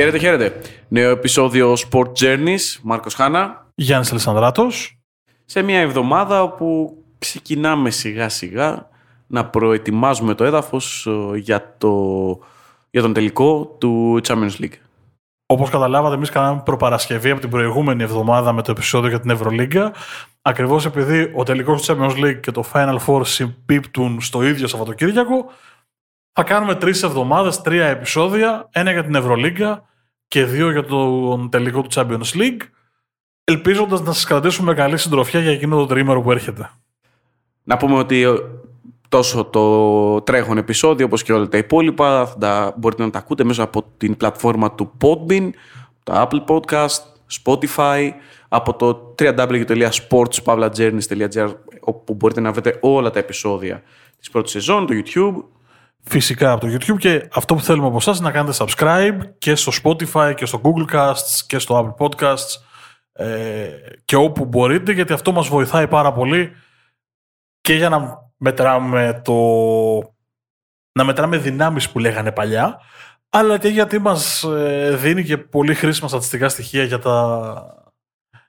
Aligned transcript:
Χαίρετε, 0.00 0.18
χαίρετε. 0.18 0.60
Νέο 0.88 1.10
επεισόδιο 1.10 1.72
Sport 1.72 2.12
Journeys. 2.20 2.78
Μάρκος 2.82 3.14
Χάνα. 3.14 3.66
Γιάννης 3.74 4.12
Αλessandράτος. 4.12 4.98
Σε 5.44 5.62
μια 5.62 5.80
εβδομάδα 5.80 6.42
όπου 6.42 6.96
ξεκινάμε 7.18 7.90
σιγά 7.90 8.28
σιγά 8.28 8.88
να 9.26 9.46
προετοιμάζουμε 9.46 10.34
το 10.34 10.44
έδαφος 10.44 11.06
ε, 11.06 11.36
για, 11.36 11.74
το, 11.78 11.94
για 12.90 13.02
τον 13.02 13.12
τελικό 13.12 13.76
του 13.78 14.20
Champions 14.28 14.60
League. 14.60 14.78
Όπως 15.46 15.70
καταλάβατε, 15.70 16.14
εμείς 16.14 16.30
κάναμε 16.30 16.62
προπαρασκευή 16.64 17.30
από 17.30 17.40
την 17.40 17.50
προηγούμενη 17.50 18.02
εβδομάδα 18.02 18.52
με 18.52 18.62
το 18.62 18.70
επεισόδιο 18.70 19.08
για 19.08 19.20
την 19.20 19.30
Ευρωλίγκα. 19.30 19.92
Ακριβώς 20.42 20.84
επειδή 20.84 21.32
ο 21.34 21.42
τελικός 21.42 21.82
του 21.82 21.96
Champions 21.96 22.24
League 22.24 22.40
και 22.40 22.50
το 22.50 22.64
Final 22.72 22.98
Four 23.06 23.26
συμπίπτουν 23.26 24.20
στο 24.20 24.42
ίδιο 24.42 24.66
Σαββατοκύριακο, 24.66 25.50
θα 26.32 26.42
κάνουμε 26.42 26.74
τρεις 26.74 27.02
εβδομάδες, 27.02 27.60
τρία 27.60 27.86
επεισόδια. 27.86 28.68
Ένα 28.70 28.92
για 28.92 29.04
την 29.04 29.14
Ευρωλίγκα 29.14 29.88
και 30.30 30.44
δύο 30.44 30.70
για 30.70 30.84
τον 30.84 31.50
τελικό 31.50 31.82
του 31.82 31.88
Champions 31.92 32.34
League. 32.34 32.60
Ελπίζοντας 33.44 34.00
να 34.00 34.12
σας 34.12 34.24
κρατήσουμε 34.24 34.74
καλή 34.74 34.98
συντροφιά 34.98 35.40
για 35.40 35.50
εκείνο 35.50 35.76
το 35.76 35.86
τρίμερο 35.86 36.22
που 36.22 36.30
έρχεται. 36.30 36.70
Να 37.62 37.76
πούμε 37.76 37.94
ότι 37.94 38.26
τόσο 39.08 39.44
το 39.44 40.20
τρέχον 40.20 40.58
επεισόδιο 40.58 41.06
όπως 41.06 41.22
και 41.22 41.32
όλα 41.32 41.48
τα 41.48 41.58
υπόλοιπα 41.58 42.26
θα 42.26 42.38
τα, 42.38 42.74
μπορείτε 42.76 43.02
να 43.02 43.10
τα 43.10 43.18
ακούτε 43.18 43.44
μέσα 43.44 43.62
από 43.62 43.84
την 43.96 44.16
πλατφόρμα 44.16 44.72
του 44.72 44.92
Podbean, 45.00 45.50
το 46.02 46.28
Apple 46.28 46.44
Podcast, 46.46 47.00
Spotify, 47.42 48.10
από 48.48 48.74
το 48.74 49.14
www.sportspavlajourneys.gr 49.18 51.54
όπου 51.80 52.14
μπορείτε 52.14 52.40
να 52.40 52.52
βρείτε 52.52 52.78
όλα 52.80 53.10
τα 53.10 53.18
επεισόδια 53.18 53.82
της 54.18 54.30
πρώτης 54.30 54.50
σεζόν, 54.50 54.86
το 54.86 54.94
YouTube. 54.94 55.44
Φυσικά 56.02 56.52
από 56.52 56.66
το 56.66 56.72
YouTube 56.72 56.98
και 56.98 57.28
αυτό 57.32 57.54
που 57.54 57.60
θέλουμε 57.60 57.86
από 57.86 57.96
εσάς 57.96 58.18
είναι 58.18 58.26
να 58.26 58.32
κάνετε 58.32 58.56
subscribe 58.58 59.18
και 59.38 59.54
στο 59.54 59.72
Spotify 59.82 60.32
και 60.36 60.46
στο 60.46 60.60
Google 60.64 60.94
Casts 60.94 61.44
και 61.46 61.58
στο 61.58 61.96
Apple 61.98 62.06
Podcasts 62.06 62.60
ε, 63.12 63.68
και 64.04 64.16
όπου 64.16 64.44
μπορείτε 64.44 64.92
γιατί 64.92 65.12
αυτό 65.12 65.32
μας 65.32 65.48
βοηθάει 65.48 65.88
πάρα 65.88 66.12
πολύ 66.12 66.52
και 67.60 67.74
για 67.74 67.88
να 67.88 68.30
μετράμε 68.36 69.20
το... 69.24 69.34
να 70.92 71.04
μετράμε 71.04 71.36
δυνάμεις 71.36 71.90
που 71.90 71.98
λέγανε 71.98 72.32
παλιά, 72.32 72.80
αλλά 73.30 73.58
και 73.58 73.68
γιατί 73.68 73.98
μας 73.98 74.42
ε, 74.42 74.96
δίνει 74.96 75.24
και 75.24 75.38
πολύ 75.38 75.74
χρήσιμα 75.74 76.08
στατιστικά 76.08 76.48
στοιχεία 76.48 76.84
για, 76.84 76.98
τα... 76.98 77.92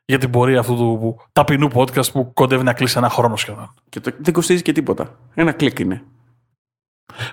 για 0.06 0.18
την 0.18 0.30
πορεία 0.30 0.60
αυτού 0.60 0.76
του 0.76 1.20
ταπεινού 1.32 1.70
podcast 1.74 2.12
που 2.12 2.34
κοντεύει 2.34 2.64
να 2.64 2.74
κλείσει 2.74 2.98
ένα 2.98 3.10
χρόνο 3.10 3.36
σχεδόν. 3.36 3.74
Και 3.90 4.00
το... 4.00 4.12
δεν 4.20 4.34
κοστίζει 4.34 4.62
και 4.62 4.72
τίποτα. 4.72 5.18
Ένα 5.34 5.52
κλικ 5.52 5.80
είναι. 5.80 6.04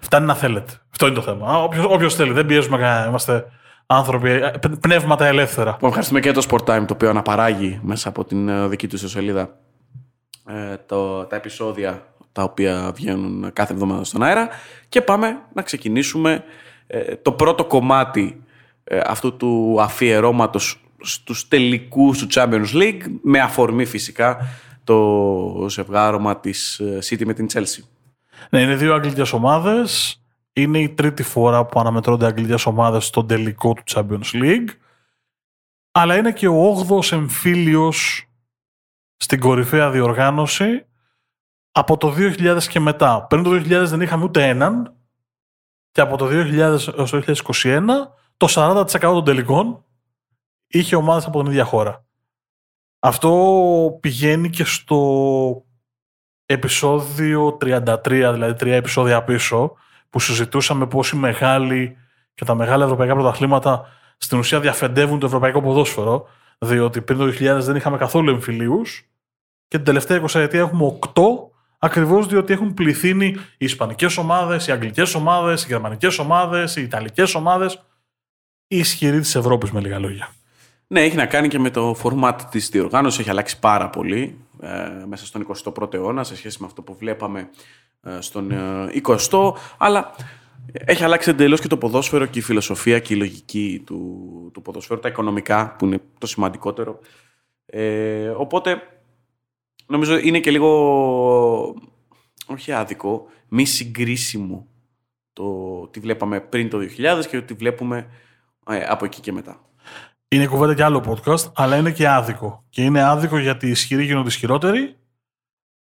Φτάνει 0.00 0.26
να 0.26 0.34
θέλετε. 0.34 0.72
Αυτό 0.90 1.06
είναι 1.06 1.14
το 1.14 1.22
θέμα. 1.22 1.62
Όποιος, 1.62 1.84
όποιος 1.88 2.14
θέλει. 2.14 2.32
Δεν 2.32 2.46
πιέζουμε 2.46 2.78
κανένα. 2.78 3.06
Είμαστε 3.08 3.44
άνθρωποι, 3.86 4.30
ε, 4.30 4.50
πνεύματα 4.80 5.26
ελεύθερα. 5.26 5.70
Λοιπόν, 5.70 5.88
ευχαριστούμε 5.88 6.20
και 6.20 6.32
το 6.32 6.46
Sport 6.50 6.64
Time 6.64 6.84
το 6.86 6.94
οποίο 6.94 7.08
αναπαράγει 7.08 7.80
μέσα 7.82 8.08
από 8.08 8.24
την 8.24 8.48
ε, 8.48 8.68
δική 8.68 8.86
του 8.86 9.08
σελίδα 9.08 9.58
ε, 10.46 10.76
το, 10.86 11.24
τα 11.24 11.36
επεισόδια 11.36 12.02
τα 12.32 12.42
οποία 12.42 12.92
βγαίνουν 12.94 13.50
κάθε 13.52 13.72
εβδομάδα 13.72 14.04
στον 14.04 14.22
αέρα 14.22 14.48
και 14.88 15.00
πάμε 15.00 15.38
να 15.52 15.62
ξεκινήσουμε 15.62 16.44
ε, 16.86 17.16
το 17.16 17.32
πρώτο 17.32 17.64
κομμάτι 17.64 18.44
ε, 18.84 19.00
αυτού 19.04 19.36
του 19.36 19.76
αφιερώματος 19.80 20.84
στους 21.00 21.48
τελικούς 21.48 22.18
του 22.18 22.26
Champions 22.30 22.74
League 22.74 23.02
με 23.22 23.40
αφορμή 23.40 23.84
φυσικά 23.84 24.48
το 24.84 25.66
ζευγάρωμα 25.68 26.40
της 26.40 26.78
ε, 26.78 26.98
City 27.02 27.24
με 27.24 27.34
την 27.34 27.46
Chelsea. 27.52 27.82
Ναι, 28.50 28.60
είναι 28.60 28.76
δύο 28.76 28.94
αγγλικές 28.94 29.32
ομάδες. 29.32 30.22
Είναι 30.52 30.78
η 30.78 30.88
τρίτη 30.88 31.22
φορά 31.22 31.64
που 31.66 31.80
αναμετρώνται 31.80 32.26
αγγλικές 32.26 32.66
ομάδες 32.66 33.06
στον 33.06 33.26
τελικό 33.26 33.72
του 33.72 33.82
Champions 33.86 34.32
League. 34.32 34.68
Αλλά 35.92 36.16
είναι 36.16 36.32
και 36.32 36.48
ο 36.48 36.62
όγδος 36.68 37.12
εμφύλιος 37.12 38.28
στην 39.16 39.40
κορυφαία 39.40 39.90
διοργάνωση 39.90 40.86
από 41.72 41.96
το 41.96 42.14
2000 42.18 42.58
και 42.68 42.80
μετά. 42.80 43.26
Πριν 43.28 43.42
το 43.42 43.50
2000 43.50 43.84
δεν 43.86 44.00
είχαμε 44.00 44.24
ούτε 44.24 44.48
έναν 44.48 44.96
και 45.90 46.00
από 46.00 46.16
το 46.16 46.26
2000 46.26 46.58
έως 46.58 47.10
το 47.10 47.22
2021 47.26 47.86
το 48.36 48.46
40% 48.50 48.84
των 49.00 49.24
τελικών 49.24 49.84
είχε 50.66 50.96
ομάδες 50.96 51.26
από 51.26 51.42
την 51.42 51.50
ίδια 51.50 51.64
χώρα. 51.64 52.04
Αυτό 52.98 53.98
πηγαίνει 54.00 54.50
και 54.50 54.64
στο 54.64 55.64
επεισόδιο 56.50 57.58
33, 57.60 57.96
δηλαδή 58.04 58.54
τρία 58.54 58.74
επεισόδια 58.74 59.22
πίσω, 59.22 59.76
που 60.10 60.20
συζητούσαμε 60.20 60.86
πόσοι 60.86 61.16
μεγάλοι 61.16 61.96
και 62.34 62.44
τα 62.44 62.54
μεγάλα 62.54 62.84
ευρωπαϊκά 62.84 63.14
πρωταθλήματα 63.14 63.86
στην 64.16 64.38
ουσία 64.38 64.60
διαφεντεύουν 64.60 65.18
το 65.18 65.26
ευρωπαϊκό 65.26 65.62
ποδόσφαιρο, 65.62 66.28
διότι 66.58 67.00
πριν 67.00 67.18
το 67.18 67.24
2000 67.24 67.58
δεν 67.60 67.76
είχαμε 67.76 67.96
καθόλου 67.96 68.30
εμφυλίους 68.30 69.08
και 69.68 69.76
την 69.76 69.84
τελευταία 69.84 70.22
20 70.22 70.34
ετία 70.34 70.60
έχουμε 70.60 70.98
8 71.14 71.22
Ακριβώς 71.78 72.26
διότι 72.26 72.52
έχουν 72.52 72.74
πληθύνει 72.74 73.26
οι 73.26 73.64
Ισπανικές 73.64 74.16
ομάδες, 74.16 74.66
οι 74.66 74.72
Αγγλικές 74.72 75.14
ομάδες, 75.14 75.62
οι 75.62 75.66
Γερμανικές 75.66 76.18
ομάδες, 76.18 76.76
οι 76.76 76.82
Ιταλικές 76.82 77.34
ομάδες. 77.34 77.82
Οι 78.66 78.78
ισχυροί 78.78 79.20
της 79.20 79.34
Ευρώπης, 79.34 79.70
με 79.70 79.80
λίγα 79.80 79.98
λόγια. 79.98 80.32
Ναι, 80.90 81.00
έχει 81.00 81.16
να 81.16 81.26
κάνει 81.26 81.48
και 81.48 81.58
με 81.58 81.70
το 81.70 81.94
φορμάτι 81.94 82.44
της 82.44 82.68
διοργάνωσης. 82.68 83.20
Έχει 83.20 83.30
αλλάξει 83.30 83.58
πάρα 83.58 83.90
πολύ 83.90 84.38
ε, 84.60 85.04
μέσα 85.06 85.26
στον 85.26 85.46
21ο 85.64 85.94
αιώνα 85.94 86.24
σε 86.24 86.36
σχέση 86.36 86.56
με 86.60 86.66
αυτό 86.66 86.82
που 86.82 86.94
βλέπαμε 86.94 87.50
ε, 88.02 88.20
στον 88.20 88.50
ε, 88.50 89.00
20ο. 89.04 89.52
Αλλά 89.78 90.14
έχει 90.72 91.04
αλλάξει 91.04 91.30
εντελώς 91.30 91.60
και 91.60 91.68
το 91.68 91.76
ποδόσφαιρο 91.76 92.26
και 92.26 92.38
η 92.38 92.42
φιλοσοφία 92.42 92.98
και 92.98 93.14
η 93.14 93.16
λογική 93.16 93.82
του, 93.86 94.50
του 94.54 94.62
ποδοσφαίρου, 94.62 95.00
τα 95.00 95.08
οικονομικά 95.08 95.76
που 95.78 95.86
είναι 95.86 96.00
το 96.18 96.26
σημαντικότερο. 96.26 96.98
Ε, 97.66 98.28
οπότε 98.28 98.82
νομίζω 99.86 100.18
είναι 100.18 100.40
και 100.40 100.50
λίγο, 100.50 100.70
όχι 102.46 102.72
άδικο, 102.72 103.26
μη 103.48 103.64
συγκρίσιμο 103.64 104.66
το 105.32 105.86
τι 105.86 106.00
βλέπαμε 106.00 106.40
πριν 106.40 106.70
το 106.70 106.78
2000 106.96 107.26
και 107.30 107.40
τι 107.40 107.54
βλέπουμε 107.54 108.10
ε, 108.68 108.84
από 108.84 109.04
εκεί 109.04 109.20
και 109.20 109.32
μετά. 109.32 109.67
Είναι 110.28 110.46
κουβέντα 110.46 110.74
και 110.74 110.84
άλλο 110.84 111.04
podcast, 111.06 111.52
αλλά 111.54 111.76
είναι 111.76 111.90
και 111.90 112.08
άδικο. 112.08 112.64
Και 112.68 112.82
είναι 112.82 113.02
άδικο 113.02 113.38
γιατί 113.38 113.66
οι 113.66 113.70
ισχυροί 113.70 114.04
γίνονται 114.04 114.28
ισχυρότεροι 114.28 114.96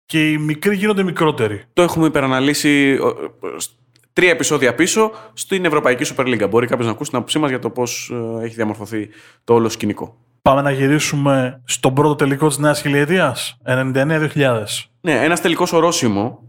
και 0.07 0.31
οι 0.31 0.39
μικροί 0.39 0.77
γίνονται 0.77 1.03
μικρότεροι. 1.03 1.65
Το 1.73 1.83
έχουμε 1.83 2.07
υπεραναλύσει 2.07 2.99
τρία 4.13 4.31
επεισόδια 4.31 4.75
πίσω 4.75 5.11
στην 5.33 5.65
Ευρωπαϊκή 5.65 6.15
Super 6.15 6.25
League. 6.27 6.51
Μπορεί 6.51 6.67
κάποιος 6.67 6.87
να 6.87 6.93
ακούσει 6.93 7.11
την 7.11 7.19
άποψή 7.19 7.39
μας 7.39 7.51
για 7.51 7.59
το 7.59 7.71
πώς 7.71 8.13
ε, 8.41 8.45
έχει 8.45 8.55
διαμορφωθεί 8.55 9.09
το 9.45 9.55
όλο 9.55 9.69
σκηνικό. 9.69 10.17
Πάμε 10.43 10.63
να 10.63 10.71
γυρίσουμε 10.71 11.63
στον 11.65 11.95
πρώτο 11.95 12.15
τελικό 12.15 12.49
της 12.49 12.59
νέας 12.59 12.81
χιλιετίας, 12.81 13.59
99-2000. 13.65 14.65
Ναι, 15.01 15.25
ένας 15.25 15.41
τελικός 15.41 15.73
ορόσημο 15.73 16.43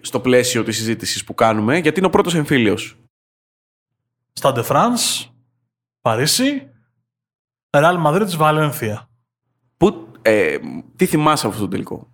στο 0.00 0.20
πλαίσιο 0.20 0.62
της 0.62 0.76
συζήτησης 0.76 1.24
που 1.24 1.34
κάνουμε, 1.34 1.78
γιατί 1.78 1.98
είναι 1.98 2.06
ο 2.06 2.10
πρώτος 2.10 2.34
εμφύλιος. 2.34 2.96
Stade 4.32 4.53
de 4.53 4.62
France, 4.62 5.30
Παρίσι, 6.00 6.68
Ρεάλ 7.76 7.96
Μαδρίτης, 7.96 8.36
Βαλένθια. 8.36 9.08
Που, 9.76 10.08
ε, 10.22 10.56
τι 10.96 11.06
θυμάσαι 11.06 11.46
αυτό 11.46 11.60
το 11.60 11.68
τελικό; 11.68 12.10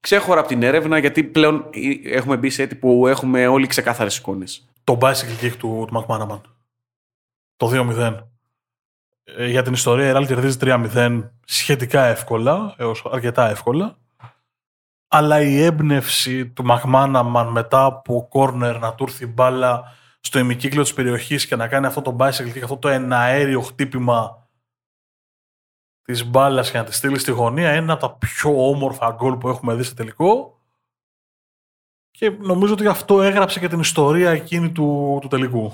Ξέχωρα 0.00 0.40
από 0.40 0.48
την 0.48 0.62
έρευνα, 0.62 0.98
γιατί 0.98 1.24
πλέον 1.24 1.64
έχουμε 2.04 2.36
μπει 2.36 2.50
σε 2.50 2.62
έτη 2.62 2.74
που 2.74 3.06
έχουμε 3.06 3.46
όλοι 3.46 3.66
ξεκάθαρες 3.66 4.16
εικόνες. 4.16 4.68
Το 4.84 4.98
bicycle 5.00 5.44
kick 5.44 5.52
του, 5.58 5.86
του 5.88 6.06
McManaman. 6.08 6.40
Το 7.56 7.68
2-0. 7.68 8.28
Ε, 9.24 9.46
για 9.46 9.62
την 9.62 9.72
ιστορία 9.72 10.08
η 10.08 10.10
Ρεάλ 10.12 10.26
κερδίζει 10.26 10.56
3-0 10.60 11.30
σχετικά 11.44 12.04
εύκολα, 12.04 12.74
έως 12.78 13.04
αρκετά 13.10 13.48
εύκολα. 13.48 13.96
Αλλά 15.08 15.40
η 15.40 15.62
έμπνευση 15.62 16.46
του 16.46 16.64
Μαχμάναμαν 16.64 17.48
μετά 17.48 17.84
από 17.84 18.26
κόρνερ 18.30 18.78
να 18.78 18.94
του 18.94 19.04
έρθει 19.04 19.26
μπάλα 19.26 19.82
στο 20.20 20.38
ημικύκλιο 20.38 20.82
της 20.82 20.94
περιοχής 20.94 21.46
και 21.46 21.56
να 21.56 21.68
κάνει 21.68 21.86
αυτό 21.86 22.02
το 22.02 22.16
bicycle 22.18 22.52
και 22.52 22.60
αυτό 22.62 22.76
το 22.76 22.88
εναέριο 22.88 23.60
χτύπημα 23.60 24.43
της 26.04 26.26
μπάλας 26.26 26.70
και 26.70 26.78
να 26.78 26.84
τη 26.84 26.94
στείλει 26.94 27.18
στη 27.18 27.30
γωνία 27.30 27.68
είναι 27.68 27.78
ένα 27.78 27.92
από 27.92 28.08
τα 28.08 28.14
πιο 28.14 28.68
όμορφα 28.68 29.10
γκολ 29.10 29.36
που 29.36 29.48
έχουμε 29.48 29.74
δει 29.74 29.82
σε 29.82 29.94
τελικό. 29.94 30.58
Και 32.10 32.30
νομίζω 32.30 32.72
ότι 32.72 32.86
αυτό 32.86 33.22
έγραψε 33.22 33.60
και 33.60 33.68
την 33.68 33.80
ιστορία 33.80 34.30
εκείνη 34.30 34.72
του, 34.72 35.18
του 35.20 35.28
τελικού. 35.28 35.72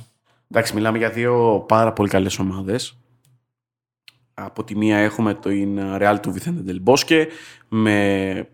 Εντάξει, 0.50 0.75
μιλάμε 0.75 0.99
για 0.99 1.11
δύο 1.11 1.65
πάρα 1.69 1.93
πολύ 1.93 2.09
καλές 2.09 2.38
ομάδες 2.38 3.00
από 4.44 4.65
τη 4.65 4.77
μία 4.77 4.99
έχουμε 4.99 5.35
το 5.35 5.50
Real 6.00 6.19
του 6.23 6.32
Βιθέντε 6.32 6.79
Μπόσκε 6.79 7.29
με 7.69 8.49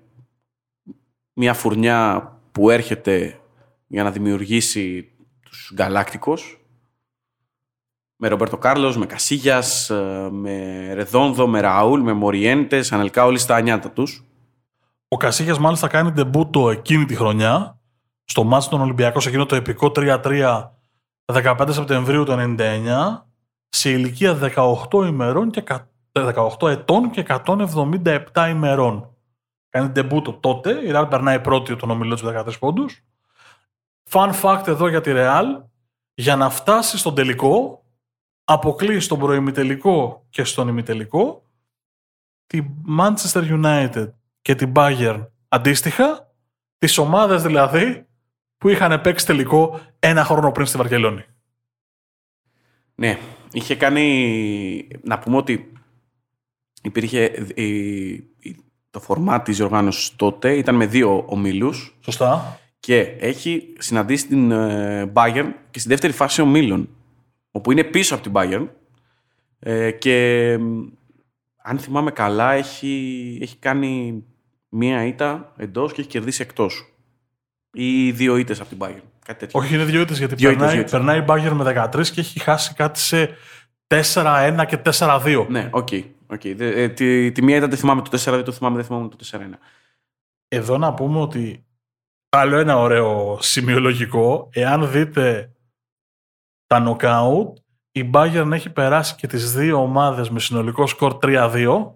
μια 1.32 1.54
φουρνιά 1.54 2.32
που 2.52 2.70
έρχεται 2.70 3.40
για 3.86 4.02
να 4.02 4.10
δημιουργήσει 4.10 5.10
τους 5.42 5.72
Γκαλάκτικος 5.74 6.65
με 8.16 8.28
Ρομπέρτο 8.28 8.58
Κάρλος, 8.58 8.96
με 8.96 9.06
Κασίγιας, 9.06 9.90
με 10.30 10.88
Ρεδόνδο, 10.94 11.46
με 11.46 11.60
Ραούλ, 11.60 12.00
με 12.00 12.12
Μοριέντες, 12.12 12.92
ανελικά 12.92 13.24
όλοι 13.24 13.38
στα 13.38 13.60
νιάτα 13.60 13.90
τους. 13.90 14.24
Ο 15.08 15.16
Κασίγιας 15.16 15.58
μάλιστα 15.58 15.88
κάνει 15.88 16.12
τεμπούτο 16.12 16.70
εκείνη 16.70 17.04
τη 17.04 17.14
χρονιά 17.16 17.80
στο 18.24 18.44
μάτι 18.44 18.68
των 18.68 18.80
Ολυμπιακών 18.80 19.20
σε 19.20 19.28
εκείνο 19.28 19.46
το 19.46 19.54
επικό 19.54 19.92
3-3 19.94 20.70
15 21.32 21.66
Σεπτεμβρίου 21.70 22.24
του 22.24 22.56
1999 22.58 23.24
σε 23.68 23.90
ηλικία 23.90 24.38
18 24.56 25.06
ημερών 25.06 25.50
και 25.50 25.64
18 26.12 26.68
ετών 26.68 27.10
και 27.10 27.24
177 27.44 28.48
ημερών. 28.50 29.10
Κάνει 29.68 29.88
ντεμπούτο 29.88 30.32
τότε, 30.32 30.70
η 30.70 30.90
Real 30.94 31.06
περνάει 31.10 31.40
πρώτη 31.40 31.76
τον 31.76 31.90
ομιλό 31.90 32.14
του 32.14 32.26
13 32.26 32.58
πόντους. 32.58 33.04
Fun 34.10 34.30
fact 34.42 34.66
εδώ 34.66 34.88
για 34.88 35.00
τη 35.00 35.10
Real, 35.14 35.62
για 36.14 36.36
να 36.36 36.50
φτάσει 36.50 36.98
στον 36.98 37.14
τελικό, 37.14 37.84
αποκλεί 38.48 39.00
στον 39.00 39.18
προημιτελικό 39.18 40.26
και 40.30 40.44
στον 40.44 40.68
ημιτελικό 40.68 41.44
τη 42.46 42.60
Manchester 42.98 43.62
United 43.64 44.12
και 44.42 44.54
την 44.54 44.72
Bayern 44.76 45.26
αντίστοιχα, 45.48 46.34
τις 46.78 46.98
ομάδες 46.98 47.42
δηλαδή 47.42 48.06
που 48.58 48.68
είχαν 48.68 49.00
παίξει 49.00 49.26
τελικό 49.26 49.80
ένα 49.98 50.24
χρόνο 50.24 50.52
πριν 50.52 50.66
στη 50.66 50.76
Βαρκελόνη. 50.76 51.24
Ναι, 52.94 53.18
είχε 53.52 53.74
κάνει, 53.76 54.88
να 55.02 55.18
πούμε 55.18 55.36
ότι 55.36 55.72
υπήρχε 56.82 57.46
το 58.90 59.00
φορμά 59.00 59.42
της 59.42 59.60
οργάνωσης 59.60 60.16
τότε, 60.16 60.56
ήταν 60.56 60.74
με 60.74 60.86
δύο 60.86 61.24
ομίλους. 61.26 61.96
Σωστά. 62.00 62.60
Και 62.78 63.00
έχει 63.00 63.74
συναντήσει 63.78 64.26
την 64.26 64.50
ε, 64.50 65.12
Bayern 65.14 65.52
και 65.70 65.78
στη 65.78 65.88
δεύτερη 65.88 66.12
φάση 66.12 66.40
ομίλων, 66.40 66.95
όπου 67.56 67.72
είναι 67.72 67.84
πίσω 67.84 68.14
από 68.14 68.22
την 68.22 68.32
Bayern 68.34 68.68
ε, 69.58 69.90
και 69.90 70.52
αν 71.62 71.78
θυμάμαι 71.78 72.10
καλά 72.10 72.52
έχει, 72.52 73.38
έχει 73.42 73.56
κάνει 73.56 74.24
μία 74.68 75.04
ήττα 75.04 75.52
εντός 75.56 75.92
και 75.92 76.00
έχει 76.00 76.10
κερδίσει 76.10 76.42
εκτός. 76.42 76.94
Ή 77.72 78.10
δύο 78.10 78.36
ήττες 78.36 78.60
από 78.60 78.68
την 78.68 78.78
Bayern. 78.80 79.02
Κάτι 79.24 79.38
τέτοιο. 79.38 79.60
Όχι, 79.60 79.74
είναι 79.74 79.84
δύο 79.84 80.00
ήττες 80.00 80.18
γιατί 80.18 80.34
Δύο 80.34 80.48
περνάει, 80.48 80.78
ήττες, 80.78 80.90
περνάει 80.90 81.18
η 81.18 81.24
Bayern 81.28 81.52
με 81.52 81.88
13 81.92 82.06
και 82.06 82.20
έχει 82.20 82.40
χάσει 82.40 82.74
κάτι 82.74 82.98
σε 82.98 83.30
4-1 83.86 84.64
και 84.68 84.78
4-2. 84.98 85.46
Ναι, 85.48 85.68
οκ. 85.72 85.88
οκ. 86.26 86.40
Δε- 86.54 86.82
ε, 86.82 86.88
τη, 86.88 87.32
τη 87.32 87.42
μία 87.42 87.56
ήττα 87.56 87.68
δεν 87.68 87.78
θυμάμαι 87.78 88.02
το 88.02 88.10
4, 88.12 88.18
δεν 88.24 88.44
το 88.44 88.52
θυμάμαι, 88.52 88.76
δεν 88.76 88.84
θυμάμαι 88.84 89.08
το 89.08 89.16
4-1. 89.32 89.38
Εδώ 90.48 90.78
να 90.78 90.94
πούμε 90.94 91.20
ότι 91.20 91.64
άλλο 92.28 92.56
ένα 92.56 92.78
ωραίο 92.78 93.38
σημειολογικό, 93.40 94.48
εάν 94.52 94.90
δείτε 94.90 95.50
τα 96.66 96.84
knockout, 96.86 97.52
η 97.92 98.10
Bayern 98.12 98.50
έχει 98.52 98.70
περάσει 98.70 99.14
και 99.14 99.26
τις 99.26 99.52
δύο 99.52 99.82
ομάδες 99.82 100.30
με 100.30 100.40
συνολικό 100.40 100.86
σκορ 100.86 101.18
3-2 101.22 101.86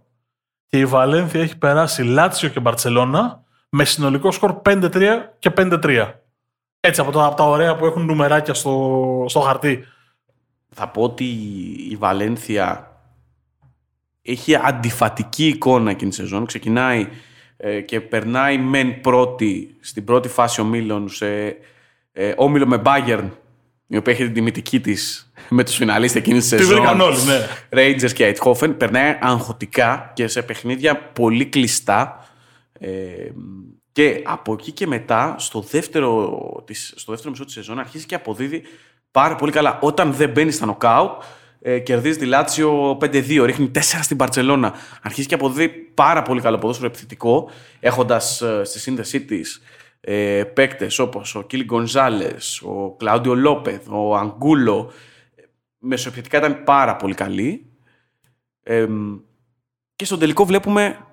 και 0.67 0.79
η 0.79 0.87
Βαλένθια 0.87 1.41
έχει 1.41 1.59
περάσει 1.59 2.03
Λάτσιο 2.03 2.49
και 2.49 2.61
Μπαρτσελώνα 2.61 3.45
με 3.69 3.85
συνολικό 3.85 4.31
σκορ 4.31 4.61
5-3 4.65 5.19
και 5.39 5.53
5-3. 5.57 6.13
Έτσι 6.81 7.01
από 7.01 7.11
τα, 7.11 7.25
από 7.25 7.37
τα 7.37 7.45
ωραία 7.45 7.77
που 7.77 7.87
έχουν 7.87 8.05
νουμεράκια 8.05 8.55
στο, 8.55 9.25
στο 9.29 9.41
χαρτί. 9.41 9.85
Θα 10.69 10.89
πω 10.89 11.03
ότι 11.03 11.25
η 11.91 11.97
Βαλένθια 11.97 12.91
έχει 14.23 14.55
αντιφατική 14.55 15.47
εικόνα 15.47 15.91
εκείνη 15.91 16.11
τη 16.11 16.17
σεζόν. 16.17 16.47
Ξεκινάει 16.47 17.09
ε, 17.57 17.81
και 17.81 18.01
περνάει 18.01 18.59
μεν 18.59 19.01
πρώτη 19.01 19.77
στην 19.81 20.05
πρώτη 20.05 20.29
φάση 20.29 20.61
ομίλων 20.61 21.09
σε 21.09 21.57
ε, 22.13 22.35
όμιλο 22.37 22.67
με 22.67 22.83
Bayern, 22.85 23.29
η 23.91 23.97
οποία 23.97 24.13
έχει 24.13 24.25
την 24.25 24.33
τιμητική 24.33 24.81
της 24.81 25.33
με 25.49 25.65
τους 25.65 25.75
φιναλίστες 25.77 26.21
εκείνης 26.21 26.49
της 26.49 26.59
Τι 26.59 26.65
σεζόν. 26.65 26.77
βρήκαν 26.77 27.01
όλοι, 27.01 27.17
ναι. 27.23 27.47
Rangers 27.71 28.13
και 28.13 28.35
Eindhoven 28.37 28.75
περνάει 28.79 29.19
αγχωτικά 29.21 30.11
και 30.15 30.29
σε 30.29 30.43
παιχνίδια 30.43 30.97
πολύ 30.97 31.47
κλειστά. 31.47 32.29
Ε, 32.73 32.89
και 33.93 34.23
από 34.25 34.53
εκεί 34.53 34.73
και 34.73 34.87
μετά, 34.87 35.35
στο 35.39 35.61
δεύτερο, 35.71 36.39
της, 36.67 36.93
στο 36.97 37.13
δεύτερο 37.13 37.31
μισό 37.31 37.45
της 37.45 37.55
σεζόν, 37.55 37.79
αρχίζει 37.79 38.07
και 38.07 38.15
αποδίδει 38.15 38.63
πάρα 39.11 39.37
πολύ 39.37 39.53
καλά. 39.53 39.79
Όταν 39.83 40.13
δεν 40.13 40.31
μπαίνει 40.31 40.51
στα 40.51 40.67
νοκάουτ, 40.67 41.23
ε, 41.63 41.79
κερδίζει 41.79 42.19
τη 42.19 42.25
Λάτσιο 42.25 42.99
5-2, 43.01 43.45
ρίχνει 43.45 43.71
4 43.75 43.81
στην 44.03 44.17
Παρσελώνα. 44.17 44.73
Αρχίζει 45.03 45.27
και 45.27 45.35
αποδίδει 45.35 45.69
πάρα 45.95 46.23
πολύ 46.23 46.41
καλό 46.41 46.59
ποδόσφαιρο 46.59 46.89
επιθετικό, 46.89 47.51
έχοντας 47.81 48.43
ε, 48.43 48.65
στη 48.65 48.79
σύνδεσή 48.79 49.21
της 49.21 49.63
ε, 50.01 50.45
παίκτες 50.45 50.99
όπως 50.99 51.35
ο 51.35 51.43
Κίλι 51.43 51.65
Γκονζάλες, 51.65 52.63
ο 52.63 52.97
Κλάουντιο 52.97 53.35
Λόπεθ, 53.35 53.89
ο 53.89 54.17
Αγκούλο. 54.17 54.93
Μεσοεπιθετικά 55.79 56.39
ήταν 56.39 56.65
πάρα 56.65 56.97
πολύ 56.97 57.15
καλή. 57.15 57.73
Ε, 58.63 58.87
και 59.97 60.05
στον 60.05 60.19
τελικό 60.19 60.45
βλέπουμε 60.45 61.07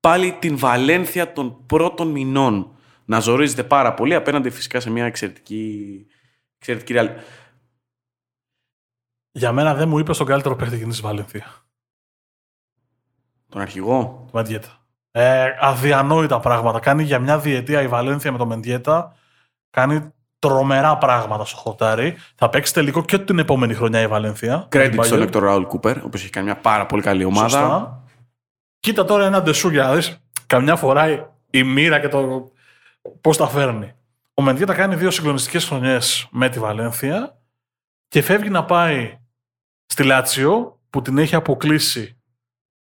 πάλι 0.00 0.32
την 0.32 0.58
Βαλένθια 0.58 1.32
των 1.32 1.66
πρώτων 1.66 2.08
μηνών 2.08 2.76
να 3.04 3.20
ζορίζεται 3.20 3.64
πάρα 3.64 3.94
πολύ 3.94 4.14
απέναντι 4.14 4.50
φυσικά 4.50 4.80
σε 4.80 4.90
μια 4.90 5.04
εξαιρετική, 5.04 6.06
εξαιρετική 6.56 6.94
Real. 6.96 7.08
Για 9.30 9.52
μένα 9.52 9.74
δεν 9.74 9.88
μου 9.88 9.98
είπες 9.98 10.16
τον 10.16 10.26
καλύτερο 10.26 10.56
παίχτη 10.56 10.74
εκείνης 10.74 10.94
της 10.94 11.04
Βαλένθια. 11.04 11.66
Τον 13.48 13.60
αρχηγό; 13.60 14.24
Τη 14.26 14.36
Μεντιέτα. 14.36 14.83
Ε, 15.16 15.44
αδιανόητα 15.60 16.40
πράγματα. 16.40 16.80
Κάνει 16.80 17.02
για 17.02 17.18
μια 17.18 17.38
διετία 17.38 17.82
η 17.82 17.88
Βαλένθια 17.88 18.32
με 18.32 18.38
το 18.38 18.46
Μεντιέτα. 18.46 19.14
Κάνει 19.70 20.12
τρομερά 20.38 20.98
πράγματα 20.98 21.44
στο 21.44 21.56
χορτάρι. 21.56 22.16
Θα 22.34 22.48
παίξει 22.48 22.72
τελικό 22.72 23.04
και 23.04 23.18
την 23.18 23.38
επόμενη 23.38 23.74
χρονιά 23.74 24.00
η 24.00 24.06
Βαλένθια. 24.06 24.68
Credit 24.70 24.88
Την 24.90 25.02
στον 25.02 25.18
Bayern. 25.18 25.22
Έκτορ 25.22 25.42
Ραούλ 25.42 25.62
Κούπερ, 25.62 25.96
ο 25.96 26.02
οποίος 26.04 26.22
έχει 26.22 26.30
κάνει 26.30 26.46
μια 26.46 26.56
πάρα 26.56 26.86
πολύ 26.86 27.02
καλή 27.02 27.24
ομάδα. 27.24 27.48
Σωστά. 27.48 28.02
Κοίτα 28.80 29.04
τώρα 29.04 29.24
ένα 29.24 29.42
ντεσού 29.42 29.68
για 29.68 29.82
να 29.82 29.94
δεις 29.94 30.20
καμιά 30.46 30.76
φορά 30.76 31.32
η 31.50 31.62
μοίρα 31.62 32.00
και 32.00 32.08
το 32.08 32.50
πώς 33.20 33.36
τα 33.36 33.48
φέρνει. 33.48 33.92
Ο 34.34 34.42
Μεντιέτα 34.42 34.74
κάνει 34.74 34.94
δύο 34.94 35.10
συγκλονιστικές 35.10 35.64
χρονιές 35.64 36.28
με 36.30 36.48
τη 36.48 36.58
Βαλένθια 36.58 37.38
και 38.08 38.22
φεύγει 38.22 38.50
να 38.50 38.64
πάει 38.64 39.18
στη 39.86 40.02
Λάτσιο 40.02 40.78
που 40.90 41.02
την 41.02 41.18
έχει 41.18 41.34
αποκλείσει 41.34 42.16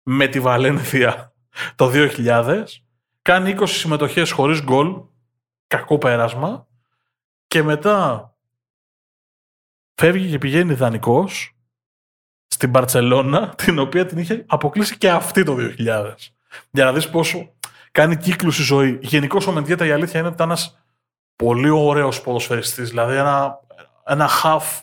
με 0.04 0.28
τη 0.28 0.40
Βαλένθια 0.40 1.29
το 1.76 1.92
2000. 1.94 2.64
Κάνει 3.22 3.56
20 3.60 3.64
συμμετοχές 3.66 4.32
χωρίς 4.32 4.62
γκολ. 4.62 5.02
Κακό 5.68 5.98
πέρασμα. 5.98 6.68
Και 7.48 7.64
μετά 7.64 8.30
φεύγει 9.96 10.30
και 10.30 10.38
πηγαίνει 10.38 10.74
δανεικός 10.74 11.56
στην 12.48 12.70
Μπαρτσελώνα, 12.70 13.50
την 13.64 13.80
οποία 13.80 14.06
την 14.06 14.18
είχε 14.18 14.46
αποκλείσει 14.48 14.98
και 14.98 15.10
αυτή 15.12 15.44
το 15.44 15.56
2000. 15.60 16.14
Για 16.72 16.86
να 16.86 16.94
δεις 16.94 17.10
πόσο 17.10 17.54
κάνει 17.92 18.18
κύκλους 18.18 18.60
η 18.60 18.64
ζωή. 18.64 19.00
Γενικώς 19.02 19.48
ο 19.48 19.52
Μεντιέτα 19.52 19.86
η 19.86 19.92
αλήθεια 19.92 20.20
είναι 20.20 20.28
ότι 20.28 20.36
ήταν 20.36 20.50
ένας 20.50 20.80
πολύ 21.36 21.70
ωραίος 21.70 22.22
ποδοσφαιριστής. 22.22 22.90
Δηλαδή 22.90 23.16
ένα, 23.16 23.60
ένα 24.06 24.30
half 24.44 24.82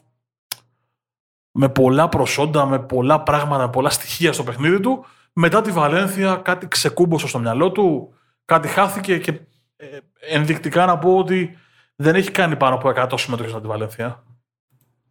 με 1.50 1.68
πολλά 1.68 2.08
προσόντα, 2.08 2.66
με 2.66 2.78
πολλά 2.78 3.22
πράγματα, 3.22 3.64
με 3.64 3.70
πολλά 3.70 3.90
στοιχεία 3.90 4.32
στο 4.32 4.44
παιχνίδι 4.44 4.80
του. 4.80 5.06
Μετά 5.38 5.60
τη 5.60 5.70
Βαλένθια 5.70 6.34
κάτι 6.36 6.68
ξεκούμπωσε 6.68 7.26
στο 7.26 7.38
μυαλό 7.38 7.72
του, 7.72 8.14
κάτι 8.44 8.68
χάθηκε 8.68 9.18
και 9.18 9.40
ε, 9.76 9.86
ενδεικτικά 10.20 10.86
να 10.86 10.98
πω 10.98 11.18
ότι 11.18 11.58
δεν 11.96 12.14
έχει 12.14 12.30
κάνει 12.30 12.56
πάνω 12.56 12.74
από 12.74 12.92
100 12.96 13.18
συμμετοχές 13.18 13.52
από 13.52 13.62
τη 13.62 13.68
Βαλένθια. 13.68 14.24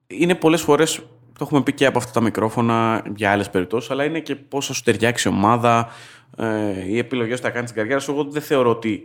είναι 0.08 0.36
πολλές 0.36 0.62
φορές, 0.62 0.96
το 1.34 1.40
έχουμε 1.42 1.64
πει 1.64 1.74
και 1.74 1.86
από 1.86 1.98
αυτά 1.98 2.12
τα 2.12 2.22
μικρόφωνα 2.22 3.04
για 3.16 3.32
άλλες 3.32 3.50
περιπτώσεις, 3.50 3.92
αλλά 3.92 4.04
είναι 4.04 4.20
και 4.20 4.36
πώς 4.36 4.68
θα 4.68 4.74
σου 4.74 4.84
ταιριάξει 4.84 5.28
η 5.28 5.32
ομάδα, 5.32 5.90
ε, 6.38 6.86
οι 6.88 6.98
επιλογές 6.98 7.40
που 7.40 7.46
θα 7.46 7.52
κάνεις 7.52 7.70
στην 7.70 7.82
καριέρα 7.82 8.02
σου. 8.02 8.12
Εγώ 8.12 8.24
δεν 8.24 8.42
θεωρώ 8.42 8.70
ότι 8.70 9.04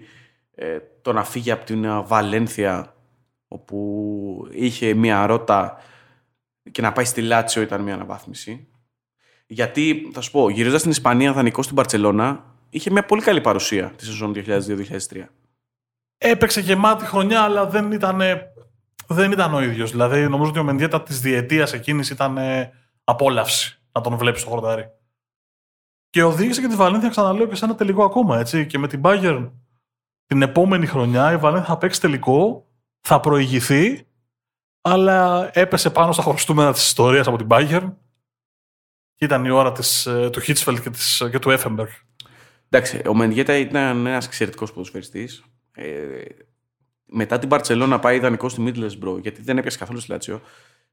ε, 0.54 0.78
το 1.02 1.12
να 1.12 1.24
φύγει 1.24 1.50
από 1.50 1.64
την 1.64 1.84
ε, 1.84 2.02
Βαλένθια, 2.02 2.94
όπου 3.48 4.48
είχε 4.50 4.94
μία 4.94 5.26
ρότα 5.26 5.76
και 6.70 6.82
να 6.82 6.92
πάει 6.92 7.04
στη 7.04 7.22
Λάτσιο 7.22 7.62
ήταν 7.62 7.82
μία 7.82 7.94
αναβάθμιση. 7.94 8.68
Γιατί, 9.52 10.10
θα 10.12 10.20
σου 10.20 10.30
πω, 10.30 10.50
γυρίζοντας 10.50 10.80
στην 10.80 10.92
Ισπανία, 10.92 11.32
δανεικό 11.32 11.62
στην 11.62 11.76
Παρσελώνα, 11.76 12.44
είχε 12.70 12.90
μια 12.90 13.04
πολύ 13.04 13.22
καλή 13.22 13.40
παρουσία 13.40 13.92
τη 13.96 14.04
σεζόν 14.04 14.32
2002-2003. 14.36 15.24
Έπαιξε 16.18 16.60
γεμάτη 16.60 17.04
χρονιά, 17.04 17.42
αλλά 17.42 17.66
δεν 17.66 17.92
ήταν, 17.92 18.20
δεν 19.06 19.32
ήταν 19.32 19.54
ο 19.54 19.62
ίδιος. 19.62 19.90
Δηλαδή, 19.90 20.28
νομίζω 20.28 20.50
ότι 20.50 20.58
ο 20.58 20.62
Μεντιέτα 20.62 21.02
της 21.02 21.20
διετίας 21.20 21.72
εκείνης 21.72 22.10
ήταν 22.10 22.36
ε, 22.36 22.72
απόλαυση 23.04 23.80
να 23.92 24.00
τον 24.00 24.16
βλέπεις 24.16 24.40
στο 24.40 24.50
χορτάρι. 24.50 24.90
Και 26.10 26.22
οδήγησε 26.22 26.60
και 26.60 26.68
τη 26.68 26.74
Βαλένθια, 26.74 27.08
ξαναλέω, 27.08 27.46
και 27.46 27.54
σε 27.54 27.64
ένα 27.64 27.74
τελικό 27.74 28.04
ακόμα. 28.04 28.38
Έτσι. 28.38 28.66
Και 28.66 28.78
με 28.78 28.88
την 28.88 29.00
Bayern 29.04 29.50
την 30.26 30.42
επόμενη 30.42 30.86
χρονιά 30.86 31.32
η 31.32 31.36
Βαλένθια 31.36 31.68
θα 31.68 31.78
παίξει 31.78 32.00
τελικό, 32.00 32.66
θα 33.00 33.20
προηγηθεί, 33.20 34.06
αλλά 34.80 35.50
έπεσε 35.52 35.90
πάνω 35.90 36.12
στα 36.12 36.22
χρωστούμενα 36.22 36.72
της 36.72 36.86
ιστορίας 36.86 37.26
από 37.26 37.36
την 37.36 37.46
Bayern. 37.50 37.92
Και 39.20 39.26
ήταν 39.26 39.44
η 39.44 39.50
ώρα 39.50 39.72
της, 39.72 40.06
ε, 40.06 40.30
του 40.32 40.40
Χίτσφελτ 40.40 40.80
και, 40.82 40.90
της, 40.90 41.22
και 41.30 41.38
του 41.38 41.50
Έφεμπερ. 41.50 41.86
Εντάξει, 42.70 43.02
ο 43.08 43.14
Μενδιέτα 43.14 43.56
ήταν 43.56 44.06
ένας 44.06 44.26
εξαιρετικός 44.26 44.72
ποδοσφαιριστής. 44.72 45.44
Ε, 45.74 45.84
μετά 47.04 47.38
την 47.38 47.48
Παρσελόνα 47.48 47.98
πάει 47.98 48.16
ιδανικό 48.16 48.48
στη 48.48 48.62
Middlesbrough, 48.66 49.18
γιατί 49.22 49.42
δεν 49.42 49.58
έπιασε 49.58 49.78
καθόλου 49.78 50.00
στη 50.00 50.10
Λάτσιο. 50.10 50.40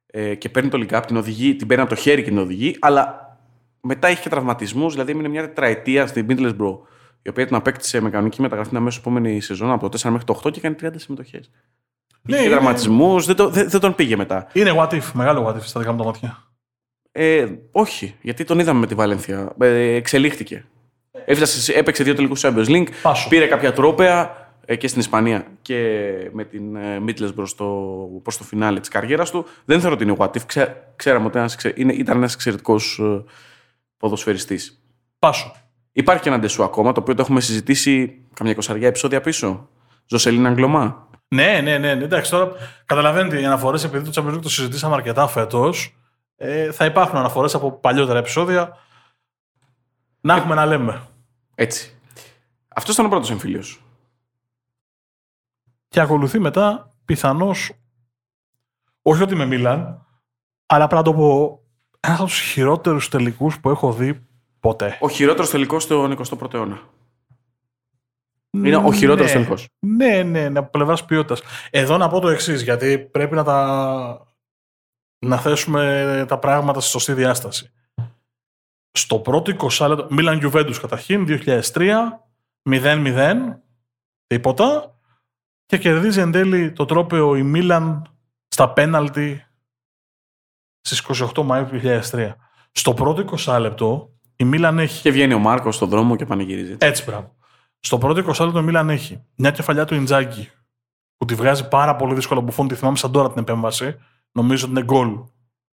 Ε, 0.07 0.35
και 0.35 0.49
παίρνει 0.49 0.69
το 0.69 0.85
Link 0.89 0.97
Up, 0.97 1.03
την 1.07 1.17
οδηγεί, 1.17 1.55
την 1.55 1.67
παίρνει 1.67 1.83
από 1.83 1.95
το 1.95 2.01
χέρι 2.01 2.23
και 2.23 2.29
την 2.29 2.37
οδηγεί, 2.37 2.75
αλλά 2.79 3.37
μετά 3.81 4.09
είχε 4.09 4.21
και 4.21 4.29
τραυματισμούς, 4.29 4.93
δηλαδή 4.93 5.11
έμεινε 5.11 5.27
μια 5.27 5.41
τετραετία 5.41 6.07
στη 6.07 6.25
Middlesbrough, 6.29 6.77
η 7.21 7.29
οποία 7.29 7.45
την 7.45 7.55
απέκτησε 7.55 8.01
με 8.01 8.09
κανονική 8.09 8.41
μεταγραφή 8.41 8.69
την 8.69 8.77
αμέσως 8.77 8.99
επόμενη 8.99 9.39
σεζόν 9.41 9.71
από 9.71 9.89
το 9.89 9.97
4 10.01 10.09
μέχρι 10.09 10.25
το 10.25 10.41
8 10.43 10.51
και 10.51 10.59
κάνει 10.59 10.75
30 10.81 10.87
συμμετοχές. 10.95 11.49
Ναι, 12.21 12.35
είχε 12.35 12.45
είναι- 12.45 12.55
τραυματισμούς, 12.55 13.25
δεν, 13.25 13.35
το- 13.35 13.49
δεν, 13.49 13.69
δεν 13.69 13.79
τον 13.79 13.95
πήγε 13.95 14.15
μετά. 14.15 14.47
Είναι 14.53 14.71
what 14.77 14.89
if, 14.89 15.03
μεγάλο 15.13 15.47
what 15.47 15.55
if 15.57 15.61
στα 15.63 15.79
δικά 15.79 15.91
μου 15.91 15.97
τα 15.97 16.03
μάτια. 16.05 16.46
Ε, 17.19 17.47
όχι, 17.71 18.15
γιατί 18.21 18.43
τον 18.43 18.59
είδαμε 18.59 18.79
με 18.79 18.87
τη 18.87 18.95
Βαλένθια. 18.95 19.55
Ε, 19.59 19.93
εξελίχθηκε. 19.95 20.65
Έφτασε, 21.25 21.73
έπαιξε 21.73 22.03
δύο 22.03 22.15
τελικούς 22.15 22.41
Champions 22.45 22.67
League. 22.67 22.87
Πάσο. 23.01 23.29
Πήρε 23.29 23.45
κάποια 23.45 23.73
τρόπαια 23.73 24.47
ε, 24.65 24.75
και 24.75 24.87
στην 24.87 24.99
Ισπανία 24.99 25.45
και 25.61 26.03
με 26.31 26.43
την 26.43 26.75
ε, 26.75 26.99
Μίτλες 26.99 27.33
προς 27.33 27.55
το, 27.55 27.65
προς 28.23 28.37
το 28.37 28.43
φινάλε 28.43 28.79
της 28.79 28.89
καριέρας 28.89 29.31
του. 29.31 29.45
Δεν 29.65 29.79
θεωρώ 29.79 29.95
ότι 29.95 30.03
είναι 30.03 30.15
what 30.17 30.29
if. 30.29 30.41
Ξέ, 30.45 30.83
ξέραμε 30.95 31.25
ότι 31.25 31.37
ένας, 31.37 31.53
εξε- 31.53 31.77
είναι, 31.77 31.93
ήταν 31.93 32.17
ένας 32.17 32.33
εξαιρετικός 32.33 32.99
ε, 32.99 33.23
ποδοσφαιριστής. 33.97 34.81
Πάσο. 35.19 35.55
Υπάρχει 35.91 36.21
και 36.21 36.29
ένα 36.29 36.39
ντεσού 36.39 36.63
ακόμα, 36.63 36.91
το 36.91 36.99
οποίο 37.01 37.13
το 37.15 37.21
έχουμε 37.21 37.41
συζητήσει 37.41 38.21
καμιά 38.33 38.51
εικοσαριά 38.51 38.87
επεισόδια 38.87 39.21
πίσω. 39.21 39.69
Ζωσελίνα 40.05 40.49
Αγγλωμά. 40.49 41.07
Ναι, 41.27 41.59
ναι, 41.63 41.77
ναι. 41.77 41.93
ναι. 41.93 42.03
Εντάξει, 42.03 42.31
τώρα 42.31 42.51
καταλαβαίνετε 42.85 43.41
οι 43.41 43.45
αναφορές, 43.45 43.83
επειδή 43.83 44.09
το 44.09 44.23
Champions 44.25 44.35
League 44.35 44.41
το 44.41 44.49
συζητήσαμε 44.49 44.95
αρκετά 44.95 45.27
φέτος, 45.27 45.96
ε, 46.37 46.71
θα 46.71 46.85
υπάρχουν 46.85 47.17
αναφορές 47.17 47.55
από 47.55 47.71
παλιότερα 47.71 48.19
επεισόδια. 48.19 48.77
Να 50.21 50.35
έχουμε 50.35 50.55
να 50.55 50.65
λέμε. 50.65 51.01
Έτσι. 51.55 51.99
Αυτός 52.67 52.93
ήταν 52.93 53.05
ο 53.05 53.09
πρώτος 53.09 53.29
εμφύλιος. 53.29 53.81
Και 55.87 55.99
ακολουθεί 55.99 56.39
μετά 56.39 56.95
πιθανώς. 57.05 57.71
Όχι 59.01 59.23
ότι 59.23 59.35
με 59.35 59.45
Μίλαν, 59.45 60.05
αλλά 60.65 60.87
πρέπει 60.87 61.07
να 61.07 61.11
το 61.11 61.17
πω. 61.17 61.61
Ένας 61.99 62.19
από 62.19 62.27
τους 62.27 62.39
χειρότερους 62.39 63.09
τελικούς 63.09 63.59
που 63.59 63.69
έχω 63.69 63.93
δει 63.93 64.27
ποτέ. 64.59 64.97
Ο 65.01 65.09
χειρότερος 65.09 65.49
τελικός 65.49 65.83
στον 65.83 66.11
21ο 66.11 66.53
αιώνα. 66.53 66.79
Είναι 68.51 68.75
ο 68.75 68.91
χειρότερος 68.91 69.27
ναι. 69.27 69.37
τελικός. 69.37 69.67
Ναι, 69.79 70.23
ναι, 70.23 70.49
ναι, 70.49 70.59
από 70.59 70.69
πλευράς 70.69 71.05
ποιότητας. 71.05 71.41
Εδώ 71.69 71.97
να 71.97 72.09
πω 72.09 72.19
το 72.19 72.29
εξής, 72.29 72.61
γιατί 72.61 72.99
πρέπει 72.99 73.35
να 73.35 73.43
τα. 73.43 74.26
Να 75.19 75.37
θέσουμε 75.37 76.25
τα 76.27 76.37
πράγματα 76.39 76.79
στη 76.79 76.89
σωστή 76.89 77.13
διάσταση. 77.13 77.71
Στο 78.91 79.19
πρώτο 79.19 79.55
20 79.59 79.87
λεπτό. 79.87 80.07
Μίλαν 80.09 80.39
Juventus 80.43 80.75
καταρχήν, 80.81 81.25
2003, 81.27 82.23
0-0, 82.69 83.35
τίποτα. 84.27 84.91
Και 85.65 85.77
κερδίζει 85.77 86.19
εν 86.19 86.31
τέλει 86.31 86.71
το 86.71 86.85
τρόπαιο 86.85 87.35
η 87.35 87.43
Μίλαν 87.43 88.15
στα 88.47 88.73
πέναλτι 88.73 89.45
στις 90.81 91.03
28 91.07 91.47
Μαΐου 91.47 91.65
του 91.69 91.79
2003. 92.11 92.33
Στο 92.71 92.93
πρώτο 92.93 93.37
20 93.45 93.57
λεπτό 93.59 94.11
η 94.35 94.43
Μίλαν 94.43 94.79
έχει 94.79 95.01
Και 95.01 95.11
βγαίνει 95.11 95.33
ο 95.33 95.39
Μάρκος 95.39 95.75
στον 95.75 95.89
δρόμο 95.89 96.15
και 96.15 96.25
πανηγυρίζει. 96.25 96.71
έτσι. 96.71 96.87
έτσι, 96.87 97.03
μπράβο. 97.03 97.35
Στο 97.79 97.97
πρώτο 97.97 98.19
20 98.19 98.45
λεπτό 98.45 98.59
η 98.59 98.63
Μίλαν 98.63 98.89
έχει 98.89 99.23
μια 99.35 99.51
κεφαλιά 99.51 99.85
του 99.85 99.95
Ιντζάγκη 99.95 100.51
που 101.17 101.25
τη 101.25 101.35
βγάζει 101.35 101.67
πάρα 101.67 101.95
πολύ 101.95 102.13
δύσκολα 102.13 102.39
ο 102.39 102.43
Μπουφόν. 102.43 102.67
Τη 102.67 102.75
θυμάμαι 102.75 102.97
σαν 102.97 103.11
τώρα 103.11 103.29
την 103.31 103.41
επέμβαση. 103.41 103.95
Νομίζω 104.37 104.63
ότι 104.65 104.71
είναι 104.75 104.83
γκολ 104.83 105.23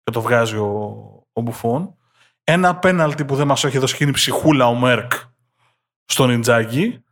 και 0.03 0.11
το 0.11 0.21
βγάζει 0.21 0.57
ο, 0.57 0.67
ο 1.33 1.41
Μπουφόν. 1.41 1.97
Ένα 2.43 2.75
πέναλτι 2.75 3.25
που 3.25 3.35
δεν 3.35 3.47
μας 3.47 3.63
έχει 3.63 3.77
δώσει 3.77 3.97
είναι 3.99 4.09
η 4.09 4.13
ψυχούλα 4.13 4.67
ο 4.67 4.73
Μέρκ 4.73 5.11
στον 6.05 6.29
Ιντζάγκη. 6.29 7.03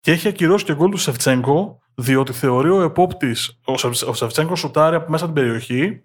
Και 0.00 0.10
έχει 0.12 0.28
ακυρώσει 0.28 0.64
και 0.64 0.74
γκολ 0.74 0.90
του 0.90 0.96
Σεφτσέγκο, 0.96 1.80
διότι 1.94 2.32
θεωρεί 2.32 2.70
ο 2.70 2.82
επόπτης, 2.82 3.60
ο, 3.64 3.76
Σεφ- 3.76 4.08
ο 4.08 4.14
Σεφτσέγκο 4.14 4.56
σουτάρει 4.56 4.96
από 4.96 5.10
μέσα 5.10 5.24
την 5.24 5.34
περιοχή 5.34 6.02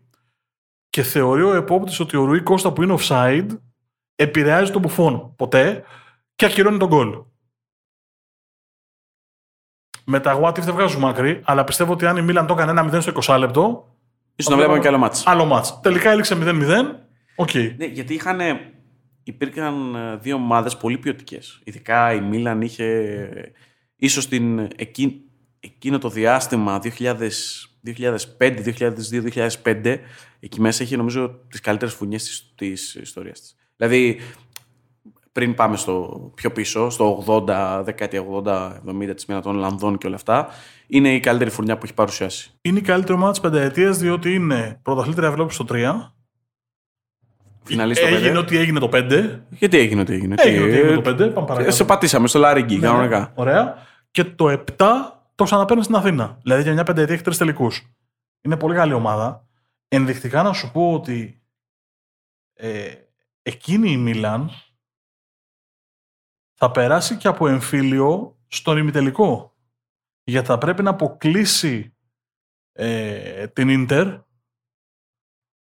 και 0.90 1.04
θεωρεί 1.04 1.44
ο 1.44 1.54
επόπτης 1.54 2.00
ότι 2.00 2.18
ο 2.18 2.26
Ρουί 2.26 2.42
Κώστα 2.42 2.74
που 2.74 2.84
είναι 2.84 2.96
offside 3.00 3.48
επηρεάζει 4.16 4.72
τον 4.72 4.82
Μπουφόν. 4.82 5.36
Ποτέ 5.36 5.84
και 6.36 6.46
ακυρώνει 6.46 6.78
τον 6.78 6.88
γκολ. 6.88 7.24
Με 10.06 10.20
τα 10.20 10.40
what 10.42 10.54
if 10.58 10.62
δεν 10.62 10.74
βγάζουν 10.74 11.06
άκρη, 11.06 11.42
αλλά 11.46 11.64
πιστεύω 11.64 11.94
ότι 11.94 12.06
αν 12.06 12.18
η 12.18 12.22
Μίλαν 12.22 12.48
το 12.48 12.54
έκανε 12.54 12.72
ένα 12.72 12.98
0 12.98 13.02
στο 13.02 13.36
20 13.36 13.40
λεπτό, 13.40 13.94
Ίσως 14.40 14.52
να 14.52 14.58
βλέπαμε 14.58 14.80
και 14.80 14.88
άλλο 14.88 14.98
μάτς. 14.98 15.24
άλλο 15.28 15.46
μάτς. 15.46 15.80
Τελικά 15.82 16.12
έληξε 16.12 16.38
0-0. 16.42 16.96
Οκ. 17.36 17.54
Ναι, 17.54 17.86
γιατί 17.86 18.14
είχαν, 18.14 18.40
υπήρχαν 19.24 19.96
ε, 19.96 20.18
δύο 20.18 20.36
ομάδες 20.36 20.78
πολύ 20.78 20.98
ποιοτικές. 20.98 21.60
Ειδικά 21.64 22.14
η 22.14 22.22
Μίλαν 22.22 22.62
είχε 22.62 22.86
ε, 22.86 23.52
ίσως 23.96 24.28
την, 24.28 24.60
εκεί, 24.76 25.22
εκείνο 25.60 25.98
το 25.98 26.10
διάστημα 26.10 26.82
2000, 26.84 27.20
2005, 27.98 28.16
2002, 28.40 29.50
2005 29.64 29.98
εκεί 30.40 30.62
μέσα 30.62 30.84
είχε 30.84 30.98
νομίζω 30.98 31.40
τις 31.50 31.60
καλύτερες 31.60 31.94
φουρνιές 31.94 32.24
της, 32.24 32.54
της 32.56 32.96
ιστορίας 32.96 33.42
της. 33.42 33.56
Δηλαδή 33.76 34.20
πριν 35.32 35.54
πάμε 35.54 35.78
στο 35.78 36.22
πιο 36.36 36.52
πίσω, 36.52 36.90
στο 36.90 37.24
80, 37.48 37.82
δεκαετία 37.84 38.24
80, 38.46 38.72
70 38.86 39.14
της 39.16 39.26
Μίλαν 39.26 39.44
των 39.44 39.56
Ολλανδών 39.56 39.98
και 39.98 40.08
όλα 40.08 40.16
αυτά, 40.16 40.48
είναι 40.88 41.14
η 41.14 41.20
καλύτερη 41.20 41.50
φουρνιά 41.50 41.78
που 41.78 41.82
έχει 41.86 41.94
παρουσιάσει. 41.94 42.52
Είναι 42.62 42.80
η 42.80 42.82
καλύτερη 42.82 43.14
ομάδα 43.14 43.32
της 43.32 43.40
πενταετίας 43.40 43.98
διότι 43.98 44.34
είναι 44.34 44.80
πρωταθλήτρια 44.84 45.28
Ευρώπη 45.28 45.54
στο 45.54 45.66
3. 45.70 46.14
Φιναλίστ 47.64 48.02
το 48.02 48.08
Έγινε 48.08 48.22
πέντε. 48.28 48.38
ό,τι 48.38 48.58
έγινε 48.58 48.80
το 48.80 48.90
5. 48.94 49.40
Γιατί 49.50 49.78
έγινε 49.78 50.02
ό,τι 50.02 50.14
έγινε. 50.14 50.36
Έγινε 50.38 50.58
Τι- 50.66 50.70
ό,τι 50.70 50.78
έγινε 50.80 51.02
το 51.02 51.10
5. 51.10 51.34
Πάμε 51.34 51.48
παρακάτω. 51.48 51.72
Σε 51.76 51.84
πατήσαμε 51.86 52.28
στο 52.28 52.40
Λάριγκι, 52.40 52.76
Ναι, 52.76 52.88
κανονικά. 52.88 53.32
Ωραία. 53.36 53.76
Και 54.12 54.24
το 54.24 54.50
7 54.50 54.86
το 55.36 55.44
ξαναπαίρνει 55.44 55.84
στην 55.84 55.96
Αθήνα. 55.96 56.38
Δηλαδή 56.42 56.62
για 56.64 56.74
μια 56.74 56.84
πενταετία 56.84 57.14
έχεις 57.14 57.26
τρεις 57.26 57.38
τελικούς. 57.38 57.88
Είναι 58.42 58.58
πολύ 58.58 58.76
καλή 58.76 58.94
ομάδα. 58.94 59.48
Ενδεικτικά 59.88 60.44
να 60.44 60.54
σου 60.54 60.72
πω 60.72 60.94
ότι 60.94 61.42
ε, 62.54 62.88
εκείνη 63.42 63.92
η 63.92 63.98
Μίλαν 63.98 64.50
θα 66.60 66.72
περάσει 66.72 67.18
και 67.18 67.28
από 67.28 67.48
εμφύλιο 67.48 68.38
στον 68.48 68.78
ημιτελικό. 68.78 69.56
Γιατί 70.24 70.48
θα 70.48 70.58
πρέπει 70.58 70.84
να 70.84 70.90
αποκλείσει 70.90 71.96
ε, 72.72 73.48
την 73.48 73.70
Ίντερ, 73.70 74.08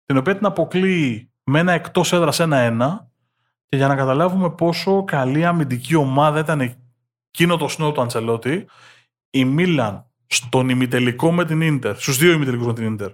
την 0.05 0.17
οποία 0.17 0.37
την 0.37 0.45
αποκλείει 0.45 1.31
με 1.43 1.59
ένα 1.59 1.71
εκτός 1.71 2.13
έδρας 2.13 2.39
1-1 2.41 2.99
και 3.65 3.77
για 3.77 3.87
να 3.87 3.95
καταλάβουμε 3.95 4.51
πόσο 4.51 5.03
καλή 5.03 5.45
αμυντική 5.45 5.95
ομάδα 5.95 6.39
ήταν 6.39 6.77
εκείνο 7.29 7.57
το 7.57 7.67
σνό 7.67 7.91
του 7.91 8.01
Αντσελότη, 8.01 8.69
η 9.29 9.45
Μίλαν 9.45 10.11
στον 10.25 10.69
ημιτελικό 10.69 11.31
με 11.31 11.45
την 11.45 11.61
Ίντερ, 11.61 11.99
στους 11.99 12.17
δύο 12.17 12.31
ημιτελικούς 12.31 12.65
με 12.65 12.73
την 12.73 12.85
Ίντερ 12.85 13.11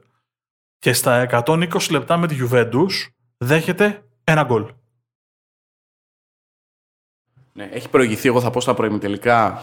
και 0.79 0.93
στα 0.93 1.43
120 1.45 1.89
λεπτά 1.91 2.17
με 2.17 2.27
τη 2.27 2.37
Juventus 2.41 2.89
δέχεται 3.37 4.09
ένα 4.23 4.43
γκολ. 4.43 4.73
Ναι, 7.59 7.69
έχει 7.71 7.89
προηγηθεί, 7.89 8.27
εγώ 8.27 8.41
θα 8.41 8.49
πω 8.49 8.61
στα 8.61 8.73
προημιτελικά, 8.73 9.61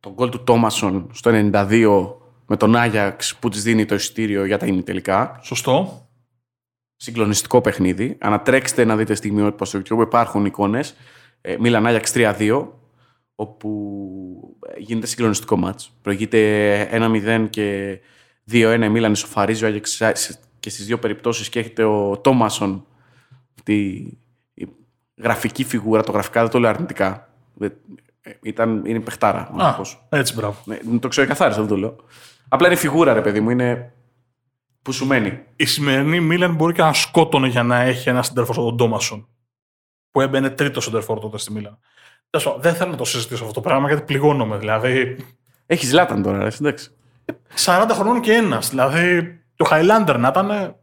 τον 0.00 0.12
γκολ 0.12 0.28
του 0.28 0.44
Τόμασον 0.44 1.10
στο 1.12 1.30
92 1.34 2.14
με 2.46 2.56
τον 2.56 2.76
Άγιαξ 2.76 3.36
που 3.36 3.48
της 3.48 3.62
δίνει 3.62 3.84
το 3.84 3.94
εισιτήριο 3.94 4.44
για 4.44 4.58
τα 4.58 4.66
ημιτελικά. 4.66 5.40
Σωστό. 5.42 6.08
Συγκλονιστικό 6.96 7.60
παιχνίδι. 7.60 8.16
Ανατρέξτε 8.20 8.84
να 8.84 8.96
δείτε 8.96 9.14
στιγμιότυπα 9.14 9.64
στο 9.64 9.78
YouTube, 9.78 10.00
υπάρχουν 10.00 10.44
εικόνες. 10.44 10.94
Ε, 11.40 11.56
Μίλαν 11.58 11.86
Άγιαξ 11.86 12.12
3-2, 12.14 12.66
όπου 13.34 14.58
ε, 14.66 14.80
γίνεται 14.80 15.06
συγκλονιστικό 15.06 15.56
μάτς. 15.56 15.92
Προηγείται 16.02 16.88
1-0 16.92 17.46
και 17.50 17.98
2-1 18.50 18.80
η 18.84 18.88
Μίλαν 18.88 19.12
ισοφαρίζει 19.12 19.64
ο 19.64 19.66
Άγιαξ 19.66 20.02
και 20.60 20.70
στις 20.70 20.86
δύο 20.86 20.98
περιπτώσεις 20.98 21.48
και 21.48 21.58
έχετε 21.58 21.84
ο 21.84 22.18
Τόμασον 22.18 22.86
τη 23.62 23.74
η 23.74 24.18
γραφική 25.22 25.64
φιγούρα, 25.64 26.02
το 26.02 26.12
γραφικά 26.12 26.40
δεν 26.42 26.50
το 26.50 26.58
λέω 26.58 26.70
αρνητικά. 26.70 27.28
Δεν- 27.54 27.72
ε, 28.20 28.30
Ήταν, 28.42 28.82
είναι 28.86 29.00
παιχτάρα. 29.00 29.50
ο 29.52 29.56
Α, 29.62 29.64
άνθρωπος. 29.66 30.06
έτσι 30.08 30.34
μπράβο. 30.34 30.56
Ναι, 30.64 30.78
το 30.98 31.08
ξεκαθάρισα, 31.08 31.58
δεν 31.58 31.68
το 31.68 31.76
λέω. 31.76 31.96
Απλά 32.48 32.66
είναι 32.66 32.76
φιγούρα, 32.76 33.12
ρε 33.12 33.20
παιδί 33.20 33.40
μου, 33.40 33.50
είναι 33.50 33.92
που 34.82 34.92
σου 34.92 35.06
μένει. 35.06 35.42
Η 35.56 35.64
σημερινή 35.64 36.20
Μίλαν 36.20 36.54
μπορεί 36.54 36.72
και 36.74 36.82
να 36.82 36.92
σκότωνε 36.92 37.48
για 37.48 37.62
να 37.62 37.80
έχει 37.80 38.08
ένα 38.08 38.22
συντέρφο 38.22 38.52
τον 38.52 38.76
Τόμασον. 38.76 39.28
Που 40.10 40.20
έμπαινε 40.20 40.50
τρίτος 40.50 40.84
συντέρφο 40.84 41.18
τότε 41.18 41.38
στη 41.38 41.52
Μίλαν. 41.52 41.78
Τέλος 42.30 42.46
πάντων, 42.46 42.62
Δεν 42.62 42.74
θέλω 42.74 42.90
να 42.90 42.96
το 42.96 43.04
συζητήσω 43.04 43.42
αυτό 43.42 43.54
το 43.54 43.60
πράγμα 43.68 43.88
γιατί 43.88 44.02
πληγώνομαι. 44.02 44.56
Δηλαδή, 44.58 45.16
Έχει 45.66 45.86
Ζλάταν 45.86 46.22
τώρα, 46.22 46.38
ρε, 46.38 46.48
εντάξει. 46.60 46.90
40 47.54 47.86
χρονών 47.94 48.20
και 48.20 48.32
ένας. 48.32 48.68
Δηλαδή, 48.70 49.38
το 49.56 49.64
Χάιλάντερ 49.64 50.18
να 50.18 50.28
ήταν. 50.28 50.76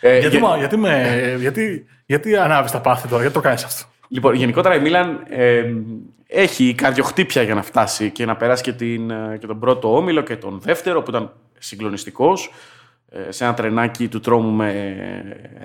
Τέλος 0.00 0.10
πάντων. 0.10 0.16
Ε, 0.16 0.18
γιατί, 0.18 0.36
γε- 0.36 0.46
μα- 0.46 0.56
γιατί, 0.56 0.76
με, 0.76 1.36
γιατί, 1.38 1.86
γιατί 2.06 2.36
ανάβεις 2.36 2.70
τα 2.70 2.80
πάθη 2.80 3.08
τώρα, 3.08 3.20
γιατί 3.20 3.34
το 3.36 3.40
κάνεις 3.40 3.64
αυτό; 3.64 3.88
Λοιπόν, 4.08 4.34
γενικότερα 4.34 4.74
η 4.74 4.80
Μίλαν 4.80 5.22
ε, 5.28 5.72
έχει 6.26 6.74
καρδιοχτύπια 6.74 7.42
για 7.42 7.54
να 7.54 7.62
φτάσει 7.62 8.10
και 8.10 8.24
να 8.24 8.36
περάσει 8.36 8.62
και, 8.62 8.72
την, 8.72 9.10
ε, 9.10 9.36
και 9.40 9.46
τον 9.46 9.58
πρώτο 9.58 9.96
όμιλο 9.96 10.20
και 10.20 10.36
τον 10.36 10.60
δεύτερο 10.60 11.02
που 11.02 11.10
ήταν 11.10 11.32
συγκλονιστικός 11.58 12.50
ε, 13.08 13.30
σε 13.32 13.44
ένα 13.44 13.54
τρενάκι 13.54 14.08
του 14.08 14.20
τρόμου 14.20 14.50
με 14.50 14.72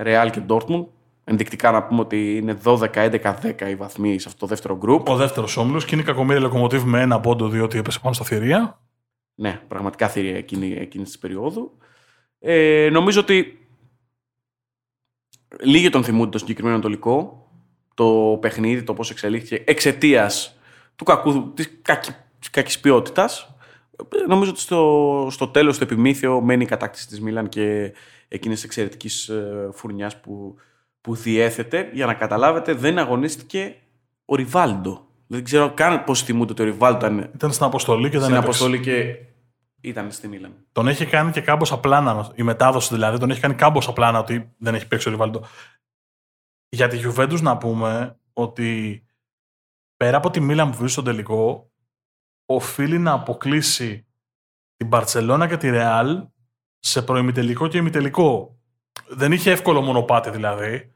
Real 0.04 0.30
και 0.32 0.42
Dortmund. 0.48 0.86
Ενδεικτικά 1.24 1.72
να 1.72 1.84
πούμε 1.84 2.00
ότι 2.01 2.38
είναι 2.38 2.58
12-11-10 2.63 2.80
οι 3.70 3.75
βαθμοί 3.75 4.20
σε 4.20 4.27
αυτό 4.27 4.39
το 4.39 4.46
δεύτερο 4.48 4.77
γκρουπ. 4.77 5.10
Ο 5.10 5.15
δεύτερος 5.15 5.58
όμιλος 5.58 5.86
και 5.86 5.89
είναι 5.96 6.04
η 6.04 6.06
κακομοίρη 6.06 6.39
λοκομοτίβ 6.39 6.84
με 6.84 7.01
ένα 7.01 7.20
πόντο 7.20 7.48
διότι 7.48 7.77
έπεσε 7.77 8.00
πάνω 8.00 8.13
στα 8.13 8.24
θηρία. 8.25 8.80
Ναι, 9.36 9.60
πραγματικά 9.68 10.08
θηρία 10.08 10.38
εκείνη, 10.38 10.75
εκείνης 10.80 11.08
της 11.08 11.20
περίοδου. 11.20 11.77
Ε, 12.39 12.89
νομίζω 12.92 13.20
ότι 13.20 13.65
λίγοι 15.62 15.90
τον 15.90 16.04
θυμούνται 16.04 16.30
το 16.30 16.38
συγκεκριμένο 16.38 16.75
Ανατολικό, 16.75 17.48
το 17.94 18.38
παιχνίδι, 18.42 18.84
το 18.84 18.94
πώς 18.94 19.10
εξελίχθηκε 19.10 19.64
εξαιτίας 19.66 20.58
του 20.96 21.04
κακού, 21.04 21.54
της 21.54 21.80
κακή, 21.82 22.12
της 22.40 22.50
κακής 22.50 22.80
ποιότητας. 22.80 23.56
νομίζω 24.28 24.52
ότι 24.52 24.60
στο, 24.60 25.28
στο 25.32 25.48
τέλος 25.48 25.78
το 25.78 25.84
επιμήθειο 25.84 26.42
μένει 26.42 26.64
η 26.64 26.68
κατάκτηση 26.68 27.08
της 27.08 27.22
Μίλαν 27.22 27.50
και 27.50 27.94
εκείνης 28.28 28.64
εξαιρετικής 28.64 29.28
ε, 29.30 29.70
φουρνιάς 29.74 30.20
που, 30.20 30.56
που 31.02 31.16
διέθετε. 31.16 31.90
Για 31.94 32.06
να 32.06 32.14
καταλάβετε, 32.14 32.74
δεν 32.74 32.98
αγωνίστηκε 32.98 33.75
ο 34.25 34.36
Ριβάλντο. 34.36 35.08
Δεν 35.28 35.44
ξέρω 35.44 35.72
καν 35.74 36.04
πώς 36.04 36.22
θυμούνται 36.24 36.52
ότι 36.52 36.62
ο 36.62 36.66
Ριβάλντο 36.66 36.98
ήταν, 36.98 37.30
Ήταν 37.36 37.52
στην 37.52 37.66
αποστολή 37.66 38.10
και 38.10 38.18
δεν 38.18 38.22
στην 38.22 38.36
έπαιξε. 38.36 38.64
αποστολή 38.64 38.80
και 38.80 39.16
ήταν 39.88 40.12
στη 40.12 40.27
Μίλαν. 40.27 40.65
Τον 40.72 40.88
έχει 40.88 41.06
κάνει 41.06 41.32
και 41.32 41.42
κάμποσα 41.42 41.80
πλάνα, 41.80 42.32
η 42.36 42.44
μετάδοση 42.44 42.94
δηλαδή, 42.94 43.20
τον 43.20 43.30
έχει 43.30 43.39
κάνει 43.39 43.56
κάμποσα 43.56 43.94
πλάνα 43.94 44.20
ότι 44.20 44.54
δεν 44.58 44.75
έχει 44.75 44.88
παίξει 44.88 45.08
ο 45.08 45.12
Ριβάλντο. 45.12 45.44
Για 46.70 46.88
τη 46.88 47.00
Juventus 47.06 47.42
να 47.42 47.58
πούμε 47.58 48.20
ότι 48.34 49.04
πέρα 49.98 50.18
από 50.18 50.30
τη 50.30 50.39
Μίλαν 50.39 50.70
που 50.70 50.77
βρίσκεται 50.77 50.92
στον 50.92 51.04
τελικό, 51.04 51.72
οφείλει 52.46 52.98
να 52.98 53.12
αποκλείσει 53.12 54.08
την 54.75 54.88
Μπαρτσελώνα 54.88 55.48
και 55.48 55.58
τη 55.58 55.70
Ρεάλ 55.70 56.27
σε 56.80 57.01
προημιτελικό 57.01 57.68
και 57.68 57.77
ημιτελικό. 57.77 58.60
Δεν 59.08 59.32
είχε 59.32 59.51
εύκολο 59.51 59.82
μονοπάτι 59.82 60.30
δηλαδή. 60.30 60.94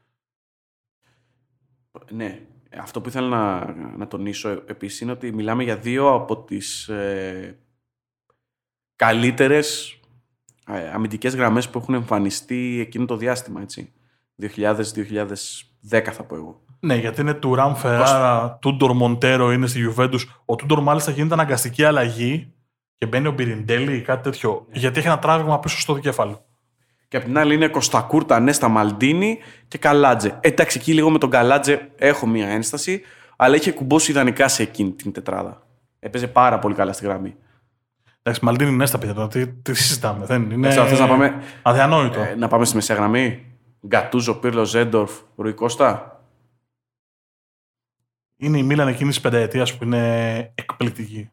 Ναι. 2.10 2.44
Αυτό 2.78 3.00
που 3.00 3.08
ήθελα 3.08 3.28
να, 3.28 3.72
να 3.96 4.06
τονίσω 4.06 4.48
επίσης 4.48 5.00
είναι 5.00 5.12
ότι 5.12 5.32
μιλάμε 5.32 5.62
για 5.62 5.76
δύο 5.76 6.12
από 6.12 6.44
τις 6.44 6.88
ε, 6.88 7.58
καλύτερες 9.00 10.00
ε, 10.66 10.90
αμυντικές 10.94 11.34
γραμμές 11.34 11.68
που 11.68 11.78
έχουν 11.78 11.94
εμφανιστεί 11.94 12.80
εκείνο 12.80 13.04
το 13.04 13.16
διάστημα, 13.16 13.60
έτσι. 13.60 13.92
2000-2010 14.42 14.74
θα 16.12 16.22
πω 16.22 16.34
εγώ. 16.34 16.60
Ναι, 16.80 16.94
γιατί 16.94 17.20
είναι 17.20 17.34
του 17.34 17.54
Ραμ 17.54 17.74
Φεράρα, 17.74 18.58
Τούντορ 18.60 18.92
Μοντέρο 18.92 19.52
είναι 19.52 19.66
στη 19.66 19.80
Juventus. 19.88 20.20
Ο 20.44 20.56
Τούντορ 20.56 20.80
μάλιστα 20.80 21.10
γίνεται 21.10 21.34
αναγκαστική 21.34 21.84
αλλαγή 21.84 22.52
και 22.98 23.06
μπαίνει 23.06 23.26
ο 23.26 23.32
Μπιριντέλη 23.32 23.96
ή 23.96 24.00
κάτι 24.00 24.22
τέτοιο. 24.22 24.66
Γιατί 24.72 24.98
έχει 24.98 25.06
ένα 25.06 25.18
τράβηγμα 25.18 25.58
πίσω 25.58 25.80
στο 25.80 25.94
δικέφαλο. 25.94 26.44
Και 27.08 27.16
απ' 27.16 27.24
την 27.24 27.38
άλλη 27.38 27.54
είναι 27.54 27.68
Κωστακούρτα, 27.68 28.40
Νέστα 28.40 28.68
Μαλντίνη 28.68 29.38
και 29.68 29.78
Καλάτζε. 29.78 30.38
Εντάξει, 30.40 30.78
εκεί 30.78 30.94
λίγο 30.94 31.10
με 31.10 31.18
τον 31.18 31.30
Καλάτζε 31.30 31.90
έχω 31.96 32.26
μία 32.26 32.48
ένσταση, 32.48 33.02
αλλά 33.36 33.56
είχε 33.56 33.72
κουμπώσει 33.72 34.10
ιδανικά 34.10 34.48
σε 34.48 34.62
εκείνη 34.62 34.90
την 34.90 35.12
τετράδα. 35.12 35.66
Έπαιζε 35.98 36.26
πάρα 36.26 36.58
πολύ 36.58 36.74
καλά 36.74 36.92
στη 36.92 37.04
γραμμή. 37.04 37.36
Εντάξει, 38.22 38.44
Μαλτίνη 38.44 38.70
είναι 38.70 38.86
στα 38.86 38.98
παιδιά 38.98 39.14
τώρα. 39.14 39.28
Τι, 39.28 39.46
τι 39.48 39.74
συζητάμε. 39.74 40.26
Δεν 40.26 40.50
είναι. 40.50 40.66
Έτσι, 40.68 40.80
θες 40.80 40.98
να 40.98 41.06
πάμε- 41.08 41.42
Αδιανόητο. 41.62 42.20
Ε, 42.20 42.34
να 42.34 42.48
πάμε 42.48 42.64
στη 42.64 42.74
μεσαία 42.76 42.96
γραμμή. 42.96 43.44
Γκατούζο, 43.86 44.34
Πύρλο, 44.34 44.64
Ζέντορφ, 44.64 45.12
Ρουί 45.36 45.52
Κώστα. 45.52 46.14
Είναι 48.36 48.58
η 48.58 48.62
Μίλαν 48.62 48.88
εκείνης 48.88 49.14
της 49.14 49.22
πενταετίας 49.22 49.76
που 49.76 49.84
είναι 49.84 50.36
εκπληκτική. 50.54 51.30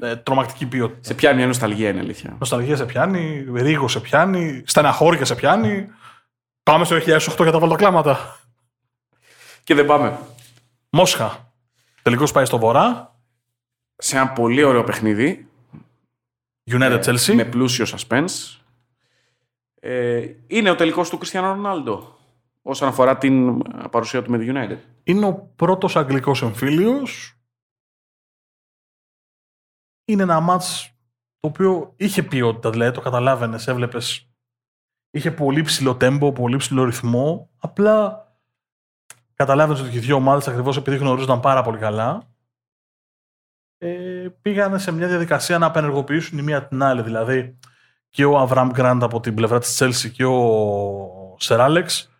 Ε, 0.00 0.16
τρομακτική 0.16 0.66
ποιότητα. 0.66 0.98
Σε 1.02 1.14
πιάνει 1.14 1.36
μια 1.36 1.46
νοσταλγία, 1.46 1.88
είναι 1.88 2.00
αλήθεια. 2.00 2.36
Νοσταλγία 2.38 2.76
σε 2.76 2.84
πιάνει, 2.84 3.44
ρίγο 3.54 3.88
σε 3.88 4.00
πιάνει, 4.00 4.62
στεναχώρια 4.66 5.24
σε 5.24 5.34
πιάνει. 5.34 5.86
Πάμε 6.62 6.84
στο 6.84 6.94
2008 6.96 7.42
για 7.42 7.52
τα 7.52 7.58
βολτοκλάματα. 7.58 8.38
Και 9.64 9.74
δεν 9.74 9.86
πάμε. 9.86 10.18
Μόσχα. 10.90 11.52
Τελικώ 12.02 12.24
πάει 12.32 12.44
στο 12.44 12.58
βορρά. 12.58 13.14
Σε 13.96 14.16
ένα 14.16 14.28
πολύ 14.28 14.62
ωραίο 14.64 14.84
παιχνίδι. 14.84 15.48
United 16.70 17.02
Chelsea. 17.02 17.34
Με 17.34 17.44
πλούσιο 17.44 17.84
suspense. 17.88 18.58
Ε, 19.80 20.34
είναι 20.46 20.70
ο 20.70 20.74
τελικός 20.74 21.08
του 21.10 21.16
Κριστιανό 21.16 21.46
Ρονάλντο. 21.46 22.18
Όσον 22.62 22.88
αφορά 22.88 23.18
την 23.18 23.62
παρουσία 23.90 24.22
του 24.22 24.30
με 24.30 24.38
τη 24.38 24.46
United. 24.48 24.78
Είναι 25.02 25.26
ο 25.26 25.52
πρώτος 25.56 25.96
αγγλικός 25.96 26.42
εμφύλιος. 26.42 27.38
Είναι 30.04 30.22
ένα 30.22 30.40
μάτς 30.40 30.88
το 31.40 31.48
οποίο 31.48 31.94
είχε 31.96 32.22
ποιότητα, 32.22 32.70
δηλαδή 32.70 32.94
το 32.94 33.00
καταλάβαινες, 33.00 33.68
έβλεπες. 33.68 34.28
Είχε 35.10 35.30
πολύ 35.30 35.62
ψηλό 35.62 35.96
τέμπο, 35.96 36.32
πολύ 36.32 36.56
ψηλό 36.56 36.84
ρυθμό. 36.84 37.50
Απλά 37.58 38.26
καταλάβαινες 39.34 39.80
ότι 39.80 39.90
και 39.90 39.96
οι 39.96 40.00
δύο 40.00 40.16
ομάδες 40.16 40.48
ακριβώς 40.48 40.76
επειδή 40.76 40.96
γνωρίζονταν 40.96 41.40
πάρα 41.40 41.62
πολύ 41.62 41.78
καλά 41.78 42.33
ε, 43.84 44.28
πήγανε 44.42 44.78
σε 44.78 44.92
μια 44.92 45.08
διαδικασία 45.08 45.58
να 45.58 45.66
απενεργοποιήσουν 45.66 46.38
η 46.38 46.42
μία 46.42 46.66
την 46.66 46.82
άλλη. 46.82 47.02
Δηλαδή 47.02 47.58
και 48.10 48.24
ο 48.24 48.38
Αβραμ 48.38 48.70
Γκραντ 48.70 49.02
από 49.02 49.20
την 49.20 49.34
πλευρά 49.34 49.58
της 49.58 49.82
Chelsea 49.82 50.10
και 50.12 50.24
ο 50.24 51.36
Σεράλεξ 51.38 52.10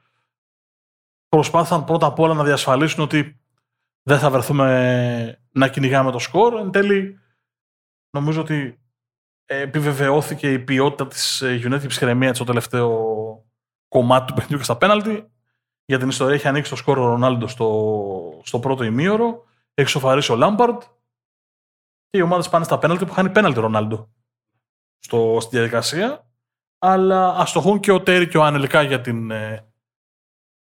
προσπάθησαν 1.28 1.84
πρώτα 1.84 2.06
απ' 2.06 2.18
όλα 2.18 2.34
να 2.34 2.44
διασφαλίσουν 2.44 3.02
ότι 3.02 3.40
δεν 4.02 4.18
θα 4.18 4.30
βρεθούμε 4.30 5.38
να 5.50 5.68
κυνηγάμε 5.68 6.10
το 6.10 6.18
σκορ. 6.18 6.58
Εν 6.58 6.70
τέλει, 6.70 7.20
νομίζω 8.10 8.40
ότι 8.40 8.80
επιβεβαιώθηκε 9.46 10.52
η 10.52 10.58
ποιότητα 10.58 11.06
της 11.06 11.42
ε, 11.42 11.60
United 11.64 11.86
ψυχραιμία 11.86 12.34
στο 12.34 12.44
τελευταίο 12.44 13.14
κομμάτι 13.88 14.26
του 14.26 14.34
παιχνιδιού 14.34 14.58
και 14.58 14.64
στα 14.64 14.76
πέναλτι. 14.76 15.30
Για 15.84 15.98
την 15.98 16.08
ιστορία 16.08 16.34
έχει 16.34 16.48
ανοίξει 16.48 16.70
το 16.70 16.76
σκορ 16.76 16.98
ο 16.98 17.04
Ρονάλντο 17.04 17.46
στο, 17.46 18.40
στο 18.44 18.58
πρώτο 18.58 18.84
ημίωρο. 18.84 19.44
Έχει 19.74 19.88
σοφαρίσει 19.88 20.32
ο 20.32 20.36
Λάμπαρντ. 20.36 20.82
Και 22.14 22.20
οι 22.20 22.22
ομάδες 22.22 22.48
πάνε 22.48 22.64
στα 22.64 22.78
πέναλτι 22.78 23.04
που 23.04 23.12
χάνει 23.12 23.30
πέναλτι 23.30 23.58
ο 23.58 23.62
Ρονάλντο 23.62 24.08
στο, 24.98 25.38
στη 25.40 25.56
διαδικασία. 25.56 26.26
Αλλά 26.78 27.34
αστοχούν 27.36 27.80
και 27.80 27.92
ο 27.92 28.00
Τέρι 28.02 28.28
και 28.28 28.38
ο 28.38 28.42
Ανελικά 28.44 28.82
για 28.82 29.00
την, 29.00 29.30
ε, 29.30 29.66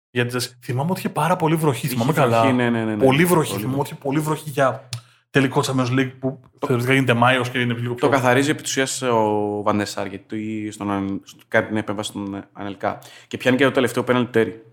για 0.10 0.26
τις... 0.26 0.58
Θυμάμαι 0.64 0.90
ότι 0.92 1.00
είχε 1.00 1.10
πάρα 1.10 1.36
πολύ 1.36 1.56
βροχή. 1.56 1.88
Θυμάμαι 1.88 2.12
Είχε 2.12 2.20
καλά. 2.20 2.40
βροχή, 2.42 2.56
ναι, 2.56 2.70
ναι, 2.70 2.84
ναι, 2.84 2.96
ναι. 2.96 3.04
Πολύ 3.04 3.26
βροχή. 3.26 3.50
Πολύ 3.52 3.62
Θυμάμαι 3.64 3.80
ότι 3.80 3.90
είχε 3.94 4.02
πολύ 4.02 4.20
βροχή 4.20 4.50
για 4.50 4.90
τελικό 5.30 5.62
Champions 5.66 6.00
League 6.00 6.12
που 6.20 6.40
θεωρητικά 6.66 6.94
γίνεται 6.94 7.14
Μάιος 7.14 7.50
και 7.50 7.60
είναι 7.60 7.74
λίγο 7.74 7.94
πιο. 7.96 8.08
Το 8.08 8.14
καθαρίζει 8.16 8.50
επί 8.50 8.62
της 8.62 8.72
ουσίας 8.72 9.02
ο 9.02 9.62
Βανέσσαρ 9.64 10.08
γιατί 10.08 10.72
στον, 10.72 10.92
Αν- 10.92 11.22
στο- 11.24 11.44
κάνει 11.48 11.68
την 11.68 11.78
επέμβαση 11.78 12.10
στον 12.10 12.46
Ανελκά. 12.54 13.00
Και 13.28 13.38
πιάνει 13.38 13.58
και 13.58 13.64
το 13.64 13.72
τελευταίο 13.72 14.04
πέναλτι 14.04 14.32
τέρι. 14.32 14.64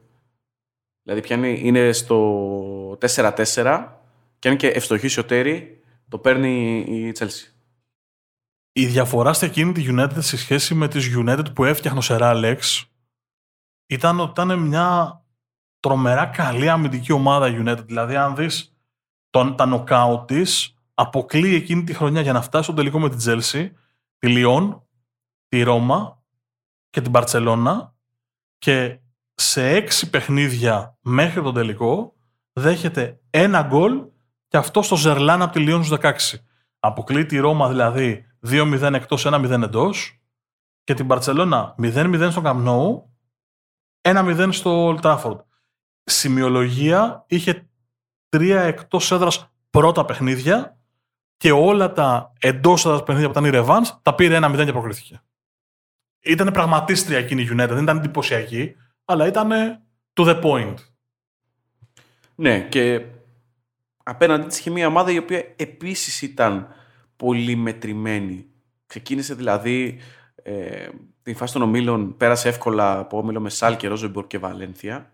Δηλαδή 1.02 1.22
πιάνει, 1.22 1.60
είναι 1.62 1.92
στο 1.92 2.98
4-4 3.00 3.86
και 4.38 4.48
αν 4.48 4.56
και 4.56 4.66
ευστοχήσει 4.68 5.20
ο 5.20 5.24
Τέρι, 5.24 5.79
το 6.10 6.18
παίρνει 6.18 6.78
η 6.78 7.12
Chelsea. 7.18 7.52
Η 8.72 8.86
διαφορά 8.86 9.32
στην 9.32 9.48
εκείνη 9.48 9.72
τη 9.72 9.86
United 9.88 10.18
σε 10.18 10.36
σχέση 10.36 10.74
με 10.74 10.88
τις 10.88 11.16
United 11.16 11.54
που 11.54 11.64
έφτιαχνε 11.64 11.98
ο 11.98 12.02
Σερά 12.02 12.32
Alex 12.34 12.58
ήταν 13.86 14.20
ότι 14.20 14.30
ήταν 14.30 14.58
μια 14.58 15.20
τρομερά 15.80 16.26
καλή 16.26 16.68
αμυντική 16.68 17.12
ομάδα 17.12 17.48
η 17.48 17.62
United. 17.64 17.86
Δηλαδή, 17.86 18.16
αν 18.16 18.36
δεις 18.36 18.76
τον, 19.30 19.56
τα 19.56 19.66
νοκάου 19.66 20.24
της, 20.24 20.74
αποκλείει 20.94 21.52
εκείνη 21.54 21.84
τη 21.84 21.94
χρονιά 21.94 22.20
για 22.20 22.32
να 22.32 22.42
φτάσει 22.42 22.64
στο 22.64 22.72
τελικό 22.72 22.98
με 22.98 23.08
την 23.08 23.18
Chelsea, 23.22 23.70
τη 24.18 24.28
Λιόν, 24.28 24.86
τη 25.48 25.62
Ρώμα 25.62 26.22
και 26.90 27.00
την 27.00 27.10
Μπαρτσελώνα 27.10 27.94
και 28.58 28.98
σε 29.34 29.68
έξι 29.68 30.10
παιχνίδια 30.10 30.98
μέχρι 31.00 31.42
τον 31.42 31.54
τελικό 31.54 32.14
δέχεται 32.52 33.20
ένα 33.30 33.62
γκολ 33.62 34.04
και 34.50 34.56
αυτό 34.56 34.82
στο 34.82 34.96
Ζερλάν 34.96 35.42
από 35.42 35.52
τη 35.52 35.58
Λιόν 35.58 35.84
στους 35.84 35.98
16. 36.00 36.12
Αποκλείει 36.78 37.26
τη 37.26 37.38
Ρώμα 37.38 37.68
δηλαδή 37.68 38.26
2-0 38.48 38.92
εκτός, 38.94 39.26
1-0 39.26 39.50
εντός 39.62 40.20
και 40.84 40.94
την 40.94 41.04
Μπαρτσελώνα 41.04 41.74
0-0 41.82 42.28
στο 42.30 42.40
Καμνόου, 42.40 43.16
1-0 44.00 44.48
στο 44.52 44.88
Old 44.88 45.00
Trafford. 45.00 45.38
Σημειολογία 46.04 47.24
είχε 47.28 47.68
τρία 48.28 48.60
εκτός 48.60 49.10
έδρας 49.12 49.52
πρώτα 49.70 50.04
παιχνίδια 50.04 50.78
και 51.36 51.52
όλα 51.52 51.92
τα 51.92 52.32
εντός 52.38 52.84
έδρας 52.84 53.02
παιχνίδια 53.02 53.30
που 53.30 53.38
ήταν 53.38 53.54
η 53.54 53.64
Revans 53.64 53.98
τα 54.02 54.14
πήρε 54.14 54.38
1-0 54.42 54.62
και 54.64 54.72
προκρίθηκε. 54.72 55.22
Ήταν 56.20 56.50
πραγματίστρια 56.52 57.18
εκείνη 57.18 57.42
η 57.42 57.48
United, 57.50 57.68
δεν 57.68 57.82
ήταν 57.82 57.96
εντυπωσιακή, 57.96 58.76
αλλά 59.04 59.26
ήταν 59.26 59.50
to 60.14 60.24
the 60.28 60.42
point. 60.42 60.74
Ναι, 62.34 62.60
και 62.60 63.04
απέναντί 64.10 64.46
της 64.46 64.58
είχε 64.58 64.70
μια 64.70 64.86
ομάδα 64.86 65.10
η 65.10 65.18
οποία 65.18 65.44
επίσης 65.56 66.22
ήταν 66.22 66.74
πολύ 67.16 67.56
μετρημένη. 67.56 68.46
Ξεκίνησε 68.86 69.34
δηλαδή 69.34 69.98
ε, 70.34 70.88
την 71.22 71.36
φάση 71.36 71.52
των 71.52 71.62
ομίλων, 71.62 72.16
πέρασε 72.16 72.48
εύκολα 72.48 72.98
από 72.98 73.18
όμιλο 73.18 73.40
με 73.40 73.50
Σάλκε, 73.50 73.88
Ρόζεμπορ 73.88 74.26
και 74.26 74.38
Βαλένθια. 74.38 75.12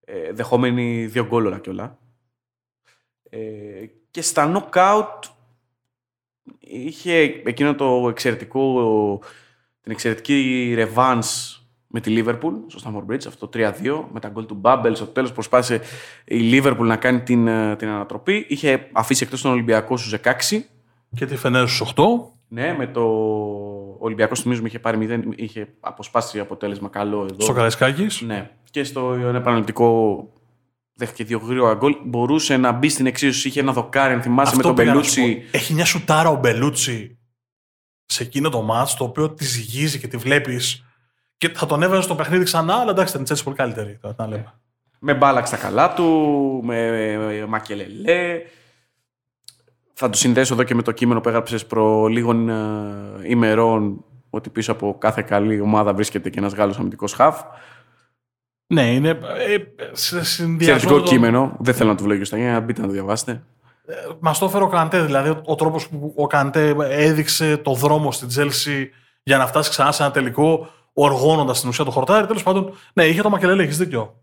Ε, 0.00 0.32
δεχόμενη 0.32 1.06
δύο 1.06 1.26
γκόλωρα 1.26 1.58
κιόλα. 1.58 1.98
Ε, 3.30 3.86
και 4.10 4.22
στα 4.22 4.46
νοκάουτ 4.46 5.24
είχε 6.58 7.42
εκείνο 7.44 7.74
το 7.74 8.08
εξαιρετικό, 8.08 9.20
την 9.80 9.92
εξαιρετική 9.92 10.72
ρεβάνς 10.74 11.59
με 11.92 12.00
τη 12.00 12.10
Λίβερπουλ 12.10 12.54
στο 12.66 12.80
Stamford 12.84 13.12
Bridge, 13.12 13.26
αυτό 13.26 13.48
το 13.48 13.58
3-2, 13.58 14.04
με 14.12 14.20
τα 14.20 14.28
γκολ 14.28 14.46
του 14.46 14.54
Μπάμπελ. 14.54 14.94
Στο 14.94 15.06
τέλος 15.06 15.32
προσπάθησε 15.32 15.80
η 16.24 16.38
Λίβερπουλ 16.38 16.86
να 16.86 16.96
κάνει 16.96 17.20
την, 17.20 17.46
ε, 17.46 17.76
την 17.76 17.88
ανατροπή. 17.88 18.46
Είχε 18.48 18.88
αφήσει 18.92 19.24
εκτός 19.24 19.42
τον 19.42 19.50
Ολυμπιακό 19.50 19.96
στους 19.96 20.10
16. 20.10 20.68
Και 21.14 21.26
τη 21.26 21.36
Φενέρ 21.36 21.68
στους 21.68 21.80
8. 21.80 22.02
Ναι, 22.48 22.74
με 22.78 22.86
το 22.86 23.02
Ολυμπιακό 23.98 24.34
θυμίζουμε 24.34 24.68
είχε 24.68 24.78
πάρει 24.78 24.96
0, 24.96 25.32
είχε 25.36 25.68
αποσπάσει 25.80 26.40
αποτέλεσμα 26.40 26.88
καλό 26.88 27.22
εδώ. 27.22 27.40
Στο 27.40 27.52
Καραϊσκάκης. 27.52 28.20
Ναι. 28.20 28.50
Και 28.70 28.84
στο 28.84 29.12
επαναληπτικό 29.34 30.18
δέχτηκε 30.94 31.24
δύο 31.24 31.38
γρήγορα 31.38 31.74
γκολ. 31.74 31.96
Μπορούσε 32.04 32.56
να 32.56 32.72
μπει 32.72 32.88
στην 32.88 33.06
εξίσωση. 33.06 33.48
Είχε 33.48 33.60
ένα 33.60 33.72
δοκάρι, 33.72 34.14
αν 34.14 34.22
θυμάσαι, 34.22 34.56
με 34.56 34.62
τον 34.62 34.74
πήγα 34.74 34.94
να 34.94 35.02
σου 35.02 35.20
Μπελούτσι. 35.20 35.36
πω. 35.50 35.56
Έχει 35.58 35.74
μια 35.74 35.84
σουτάρα 35.84 36.28
ο 36.28 36.36
Μπελούτσι 36.36 37.18
σε 38.06 38.22
εκείνο 38.22 38.48
το 38.48 38.62
μάτς, 38.62 38.94
το 38.94 39.04
οποίο 39.04 39.30
τη 39.30 39.44
ζυγίζει 39.44 39.98
και 39.98 40.08
τη 40.08 40.16
βλέπεις. 40.16 40.84
Και 41.40 41.48
θα 41.48 41.66
τον 41.66 41.82
έβαζε 41.82 42.02
στο 42.02 42.14
παιχνίδι 42.14 42.44
ξανά, 42.44 42.74
αλλά 42.74 42.90
εντάξει, 42.90 43.16
ήταν 43.16 43.26
η 43.26 43.30
Chelsea 43.30 43.44
πολύ 43.44 43.56
καλύτερη. 43.56 43.98
Τώρα, 44.00 44.14
τι 44.14 44.22
να 44.22 44.28
λέμε. 44.28 44.52
Με 44.98 45.14
Μπάλακ 45.14 45.48
στα 45.48 45.56
καλά 45.56 45.94
του, 45.94 46.04
με 46.64 46.90
με 47.16 47.46
Μακελελέ. 47.46 48.42
Θα 49.92 50.10
το 50.10 50.16
συνδέσω 50.16 50.54
εδώ 50.54 50.62
και 50.62 50.74
με 50.74 50.82
το 50.82 50.92
κείμενο 50.92 51.20
που 51.20 51.28
έγραψες 51.28 51.66
προ 51.66 52.06
λίγων 52.06 52.48
ε, 52.48 52.54
ημερών 53.22 54.04
ότι 54.30 54.50
πίσω 54.50 54.72
από 54.72 54.96
κάθε 54.98 55.22
καλή 55.22 55.60
ομάδα 55.60 55.94
βρίσκεται 55.94 56.30
και 56.30 56.38
ένας 56.38 56.52
Γάλλος 56.52 56.78
αμυντικός 56.78 57.12
χαφ. 57.12 57.42
Ναι, 58.66 58.92
είναι. 58.92 59.08
Ε, 59.08 59.56
σε 59.92 60.24
συνδυασμό. 60.24 60.74
Εξαιρετικό 60.74 61.08
κείμενο. 61.08 61.56
Δεν 61.58 61.74
θέλω 61.74 61.90
να 61.90 61.96
το 61.96 62.02
βλέπω 62.02 62.24
στα 62.24 62.38
για 62.38 62.60
μπείτε 62.60 62.80
να 62.80 62.86
το 62.86 62.92
διαβάσετε. 62.92 63.42
Μας 64.20 64.38
το 64.38 64.44
έφερε 64.44 64.64
ο 64.64 64.68
Καντέ. 64.68 65.00
Δηλαδή, 65.00 65.28
ο, 65.28 65.42
ο 65.44 65.54
τρόπος 65.54 65.88
που 65.88 66.14
ο 66.16 66.26
Καντέ 66.26 66.74
έδειξε 66.88 67.56
το 67.56 67.72
δρόμο 67.72 68.12
στην 68.12 68.28
Τσέλσι 68.28 68.90
για 69.22 69.38
να 69.38 69.46
φτάσει 69.46 69.70
ξανά 69.70 69.92
σε 69.92 70.02
ένα 70.02 70.12
τελικό, 70.12 70.68
οργώνοντας 70.92 71.60
την 71.60 71.68
ουσία 71.68 71.84
το 71.84 71.90
χορτάρι. 71.90 72.26
Τέλος 72.26 72.42
πάντων, 72.42 72.72
ναι, 72.92 73.06
είχε 73.06 73.22
το 73.22 73.30
Μακελέλε, 73.30 73.62
έχεις 73.62 73.76
δίκιο. 73.78 74.22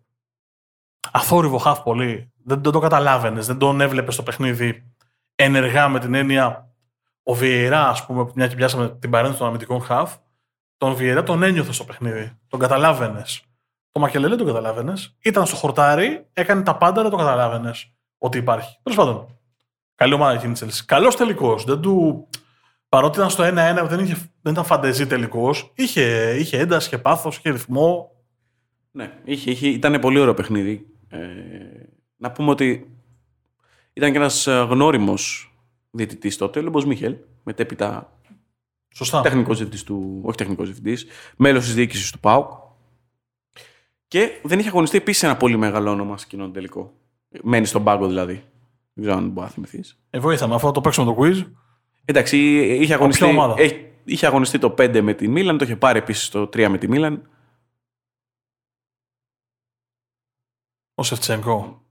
Αθόρυβο 1.12 1.58
χαφ 1.58 1.82
πολύ. 1.82 2.32
Δεν, 2.43 2.63
δεν 2.63 2.71
το 2.71 2.80
καταλάβαινες, 2.80 3.47
δεν 3.47 3.58
τον 3.58 3.82
έβλεπες 3.82 4.13
στο 4.13 4.23
παιχνίδι 4.23 4.91
ενεργά 5.36 5.88
με 5.88 5.99
την 5.99 6.13
έννοια. 6.13 6.71
Ο 7.23 7.34
Βιερά, 7.34 7.88
ας 7.88 8.06
πούμε, 8.06 8.32
μια 8.36 8.47
και 8.47 8.56
πιάσαμε 8.56 8.89
την 8.89 9.10
παρένθεση 9.10 9.39
των 9.39 9.47
αμυντικών 9.47 9.82
χαφ, 9.82 10.15
τον 10.77 10.95
Βιερά 10.95 11.23
τον 11.23 11.43
ένιωθε 11.43 11.71
στο 11.71 11.84
παιχνίδι. 11.84 12.38
Τον 12.47 12.60
καταλάβαινες. 12.60 13.41
Το 13.91 13.99
Μακελέλε 13.99 14.36
δεν 14.36 14.38
τον 14.38 14.47
καταλάβαινες. 14.47 15.15
Ήταν 15.19 15.45
στο 15.45 15.56
χορτάρι, 15.56 16.27
έκανε 16.34 16.62
τα 16.62 16.77
πάντα, 16.77 17.01
δεν 17.01 17.12
το 17.12 17.17
καταλάβαινες 17.17 17.93
ότι 18.17 18.38
υπάρχει. 18.38 18.80
Τέλος 18.84 18.97
πάντων. 18.97 19.39
Καλή 19.95 20.13
ομάδα 20.13 20.34
εκείνη 20.34 20.51
η 20.51 20.56
Chelsea. 20.60 20.82
Καλός 20.86 21.15
τελικός. 21.15 21.63
Δεν 21.63 21.82
του. 21.82 22.27
Παρότι 22.89 23.17
ήταν 23.17 23.30
στο 23.30 23.43
1-1, 23.43 23.47
δεν, 23.88 24.00
είχε, 24.00 24.15
δεν 24.41 24.52
ήταν 24.52 24.65
φαντεζή 24.65 25.08
τελικό. 25.08 25.54
Είχε, 25.73 26.36
είχε 26.39 26.58
ένταση, 26.58 26.88
είχε 26.88 26.97
πάθος, 26.97 27.38
είχε 27.38 27.50
ρυθμό. 27.50 28.12
Ναι, 28.91 29.19
είχε, 29.23 29.52
είχε, 29.52 29.67
ήταν 29.67 30.00
πολύ 30.00 30.19
ωραίο 30.19 30.34
παιχνίδι. 30.34 30.88
Ε, 31.08 31.17
να 32.17 32.32
πούμε 32.32 32.50
ότι 32.50 32.97
ήταν 33.93 34.12
και 34.12 34.17
ένας 34.17 34.47
ε, 34.47 34.67
γνώριμος 34.69 35.54
διαιτητής 35.91 36.38
τότε, 36.38 36.60
ο 36.60 36.62
Λεμπος 36.62 36.86
Μίχελ, 36.86 37.15
μετέπειτα 37.43 38.19
Σωστά. 38.95 39.21
τεχνικός 39.21 39.58
διευθυντής 39.58 39.84
του, 39.84 40.21
όχι 40.23 40.38
τεχνικός 40.38 40.65
διευθυντής, 40.65 41.06
μέλος 41.38 41.63
της 41.63 41.73
διοίκησης 41.73 42.12
του 42.12 42.19
ΠΑΟΚ. 42.19 42.52
Και 44.08 44.39
δεν 44.43 44.60
είχε 44.60 44.67
αγωνιστεί 44.67 44.97
επίσης 44.97 45.23
ένα 45.23 45.38
πολύ 45.38 45.58
μεγάλο 45.58 45.91
όνομα 45.91 46.17
σε 46.17 46.26
εκείνον 46.28 46.54
τελικό. 46.54 46.93
Μένει 47.41 47.65
στον 47.65 47.84
πάγκο 47.84 48.08
δηλαδή. 48.08 48.34
Δεν 48.93 49.04
ξέρω 49.04 49.17
αν 49.17 49.30
μπορεί 49.30 49.47
να 49.47 49.54
θυμηθείς. 49.54 50.00
Ε, 50.10 50.19
βοήθαμε. 50.19 50.56
Αυτό 50.56 50.71
το 50.71 50.82
παίξουμε 50.82 51.13
το 51.13 51.17
quiz. 51.19 51.45
Εντάξει, 52.09 52.37
είχε 52.81 52.93
αγωνιστεί, 52.93 53.23
ποια 53.23 53.31
ομάδα; 53.33 53.55
έχει- 53.57 53.91
είχε 54.03 54.25
αγωνιστεί 54.27 54.59
το 54.59 54.69
5 54.77 55.01
με 55.01 55.13
τη 55.13 55.27
Μίλαν, 55.27 55.57
το 55.57 55.63
είχε 55.65 55.75
πάρει 55.75 55.99
επίσης 55.99 56.29
το 56.29 56.41
3 56.53 56.67
με 56.69 56.77
τη 56.77 56.87
Μίλαν. 56.87 57.29
Ο 60.95 61.03
Σεφτσέγκο. 61.03 61.81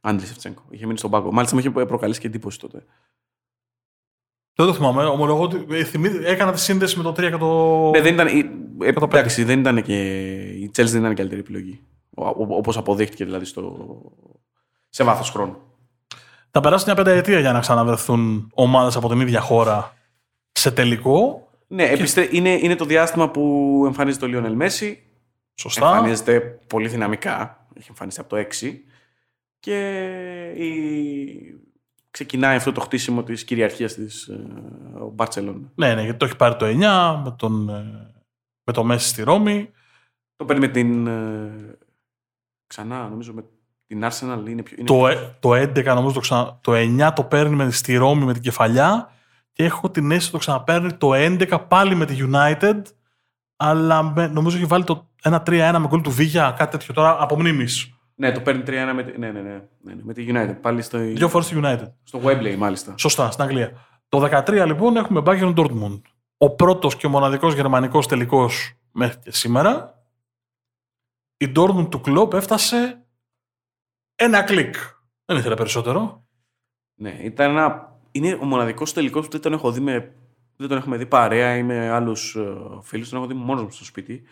Άντρη 0.00 0.26
Σεφτσέγκο. 0.26 0.62
Είχε 0.70 0.86
μείνει 0.86 0.98
στον 0.98 1.10
πάγκο. 1.10 1.32
Μάλιστα 1.32 1.56
μου 1.56 1.60
είχε 1.60 1.70
προκαλέσει 1.86 2.20
και 2.20 2.26
εντύπωση 2.26 2.58
τότε. 2.58 2.84
Δεν 4.54 4.66
το 4.66 4.74
θυμάμαι. 4.74 5.04
Ομολογώ 5.04 5.42
ότι 5.42 5.66
ε, 5.70 5.84
θυμή- 5.84 6.24
έκανα 6.24 6.52
τη 6.52 6.60
σύνδεση 6.60 6.96
με 6.96 7.02
το 7.02 7.10
3 7.10 7.14
και 7.30 7.36
το. 7.36 7.90
Ναι, 7.90 8.00
δεν 8.00 8.14
ήταν, 8.14 8.26
η- 8.26 8.84
ε, 8.86 8.92
το 8.92 9.00
πέντε. 9.00 9.18
εντάξει, 9.18 9.44
δεν 9.44 9.60
ήταν 9.60 9.82
και. 9.82 10.22
Η 10.50 10.70
Chelsea 10.76 10.84
δεν 10.88 11.00
ήταν 11.00 11.12
η 11.12 11.14
καλύτερη 11.14 11.40
επιλογή. 11.40 11.80
Όπως 12.14 12.76
αποδείχτηκε 12.76 13.24
δηλαδή 13.24 13.44
στο, 13.44 13.86
σε 14.88 15.04
βάθος 15.04 15.30
χρόνου. 15.30 15.69
Θα 16.50 16.60
περάσει 16.60 16.84
μια 16.86 16.94
πενταετία 16.94 17.40
για 17.40 17.52
να 17.52 17.60
ξαναβρεθούν 17.60 18.50
ομάδες 18.54 18.96
από 18.96 19.08
την 19.08 19.20
ίδια 19.20 19.40
χώρα 19.40 19.96
σε 20.52 20.70
τελικό. 20.70 21.48
Ναι, 21.66 21.84
επιστρέ... 21.84 22.28
είναι, 22.30 22.50
είναι 22.50 22.76
το 22.76 22.84
διάστημα 22.84 23.30
που 23.30 23.82
εμφανίζεται 23.86 24.24
ο 24.24 24.28
Λιόνελ 24.28 24.54
Μέση. 24.54 25.02
Σωστά. 25.54 25.88
Εμφανίζεται 25.88 26.40
πολύ 26.66 26.88
δυναμικά. 26.88 27.66
Έχει 27.74 27.86
εμφανιστεί 27.88 28.20
από 28.20 28.28
το 28.28 28.46
6. 28.60 28.74
Και 29.60 30.00
η... 30.56 31.64
ξεκινάει 32.10 32.56
αυτό 32.56 32.72
το 32.72 32.80
χτίσιμο 32.80 33.22
της 33.22 33.44
κυριαρχίας 33.44 33.94
της 33.94 34.26
ε, 34.26 34.46
ο 35.00 35.08
Μπαρτσελώνα. 35.08 35.72
Ναι, 35.74 35.94
ναι, 35.94 36.02
γιατί 36.02 36.18
το 36.18 36.24
έχει 36.24 36.36
πάρει 36.36 36.56
το 36.56 36.66
9 36.66 37.20
με, 37.24 37.34
τον, 37.38 37.68
ε, 37.68 38.12
με 38.64 38.72
το 38.72 38.84
Μέση 38.84 39.08
στη 39.08 39.22
Ρώμη. 39.22 39.70
Το 40.36 40.44
παίρνει 40.44 40.66
με 40.66 40.72
την... 40.72 41.06
ε, 41.06 41.78
ξανά, 42.66 43.08
νομίζω 43.08 43.32
με 43.32 43.44
την 43.90 44.04
Arsenal 44.04 44.48
είναι 44.48 44.62
πιο... 44.62 44.76
Είναι 44.78 44.86
Το, 44.86 45.06
ε- 45.08 45.34
το 45.40 45.50
11 45.52 45.84
νομίζω 45.84 46.14
το 46.14 46.20
ξανα... 46.20 46.58
Το 46.60 46.72
9 46.74 47.10
το 47.14 47.24
παίρνει 47.24 47.54
με, 47.56 47.70
στη 47.70 47.96
Ρώμη 47.96 48.24
με 48.24 48.32
την 48.32 48.42
κεφαλιά 48.42 49.10
και 49.52 49.64
έχω 49.64 49.90
την 49.90 50.04
αίσθηση 50.10 50.22
ότι 50.26 50.32
το 50.32 50.38
ξαναπαίρνει 50.38 50.92
το 50.92 51.10
11 51.14 51.58
πάλι 51.68 51.94
με 51.94 52.06
τη 52.06 52.16
United 52.32 52.82
αλλά 53.56 54.02
με, 54.02 54.26
νομίζω 54.26 54.56
έχει 54.56 54.66
βάλει 54.66 54.84
το 54.84 55.08
1-3-1 55.22 55.76
με 55.80 55.86
γκολ 55.86 56.00
του 56.00 56.10
Βίγια, 56.10 56.54
κάτι 56.58 56.70
τέτοιο 56.78 56.94
τώρα 56.94 57.16
από 57.22 57.38
μνήμης. 57.38 57.94
Ναι, 58.14 58.32
το 58.32 58.40
παίρνει 58.40 58.62
3-1 58.66 58.70
με, 58.94 59.02
τη- 59.02 59.18
ναι, 59.18 59.30
ναι, 59.30 59.40
ναι, 59.40 59.50
ναι, 59.82 59.94
ναι, 59.94 60.02
με 60.02 60.12
τη 60.12 60.26
United. 60.28 60.56
Πάλι 60.60 60.82
στο, 60.82 60.98
Δύο 60.98 61.28
φορές 61.28 61.46
στη 61.46 61.60
United. 61.62 61.92
στο 62.02 62.20
Webley 62.24 62.54
μάλιστα. 62.56 62.94
Σωστά, 62.98 63.30
στην 63.30 63.44
Αγγλία. 63.44 63.72
Το 64.08 64.28
13 64.46 64.62
λοιπόν 64.66 64.96
έχουμε 64.96 65.22
Bayern 65.26 65.54
Dortmund. 65.54 66.00
Ο 66.36 66.50
πρώτος 66.50 66.96
και 66.96 67.06
ο 67.06 67.10
μοναδικός 67.10 67.54
γερμανικός 67.54 68.06
τελικός 68.06 68.72
μέχρι 68.92 69.18
και 69.18 69.32
σήμερα. 69.32 69.94
Η 71.36 71.52
Dortmund 71.56 71.88
του 71.90 72.00
Klopp 72.06 72.32
έφτασε 72.34 73.04
ένα 74.24 74.42
κλικ. 74.42 74.74
Δεν 75.24 75.36
ήθελε 75.36 75.54
περισσότερο. 75.54 76.24
Ναι, 76.94 77.18
ήταν 77.22 77.50
ένα... 77.50 77.98
Είναι 78.12 78.38
ο 78.40 78.44
μοναδικός 78.44 78.92
τελικός 78.92 79.24
που 79.24 79.30
δεν 79.30 79.40
τον 79.40 79.52
έχω 79.52 79.72
δει 79.72 79.80
με... 79.80 80.14
Δεν 80.56 80.68
τον 80.68 80.78
έχουμε 80.78 80.96
δει 80.96 81.06
παρέα 81.06 81.56
ή 81.56 81.62
με 81.62 81.88
άλλους 81.88 82.36
φίλους. 82.82 83.08
Τον 83.08 83.18
έχω 83.18 83.28
δει 83.28 83.34
μόνος 83.34 83.62
μου 83.62 83.70
στο 83.70 83.84
σπίτι. 83.84 84.22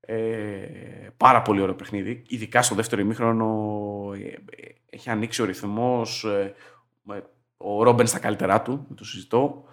Ε, 0.00 1.08
πάρα 1.16 1.42
πολύ 1.42 1.60
ωραίο 1.60 1.74
παιχνίδι. 1.74 2.22
Ειδικά 2.28 2.62
στο 2.62 2.74
δεύτερο 2.74 3.00
ημίχρονο 3.00 4.12
ε, 4.14 4.26
ε, 4.26 4.74
έχει 4.90 5.10
ανοίξει 5.10 5.42
ο 5.42 5.44
ρυθμός. 5.44 6.26
ο 7.56 7.82
Ρόμπεν 7.82 8.06
στα 8.06 8.18
καλύτερά 8.18 8.62
του, 8.62 8.84
δεν 8.88 8.96
το 8.96 9.04
συζητώ. 9.04 9.64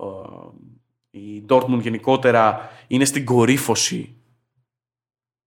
Ε, 0.00 1.18
η 1.18 1.44
Dortmund 1.48 1.80
γενικότερα 1.80 2.70
είναι 2.86 3.04
στην 3.04 3.24
κορύφωση 3.24 4.16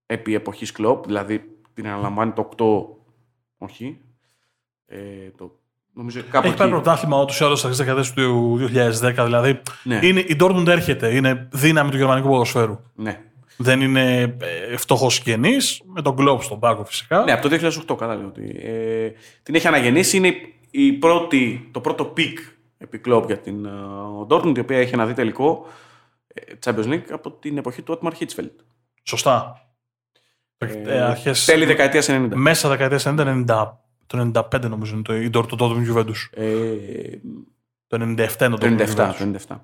επί 0.05 0.33
εποχής 0.33 0.71
Κλόπ, 0.71 1.05
δηλαδή 1.05 1.59
την 1.73 1.87
αναλαμβάνει 1.87 2.31
το 2.31 2.49
8, 2.57 2.96
όχι, 3.57 3.97
ε, 4.85 4.97
το, 5.37 5.59
νομίζω 5.93 6.21
κάπου 6.31 6.47
Έχει 6.47 6.55
πάρει 6.57 6.69
εκεί. 6.71 6.81
πρωτάθλημα 6.81 7.21
ούτως 7.21 7.39
ή 7.39 7.43
άλλως 7.43 7.59
στα 7.59 7.69
δεκαετίε 7.69 8.11
του 8.15 8.57
2010. 8.59 9.23
Δηλαδή 9.23 9.61
Ναι. 9.83 9.99
είναι, 10.03 10.19
η 10.19 10.35
Dortmund 10.39 10.67
έρχεται. 10.67 11.15
Είναι 11.15 11.47
δύναμη 11.51 11.89
του 11.91 11.97
γερμανικού 11.97 12.27
ποδοσφαίρου. 12.27 12.79
Ναι. 12.95 13.21
Δεν 13.57 13.81
είναι 13.81 14.37
φτωχός 14.77 15.13
συγγενής, 15.13 15.81
με 15.85 16.01
τον 16.01 16.15
Globe 16.19 16.41
στον 16.41 16.59
πάγκο 16.59 16.85
φυσικά. 16.85 17.23
ναι, 17.23 17.31
από 17.31 17.49
το 17.49 17.69
2008 17.93 17.97
καλά 17.97 18.15
λέω 18.15 18.27
ότι 18.27 18.55
ε, 18.63 19.09
την 19.43 19.55
έχει 19.55 19.67
αναγεννήσει. 19.67 20.17
Είναι 20.17 20.33
η 20.71 20.91
πρώτη, 20.93 21.69
το 21.71 21.81
πρώτο 21.81 22.05
peak 22.05 22.37
επί 22.77 22.97
Κλόπ 22.97 23.25
για 23.25 23.37
την 23.37 23.65
ε, 23.65 23.69
Dortmund, 24.27 24.57
η 24.57 24.59
οποία 24.59 24.77
έχει 24.77 24.93
να 24.93 25.01
δει 25.01 25.13
τελικό 25.13 25.65
ε, 26.27 26.41
Champions 26.65 26.85
League 26.87 27.09
από 27.11 27.31
την 27.31 27.57
εποχή 27.57 27.81
του 27.81 27.93
Ότμαρ 27.95 28.13
Χίτσφελτ. 28.13 28.51
Σωστά. 29.03 29.66
Ε, 30.57 31.01
αρχές, 31.01 31.45
Τέλη 31.45 31.65
δεκαετίας 31.65 32.07
90. 32.09 32.29
Μέσα 32.35 32.69
δεκαετίας 32.69 33.05
90, 33.07 33.43
90, 33.47 33.71
το 34.05 34.31
95 34.51 34.69
νομίζω 34.69 34.93
είναι 34.93 35.03
το, 35.03 35.15
η 35.15 35.29
Dortmund 35.33 35.47
το 35.47 35.57
Dortmund 35.59 35.93
Juventus. 35.95 36.29
Ε, 36.31 37.17
Το 37.87 37.97
97 37.97 37.99
είναι 37.99 38.27
το 38.49 38.57
Το 38.57 38.57
Dortmund 38.67 38.79
97, 38.79 38.85
Juventus. 38.85 39.15
το 39.17 39.45
97. 39.47 39.57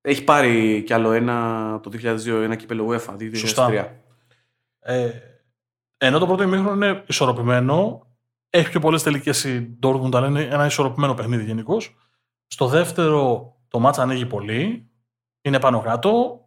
Έχει 0.00 0.24
πάρει 0.24 0.82
κι 0.82 0.92
άλλο 0.92 1.12
ένα 1.12 1.80
το 1.82 1.90
2002 2.02 2.26
ένα 2.26 2.54
κύπελο 2.56 2.88
UEFA, 2.88 3.16
2003. 3.16 3.30
Σωστά. 3.36 3.94
Ε, 4.78 5.10
ενώ 5.96 6.18
το 6.18 6.26
πρώτο 6.26 6.42
ημίχρονο 6.42 6.86
είναι 6.86 7.02
ισορροπημένο, 7.06 8.06
έχει 8.50 8.70
πιο 8.70 8.80
πολλές 8.80 9.02
τελικές 9.02 9.44
η 9.44 9.78
Dortmund, 9.82 10.14
αλλά 10.14 10.26
είναι 10.26 10.42
ένα 10.42 10.66
ισορροπημένο 10.66 11.14
παιχνίδι 11.14 11.44
γενικώς. 11.44 11.96
Στο 12.46 12.66
δεύτερο 12.66 13.52
το 13.68 13.78
μάτσα 13.78 14.02
ανοίγει 14.02 14.26
πολύ, 14.26 14.88
είναι 15.40 15.60
πάνω 15.60 15.80
κάτω. 15.80 16.40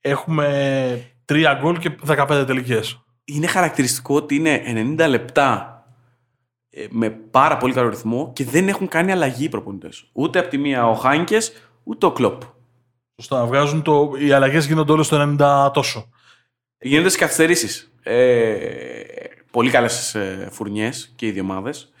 Έχουμε 0.00 1.13
3 1.24 1.56
γκολ 1.60 1.78
και 1.78 1.96
15 2.06 2.44
τελικές. 2.46 3.04
Είναι 3.24 3.46
χαρακτηριστικό 3.46 4.14
ότι 4.14 4.34
είναι 4.34 4.62
90 4.98 5.06
λεπτά 5.08 5.74
ε, 6.70 6.86
με 6.90 7.10
πάρα 7.10 7.56
πολύ 7.56 7.72
καλό 7.72 7.88
ρυθμό 7.88 8.30
και 8.32 8.44
δεν 8.44 8.68
έχουν 8.68 8.88
κάνει 8.88 9.12
αλλαγή 9.12 9.44
οι 9.44 9.48
προπονητές. 9.48 10.10
Ούτε 10.12 10.38
από 10.38 10.48
τη 10.48 10.58
μία 10.58 10.88
ο 10.88 10.94
Χάινκε, 10.94 11.38
ούτε 11.82 12.06
ο 12.06 12.12
Κλοπ. 12.12 12.42
Σωστά, 13.16 13.46
βγάζουν 13.46 13.82
το, 13.82 14.12
οι 14.18 14.32
αλλαγές 14.32 14.66
γίνονται 14.66 14.92
όλες 14.92 15.06
στο 15.06 15.36
90 15.38 15.70
τόσο. 15.72 16.08
Γίνονται 16.78 17.08
στις 17.08 17.20
καθυστερήσεις. 17.20 17.92
Ε, 18.02 18.56
πολύ 19.50 19.70
καλές 19.70 20.14
ε, 20.14 20.48
φουρνιές 20.50 21.12
και 21.16 21.26
οι 21.26 21.30
δύο 21.30 21.42
ομάδες. 21.42 21.92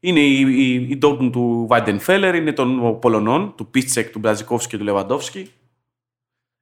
Είναι 0.00 0.20
η, 0.20 0.40
η, 0.40 0.74
η 0.74 0.98
Dortmund 1.02 1.30
του 1.32 1.66
Βάιντεν 1.68 2.00
Φέλερ, 2.00 2.34
είναι 2.34 2.52
των 2.52 2.98
Πολωνών, 2.98 3.54
του 3.56 3.66
Πίτσεκ, 3.70 4.10
του 4.10 4.18
Μπραζικόφσκι 4.18 4.70
και 4.70 4.78
του 4.78 4.84
Λεβαντόφσκι. 4.84 5.50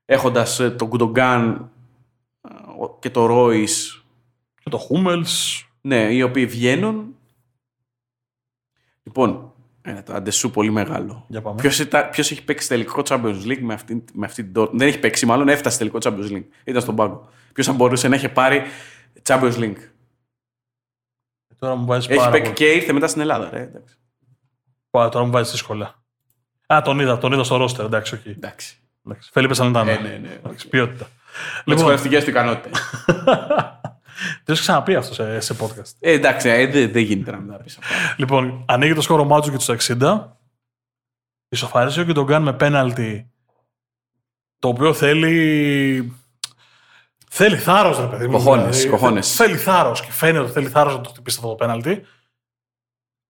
Έχοντας 0.05 0.57
τον 0.77 0.89
Κουντογκάν 0.89 1.53
ε, 1.53 1.80
και 2.99 3.11
το 3.11 3.27
Ρόις 3.27 4.05
Και 4.62 4.71
το 4.71 4.79
Χούμελς, 4.79 5.64
Ναι, 5.81 6.12
οι 6.14 6.23
οποίοι 6.23 6.47
βγαίνουν. 6.47 7.14
Λοιπόν, 9.03 9.53
ένα 9.83 10.03
το 10.03 10.14
αντεσού 10.14 10.51
πολύ 10.51 10.71
μεγάλο. 10.71 11.25
Για 11.29 11.43
πάμε. 11.43 11.61
Ποιος 11.61 11.88
ποιος 12.11 12.31
έχει 12.31 12.45
παίξει 12.45 12.69
τελικό 12.69 13.03
Champions 13.05 13.43
League 13.45 13.61
με 13.61 13.75
αυτή, 13.75 14.05
με 14.12 14.27
αυτή 14.27 14.45
την 14.45 14.53
Dortmund. 14.62 14.71
Δεν 14.73 14.88
έχει 14.88 14.99
παίξει, 14.99 15.27
μάλλον 15.27 15.49
έφτασε 15.49 15.79
τελικό 15.79 15.99
Champions 16.03 16.31
League. 16.33 16.47
Ήταν 16.64 16.83
στον 16.83 16.97
πάγκο. 16.97 17.29
Ποιος 17.53 17.66
θα 17.66 17.73
μπορούσε 17.73 18.09
να 18.09 18.14
έχει 18.14 18.29
πάρει 18.29 18.62
Champions 19.23 19.55
League; 19.55 19.77
Τώρα 21.59 21.75
μου 21.75 21.87
βάζεις 21.87 22.09
Έχει 22.09 22.19
πάρα 22.19 22.31
παίξει 22.31 22.53
πολύ. 22.53 22.57
και 22.64 22.73
ήρθε 22.73 22.93
μετά 22.93 23.07
στην 23.09 23.21
Ελλάδα, 23.21 23.51
ρε. 23.51 23.61
Εντάξει. 23.61 23.95
Πάρα, 24.90 25.09
Τώρα 25.09 25.25
μου 25.25 25.31
βάζεις 25.31 25.51
δύσκολα. 25.53 26.03
Α, 26.66 26.83
τον 26.85 26.99
είδα, 27.01 27.19
τον 27.19 27.33
είδα 27.33 27.43
στο 27.45 27.57
ρόστερ. 27.57 27.85
Εντάξει, 27.85 28.14
οκ. 28.14 28.27
Εντάξει. 28.27 28.77
Εντάξει. 29.07 29.31
Φέλιπε 29.33 29.55
Σαλεντάνο. 29.55 29.90
Ε, 29.90 29.99
ναι, 30.01 30.19
ναι. 30.23 30.33
Εντάξει, 30.33 30.69
ποιότητα. 30.69 31.09
Με 31.33 31.62
τι 31.64 31.71
Λοιπόν, 31.71 31.85
χορευτικέ 31.85 32.23
του 32.23 32.31
ικανότητες. 32.31 32.81
το 34.45 34.53
έχει 34.53 34.61
ξαναπεί 34.61 34.95
αυτό 34.95 35.14
σε, 35.14 35.40
σε 35.40 35.57
podcast. 35.61 35.93
ε, 36.01 36.12
εντάξει, 36.12 36.49
ε, 36.49 36.66
δεν 36.66 36.93
δεν 36.93 37.03
γίνεται 37.03 37.31
να 37.31 37.37
μην 37.37 37.51
τα 37.51 37.57
πεις 37.57 37.79
αυτά. 37.79 38.14
Λοιπόν, 38.16 38.64
ανοίγει 38.69 38.95
το 38.95 39.01
σκόρο 39.01 39.25
Μάτζου 39.25 39.51
και 39.51 39.57
τους 39.57 39.97
60. 40.01 40.29
Ισοφαρίζει 41.49 42.05
και 42.05 42.12
τον 42.12 42.27
κάνει 42.27 42.45
με 42.45 42.53
πέναλτι. 42.53 43.31
Το 44.59 44.69
οποίο 44.69 44.93
θέλει. 44.93 46.16
Θέλει 47.31 47.57
θάρρος, 47.57 47.99
ρε 47.99 48.07
παιδί 48.07 48.27
μου. 48.27 48.33
Κοχώνες, 48.33 48.77
δηλαδή. 48.77 48.88
κοχώνες. 48.88 49.35
Θέλει 49.35 49.57
θάρρος 49.57 50.01
και 50.01 50.12
φαίνεται 50.12 50.38
ότι 50.38 50.53
θέλει 50.53 50.69
θάρρος 50.69 50.95
να 50.95 51.01
το 51.01 51.09
χτυπήσει 51.09 51.37
αυτό 51.37 51.49
το 51.49 51.55
πέναλτι. 51.55 52.05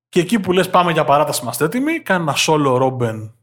Και 0.08 0.20
εκεί 0.20 0.40
που 0.40 0.52
λες 0.52 0.70
πάμε 0.70 0.92
για 0.92 1.04
παράταση, 1.04 1.40
είμαστε 1.42 1.64
έτοιμοι. 1.64 2.00
Κάνει 2.00 2.22
ένα 2.22 2.36
solo 2.46 2.76
Ρόμπεν 2.78 3.34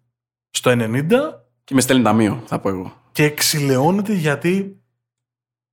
στο 0.49 0.71
90 0.71 1.46
Και 1.67 1.73
με 1.73 1.81
στέλνει 1.81 2.03
ταμείο, 2.03 2.43
θα 2.45 2.59
πω 2.59 2.69
εγώ. 2.69 2.93
και 3.11 3.23
εξηλαιώνεται 3.23 4.13
γιατί 4.13 4.81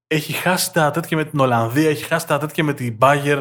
έχει 0.07 0.33
χάσει 0.33 0.73
τα 0.73 0.91
τέτοια 0.91 1.17
με 1.17 1.25
την 1.25 1.41
Ολλανδία, 1.41 1.89
έχει 1.89 2.05
χάσει 2.05 2.27
τα 2.27 2.39
τέτοια 2.39 2.65
με 2.65 2.73
την 2.73 2.95
Μπάγκερ. 2.97 3.41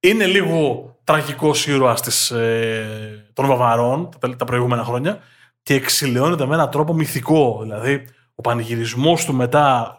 Είναι 0.00 0.26
λίγο 0.26 0.90
τραγικός 1.04 1.66
ήρωας 1.66 2.30
ε, 2.30 3.30
των 3.32 3.46
Βαβαρών 3.46 4.08
τα, 4.18 4.36
τα 4.36 4.44
προηγούμενα 4.44 4.84
χρόνια 4.84 5.18
και 5.62 5.74
εξηλαιώνεται 5.74 6.46
με 6.46 6.54
έναν 6.54 6.70
τρόπο 6.70 6.94
μυθικό. 6.94 7.58
Δηλαδή, 7.62 8.04
ο 8.34 8.40
πανηγυρισμός 8.40 9.24
του 9.24 9.34
μετά 9.34 9.96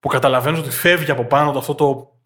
που 0.00 0.08
καταλαβαίνεις 0.08 0.58
ότι 0.58 0.70
φεύγει 0.70 1.10
από 1.10 1.24
πάνω 1.24 1.52
του 1.52 1.58
αυτό 1.58 1.74
το, 1.74 2.18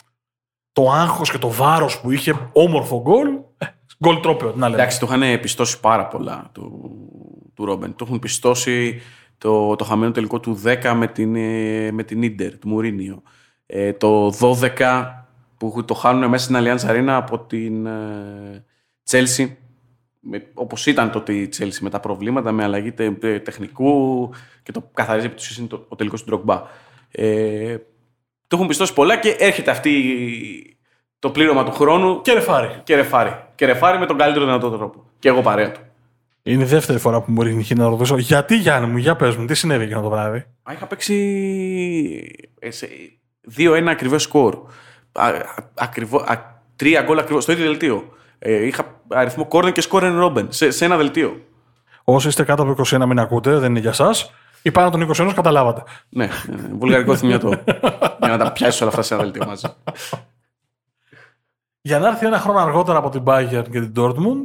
το 0.72 0.90
άγχος 0.90 1.30
και 1.30 1.38
το 1.38 1.50
βάρος 1.50 2.00
που 2.00 2.10
είχε 2.10 2.50
όμορφο 2.52 3.00
γκολ. 3.00 3.28
Ε, 3.58 3.66
γκολ 4.04 4.20
τρόπαιο, 4.20 4.52
να 4.56 4.68
λέμε. 4.68 4.82
Εντάξει, 4.82 4.98
του 4.98 5.04
είχαν 5.04 5.40
πιστώσει 5.40 5.80
πάρα 5.80 6.06
πολλά 6.06 6.50
του, 6.52 6.90
του 7.60 7.66
Ρόμπεν. 7.66 7.94
Του 7.94 8.04
έχουν 8.04 8.18
πιστώσει 8.18 9.00
το, 9.38 9.76
το 9.76 9.84
χαμένο 9.84 10.12
τελικό 10.12 10.40
του 10.40 10.60
10 10.64 10.92
με 10.96 11.06
την, 11.06 11.34
ε, 11.36 11.90
με 11.92 12.02
την 12.02 12.22
Ίντερ, 12.22 12.58
του 12.58 12.68
Μουρίνιο. 12.68 13.22
Ε, 13.66 13.92
το 13.92 14.32
12 14.78 15.04
που 15.58 15.84
το 15.84 15.94
χάνουν 15.94 16.28
μέσα 16.30 16.44
στην 16.44 16.56
Allianz 16.58 16.90
Arena 16.90 17.08
από 17.08 17.38
την 17.38 17.86
ε, 17.86 18.64
Chelsea. 19.10 19.48
Με, 20.20 20.50
όπως 20.54 20.86
ήταν 20.86 21.10
τότε 21.10 21.32
η 21.32 21.48
Chelsea 21.58 21.78
με 21.80 21.90
τα 21.90 22.00
προβλήματα, 22.00 22.52
με 22.52 22.64
αλλαγή 22.64 22.92
τε- 22.92 23.20
τε- 23.20 23.44
τεχνικού 23.44 24.30
και 24.62 24.72
το 24.72 24.90
καθαρίζει 24.94 25.26
επί 25.26 25.34
της 25.34 25.44
ουσίας 25.44 25.58
είναι 25.58 25.68
το, 25.68 25.86
ο 25.88 25.96
τελικός 25.96 26.24
του 26.24 26.42
Drogba. 26.46 26.60
Ε, 27.10 27.76
το 28.46 28.56
έχουν 28.56 28.66
πιστώσει 28.66 28.92
πολλά 28.92 29.16
και 29.16 29.28
έρχεται 29.38 29.70
αυτή 29.70 29.92
το 31.18 31.30
πλήρωμα 31.30 31.64
του 31.64 31.72
χρόνου 31.72 32.20
Και 32.20 32.32
ρεφάρι. 32.32 32.80
και 32.84 32.94
ρεφάρι. 32.96 33.44
Και 33.54 33.66
ρεφάρι 33.66 33.98
με 33.98 34.06
τον 34.06 34.18
καλύτερο 34.18 34.44
δυνατό 34.44 34.70
τρόπο. 34.70 35.04
Και 35.18 35.28
εγώ 35.28 35.40
παρέα 35.42 35.72
του. 35.72 35.80
Είναι 36.42 36.62
η 36.62 36.66
δεύτερη 36.66 36.98
φορά 36.98 37.20
που 37.20 37.32
μου 37.32 37.42
ρίχνει 37.42 37.64
να 37.76 37.88
ρωτήσω. 37.88 38.16
Γιατί 38.16 38.56
Γιάννη 38.56 38.88
μου, 38.88 38.96
για 38.96 39.16
πες 39.16 39.36
μου, 39.36 39.46
τι 39.46 39.54
συνέβη 39.54 39.84
εκείνο 39.84 40.00
το 40.00 40.08
βράδυ; 40.08 40.38
Α, 40.38 40.72
είχα 40.72 40.86
παίξει 40.86 42.48
ε, 42.58 42.70
σε 42.70 42.88
2-1 43.56 43.84
ακριβές 43.88 44.22
σκορ. 44.22 44.54
Α, 45.12 45.26
α, 45.26 45.42
ακριβό, 45.74 46.18
α, 46.18 46.62
τρία 46.76 47.02
γκολ 47.02 47.18
ακριβώς 47.18 47.42
στο 47.42 47.52
ίδιο 47.52 47.64
δελτίο. 47.64 48.12
Ε, 48.38 48.66
είχα 48.66 49.00
αριθμό 49.08 49.46
κόρνερ 49.46 49.72
και 49.72 49.80
σκόρεν 49.80 50.18
Ρόμπεν 50.18 50.46
σε, 50.50 50.70
σε 50.70 50.84
ένα 50.84 50.96
δελτίο. 50.96 51.40
Όσοι 52.04 52.28
είστε 52.28 52.44
κάτω 52.44 52.62
από 52.62 52.82
21 52.86 53.04
μην 53.06 53.18
ακούτε, 53.18 53.58
δεν 53.58 53.70
είναι 53.70 53.80
για 53.80 53.90
εσά. 53.90 54.10
Ή 54.62 54.70
πάνω 54.70 54.90
των 54.90 55.10
21 55.14 55.32
καταλάβατε. 55.34 55.82
ναι, 56.08 56.28
ναι, 56.46 56.56
ναι, 56.56 56.68
βουλγαρικό 56.78 57.16
θυμιωτό. 57.16 57.48
για 58.18 58.28
να 58.28 58.38
τα 58.38 58.52
πιάσει 58.52 58.82
όλα 58.82 58.90
αυτά 58.90 59.02
σε 59.02 59.14
ένα 59.14 59.22
δελτίο 59.22 59.46
μαζί. 59.46 59.66
Για 61.80 61.98
να 61.98 62.08
έρθει 62.08 62.26
ένα 62.26 62.38
χρόνο 62.38 62.58
αργότερα 62.58 62.98
από 62.98 63.08
την 63.08 63.22
Bayern 63.26 63.64
και 63.70 63.80
την 63.80 63.92
Dortmund, 63.96 64.44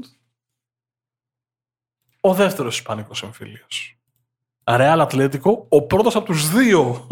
ο 2.26 2.34
δεύτερος 2.34 2.78
Ισπανικός 2.78 3.24
εμφύλιος. 3.24 3.98
Ρεάλ 4.72 5.02
Ατλέτικο, 5.02 5.66
ο 5.70 5.82
πρώτος 5.82 6.16
από 6.16 6.26
τους 6.26 6.50
δύο 6.50 7.08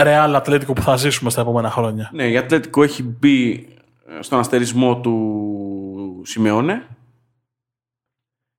Ρεάλ 0.00 0.34
Ατλέτικο 0.34 0.72
που 0.72 0.82
θα 0.82 0.96
ζήσουμε 0.96 1.30
στα 1.30 1.40
επόμενα 1.40 1.70
χρόνια. 1.70 2.10
ναι, 2.12 2.28
η 2.28 2.36
Ατλέτικο 2.36 2.82
έχει 2.82 3.02
μπει 3.02 3.68
ε, 4.06 4.22
στον 4.22 4.38
αστερισμό 4.38 5.00
του 5.00 6.22
Σιμεώνε. 6.24 6.86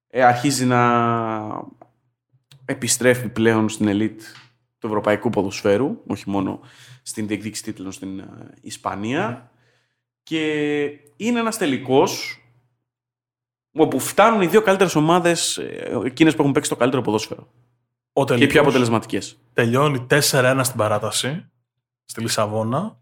Ε, 0.07 0.23
αρχίζει 0.23 0.65
να 0.65 0.81
επιστρέφει 2.65 3.29
πλέον 3.29 3.69
στην 3.69 3.87
ελίτ 3.87 4.21
του 4.77 4.87
ευρωπαϊκού 4.87 5.29
ποδοσφαίρου, 5.29 6.01
όχι 6.07 6.29
μόνο 6.29 6.59
στην 7.01 7.27
διεκδίκηση 7.27 7.63
τίτλων 7.63 7.91
στην 7.91 8.19
ε, 8.19 8.27
Ισπανία. 8.61 9.51
Και 10.23 10.83
είναι 11.15 11.39
ένας 11.39 11.57
τελικός 11.57 12.38
όπου 13.83 13.99
φτάνουν 13.99 14.41
οι 14.41 14.47
δύο 14.47 14.61
καλύτερες 14.61 14.95
ομάδες, 14.95 15.57
ε, 15.57 15.99
εκείνες 16.05 16.35
που 16.35 16.41
έχουν 16.41 16.53
παίξει 16.53 16.69
το 16.69 16.75
καλύτερο 16.75 17.01
ποδόσφαιρο. 17.01 17.47
Ο 18.13 18.25
Και 18.25 18.33
οι 18.33 18.37
πιο 18.37 18.47
τελικός 18.47 18.61
αποτελεσματικές. 18.61 19.39
τελειώνει 19.53 19.99
4-1 20.09 20.63
στην 20.63 20.77
παράταση 20.77 21.49
στη 22.05 22.21
Λισαβόνα 22.21 22.97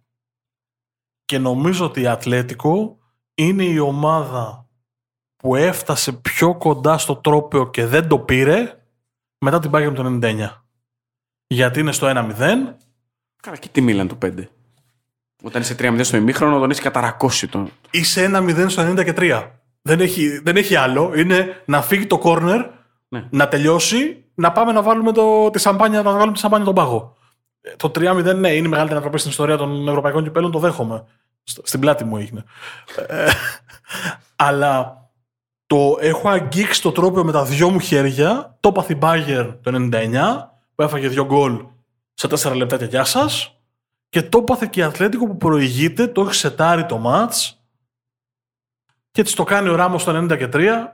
και 1.26 1.38
νομίζω 1.38 1.86
ότι 1.86 2.02
η 2.02 2.08
Ατλέτικο 2.08 2.98
είναι 3.36 3.64
η 3.64 3.78
ομάδα 3.78 4.68
που 5.36 5.56
έφτασε 5.56 6.12
πιο 6.14 6.56
κοντά 6.58 6.98
στο 6.98 7.16
τρόπαιο 7.16 7.70
και 7.70 7.86
δεν 7.86 8.08
το 8.08 8.20
πήρε 8.20 8.84
μετά 9.38 9.60
την 9.60 9.72
Bayern 9.74 9.92
του 9.96 10.20
99. 10.24 10.50
Γιατί 11.48 11.80
είναι 11.80 11.92
στο 11.92 12.08
1-0 12.08 12.78
Καλά, 13.42 13.58
και 13.60 13.68
τη 13.72 13.82
Μίλαν 13.82 14.08
το 14.08 14.18
5. 14.26 14.48
Όταν 15.44 15.62
είσαι 15.62 15.76
3-0 15.80 16.00
στο 16.04 16.18
ημίχρονο, 16.18 16.60
τον 16.60 16.72
έχει 16.72 16.82
καταρακώσει 16.82 17.48
τον. 17.48 17.72
είσαι 17.92 18.32
1-0 18.34 18.66
στο 18.68 18.92
90 18.92 19.04
και 19.04 19.14
3. 19.18 19.52
Δεν 19.88 20.00
έχει, 20.00 20.40
δεν 20.44 20.56
έχει 20.58 20.76
άλλο. 20.76 21.12
Είναι 21.16 21.62
να 21.66 21.82
φύγει 21.82 22.08
το 22.08 22.18
κόρνερ, 22.18 22.66
Ναι. 23.08 23.28
να 23.30 23.48
τελειώσει, 23.48 24.24
να 24.34 24.52
πάμε 24.52 24.72
να 24.72 24.82
βάλουμε 24.82 25.12
το, 25.12 25.50
τη 25.50 25.60
σαμπάνια, 25.60 26.02
να 26.02 26.12
βάλουμε 26.12 26.32
τη 26.34 26.40
σαμπάνια 26.40 26.66
τον 26.66 26.76
πάγο. 26.76 27.16
Ε, 27.62 27.76
Το 27.76 27.92
3-0, 27.96 28.36
ναι, 28.36 28.50
είναι 28.50 28.50
η 28.50 28.70
μεγαλύτερη 28.70 28.92
ανατροπή 28.92 29.18
στην 29.18 29.30
ιστορία 29.32 29.58
των 29.58 29.88
Ευρωπαϊκών 29.88 30.24
Κυπέλων, 30.24 30.52
το 30.52 30.60
δέχομαι. 30.60 31.04
Σ- 31.44 31.68
Στην 31.68 31.80
πλάτη 31.80 32.04
μου 32.04 32.18
έγινε. 32.18 32.44
Ε, 33.08 33.26
αλλά 34.36 35.02
το 35.68 35.98
έχω 36.00 36.30
αγγίξει 36.30 36.82
το 36.82 36.92
τρόπο 36.92 37.24
με 37.24 37.32
τα 37.32 37.44
δυο 37.44 37.70
μου 37.70 37.80
χέρια. 37.80 38.58
Το 38.60 38.70
έπαθε 38.70 38.94
η 38.94 38.98
Bayern 39.02 39.56
το 39.62 39.72
99, 39.92 40.52
που 40.76 40.82
έφαγε 40.84 41.08
δύο 41.08 41.26
γκολ 41.26 41.58
σε 42.14 42.28
4 42.28 42.56
λεπτά 42.56 42.78
και 42.78 42.86
γεια 42.86 43.04
σας. 43.04 43.52
Και 44.10 44.22
το 44.22 44.38
έπαθε 44.38 44.68
και 44.70 44.80
η 44.80 44.84
Ατλέτικο 44.84 45.28
που 45.28 45.38
προηγείται, 45.38 46.08
το 46.08 46.22
έχει 46.22 46.34
σετάρει 46.34 46.86
το 46.86 46.98
μάτς 46.98 47.57
και 49.18 49.24
έτσι 49.24 49.36
το 49.36 49.44
κάνει 49.44 49.70
ο 49.70 49.76
Ράμος 49.76 50.04
το 50.04 50.18
90 50.18 50.38
και 50.38 50.50
3 50.54 50.94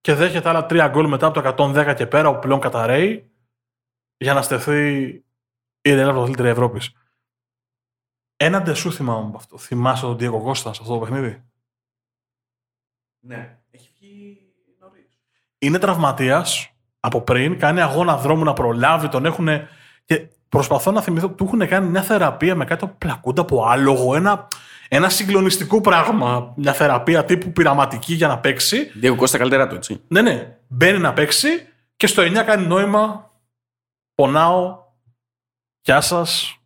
και 0.00 0.14
δέχεται 0.14 0.48
άλλα 0.48 0.66
τρία 0.66 0.88
γκολ 0.88 1.08
μετά 1.08 1.26
από 1.26 1.42
το 1.42 1.72
110 1.74 1.94
και 1.96 2.06
πέρα, 2.06 2.28
όπου 2.28 2.38
πλέον 2.38 2.60
καταραίει 2.60 3.30
για 4.16 4.34
να 4.34 4.42
στεθεί 4.42 5.04
η 5.80 5.94
Ρεάλ 5.94 6.10
Πρωταθλήτρια 6.10 6.50
Ευρώπης. 6.50 6.92
Ένα 8.36 8.62
ντεσού 8.62 8.92
θυμάμαι 8.92 9.26
από 9.26 9.36
αυτό. 9.36 9.58
Θυμάσαι 9.58 10.06
τον 10.06 10.16
Diego 10.20 10.42
Costa 10.44 10.54
σε 10.54 10.68
αυτό 10.68 10.84
το 10.84 10.98
παιχνίδι; 10.98 11.44
Ναι. 13.20 13.58
Έχει 13.70 13.92
βγει 13.98 14.52
νωρίς. 14.78 15.20
είναι 15.58 15.78
τραυματίας 15.78 16.72
από 17.00 17.20
πριν, 17.20 17.58
κάνει 17.58 17.80
αγώνα 17.80 18.16
δρόμου 18.16 18.44
να 18.44 18.52
προλάβει, 18.52 19.08
τον 19.08 19.24
έχουν. 19.24 19.48
Και 20.04 20.28
προσπαθώ 20.54 20.90
να 20.90 21.02
θυμηθώ, 21.02 21.28
του 21.28 21.44
έχουν 21.44 21.68
κάνει 21.68 21.88
μια 21.88 22.02
θεραπεία 22.02 22.54
με 22.54 22.64
κάτι 22.64 22.86
που 22.86 22.94
πλακούνται 22.98 23.40
από 23.40 23.64
άλογο, 23.64 24.14
ένα, 24.14 24.48
ένα 24.88 25.08
συγκλονιστικό 25.08 25.80
πράγμα. 25.80 26.52
Μια 26.56 26.72
θεραπεία 26.72 27.24
τύπου 27.24 27.52
πειραματική 27.52 28.14
για 28.14 28.28
να 28.28 28.38
παίξει. 28.38 28.90
Διέγκο 28.94 29.16
Κώστα 29.16 29.38
καλύτερα 29.38 29.66
του, 29.66 29.74
έτσι. 29.74 30.02
Ναι, 30.08 30.22
ναι, 30.22 30.58
μπαίνει 30.68 30.98
να 30.98 31.12
παίξει 31.12 31.48
και 31.96 32.06
στο 32.06 32.22
9 32.22 32.42
κάνει 32.46 32.66
νόημα. 32.66 33.32
Πονάω. 34.14 34.78
Γεια 35.80 36.00
σας. 36.00 36.58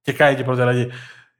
Και 0.00 0.12
κάει 0.12 0.34
και 0.34 0.40
η 0.40 0.44
πρώτη 0.44 0.60
αλλαγή. 0.60 0.88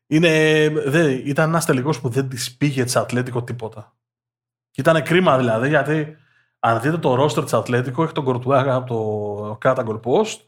Είναι, 0.06 0.68
δε, 0.68 1.12
ήταν 1.12 1.48
ένας 1.48 1.64
τελικός 1.64 2.00
που 2.00 2.08
δεν 2.08 2.28
της 2.28 2.56
πήγε 2.56 2.84
της 2.84 2.96
Ατλέτικο 2.96 3.42
τίποτα. 3.42 3.96
Και 4.70 4.80
ήταν 4.80 5.02
κρίμα 5.02 5.36
δηλαδή, 5.36 5.68
γιατί 5.68 6.16
αν 6.58 6.80
δείτε 6.80 6.98
το 6.98 7.14
ρόστερ 7.14 7.44
της 7.44 7.52
Ατλέτικο, 7.52 8.02
έχει 8.02 8.12
τον 8.12 8.24
Κορτουάγα 8.24 8.74
από 8.74 8.86
το 8.86 9.56
κάτω 9.60 9.82
γκολ 9.82 10.00
post, 10.04 10.38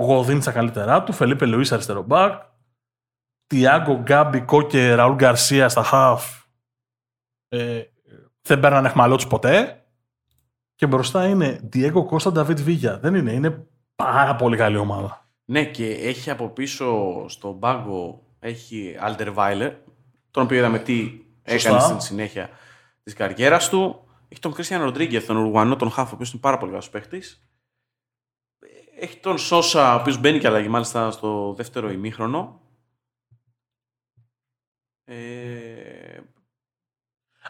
ο 0.00 0.04
Γοδίν 0.04 0.42
στα 0.42 0.52
καλύτερά 0.52 1.02
του, 1.02 1.12
Φελίπε 1.12 1.46
Λουίς 1.46 1.72
αριστερό 1.72 2.02
μπακ, 2.02 2.42
Τιάγκο 3.46 3.94
Γκάμπικο 3.94 4.62
και 4.62 4.94
Ραούλ 4.94 5.14
Γκαρσία 5.14 5.68
στα 5.68 5.84
half. 5.92 6.44
Ε, 7.48 7.82
δεν 8.42 8.60
παίρνανε 8.60 8.88
εχμαλώτου 8.88 9.26
ποτέ. 9.26 9.84
Και 10.74 10.86
μπροστά 10.86 11.26
είναι 11.26 11.68
Diego 11.72 12.06
Costa 12.06 12.32
David 12.32 12.66
Villa. 12.66 12.98
Δεν 13.00 13.14
είναι, 13.14 13.32
είναι 13.32 13.66
πάρα 13.94 14.36
πολύ 14.36 14.56
καλή 14.56 14.76
ομάδα. 14.76 15.28
Ναι, 15.44 15.64
και 15.64 15.90
έχει 15.90 16.30
από 16.30 16.48
πίσω 16.48 17.24
στον 17.28 17.58
πάγκο 17.58 18.22
έχει 18.38 18.96
Alder 19.02 19.34
Weiler, 19.34 19.72
τον 20.30 20.42
οποίο 20.42 20.58
είδαμε 20.58 20.78
τι 20.78 21.20
Σωστά. 21.50 21.68
έκανε 21.68 21.84
στην 21.84 22.00
συνέχεια 22.00 22.50
της 23.02 23.14
καριέρας 23.14 23.68
του. 23.68 24.04
Έχει 24.28 24.40
τον 24.40 24.52
Κρίστιαν 24.52 24.82
Ροντρίγκεθ, 24.82 25.26
τον 25.26 25.36
Ουρουανό, 25.36 25.76
τον 25.76 25.90
Χάφ, 25.90 26.10
ο 26.10 26.14
οποίος 26.14 26.32
είναι 26.32 26.40
πάρα 26.40 26.58
πολύ 26.58 26.70
καλός 26.70 26.90
παίχτη. 26.90 27.22
Έχει 29.02 29.16
τον 29.16 29.38
Σόσα, 29.38 29.94
ο 29.96 30.00
οποίος 30.00 30.18
μπαίνει 30.18 30.38
και 30.38 30.46
αλλαγή 30.46 30.68
μάλιστα 30.68 31.10
στο 31.10 31.52
δεύτερο 31.56 31.90
ημίχρονο. 31.90 32.60
Ε, 35.04 36.18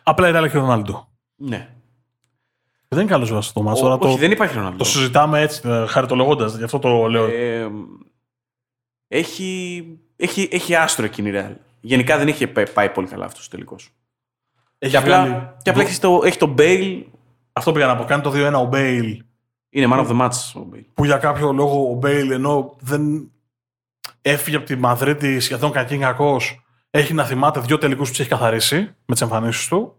Απλά 0.02 0.28
η 0.28 0.32
Real 0.34 0.44
έχει 0.44 0.56
ο 0.56 0.60
Ρονάλντο. 0.60 1.08
ναι. 1.36 1.74
Δεν 2.88 3.00
είναι 3.00 3.10
καλός 3.10 3.28
βέβαια 3.28 3.52
το 3.52 3.62
ματς 3.62 3.74
ο. 3.74 3.80
Ο- 3.84 3.88
Τώρα 3.88 3.94
όχι, 4.02 4.12
το, 4.14 4.20
δεν 4.20 4.30
υπάρχει 4.30 4.54
Ρονάλντο. 4.54 4.76
το 4.76 4.84
συζητάμε 4.84 5.40
έτσι, 5.40 5.60
ε, 5.68 5.86
χαριτολογώντας. 5.86 6.56
Γι' 6.56 6.64
αυτό 6.64 6.78
το 6.78 7.06
λέω. 7.08 7.26
Ε, 7.26 7.70
έχει, 9.08 9.84
έχει, 10.16 10.48
έχει 10.52 10.74
άστρο 10.74 11.04
εκείνη 11.04 11.28
η 11.28 11.32
Real. 11.36 11.54
Γενικά 11.80 12.18
δεν 12.18 12.28
είχε 12.28 12.48
πα- 12.48 12.70
πάει 12.72 12.90
πολύ 12.90 13.06
καλά 13.06 13.24
αυτός 13.24 13.46
ο 13.46 13.50
τελικός. 13.50 13.90
έχει 14.78 14.90
Και 14.90 14.96
απλά, 14.98 15.24
βγάλει- 15.26 15.62
και 15.62 15.70
απλά 15.70 15.82
έχει, 15.82 16.00
το, 16.00 16.20
έχει 16.24 16.38
το 16.38 16.54
Bale. 16.58 17.04
Αυτό 17.52 17.72
πήγα 17.72 17.86
να 17.86 17.96
πω. 17.96 18.04
Κάνει 18.04 18.22
το 18.22 18.30
2-1 18.30 18.60
ο 18.60 18.64
Μπέιλ. 18.64 19.24
Είναι 19.70 19.86
man 19.90 20.06
of 20.06 20.08
the 20.08 20.20
match 20.20 20.60
ο 20.62 20.68
Bale. 20.72 20.84
Που 20.94 21.04
για 21.04 21.16
κάποιο 21.16 21.52
λόγο 21.52 21.90
ο 21.90 21.94
Μπέιλ 21.94 22.30
ενώ 22.30 22.76
δεν 22.80 23.30
έφυγε 24.22 24.56
από 24.56 24.66
τη 24.66 24.76
Μαδρίτη 24.76 25.40
σχεδόν 25.40 25.70
κακή 25.72 25.98
κακός, 25.98 26.60
έχει 26.90 27.14
να 27.14 27.24
θυμάται 27.24 27.60
δύο 27.60 27.78
τελικούς 27.78 28.04
που 28.04 28.10
τους 28.10 28.20
έχει 28.20 28.28
καθαρίσει 28.28 28.76
με 28.80 29.12
τις 29.14 29.20
εμφανίσεις 29.20 29.68
του. 29.68 29.94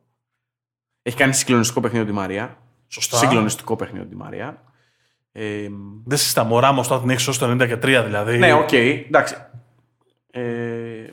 Έχει 1.02 1.18
κάνει 1.18 1.34
συγκλονιστικό 1.34 1.80
παιχνίδι 1.82 2.06
Ντι 2.06 2.12
Μαρία. 2.12 2.58
Σωστά. 2.88 3.18
Συγκλονιστικό 3.18 3.76
παιχνίδι 3.76 4.06
τη 4.06 4.16
Μαρία. 4.16 4.64
Ε, 5.32 5.68
Δεν 6.06 6.18
συζητάμε. 6.18 6.54
Ο 6.54 6.60
Ράμος 6.60 6.82
τώρα 6.82 7.00
την 7.02 7.10
έχει 7.10 7.24
σώσει 7.24 7.40
το 7.40 7.52
90 7.52 7.68
και 7.68 7.76
3 7.76 7.80
δηλαδή. 8.06 8.38
ναι, 8.38 8.54
οκ, 8.54 8.72
εντάξει. 8.72 9.36
Ε, 10.32 11.10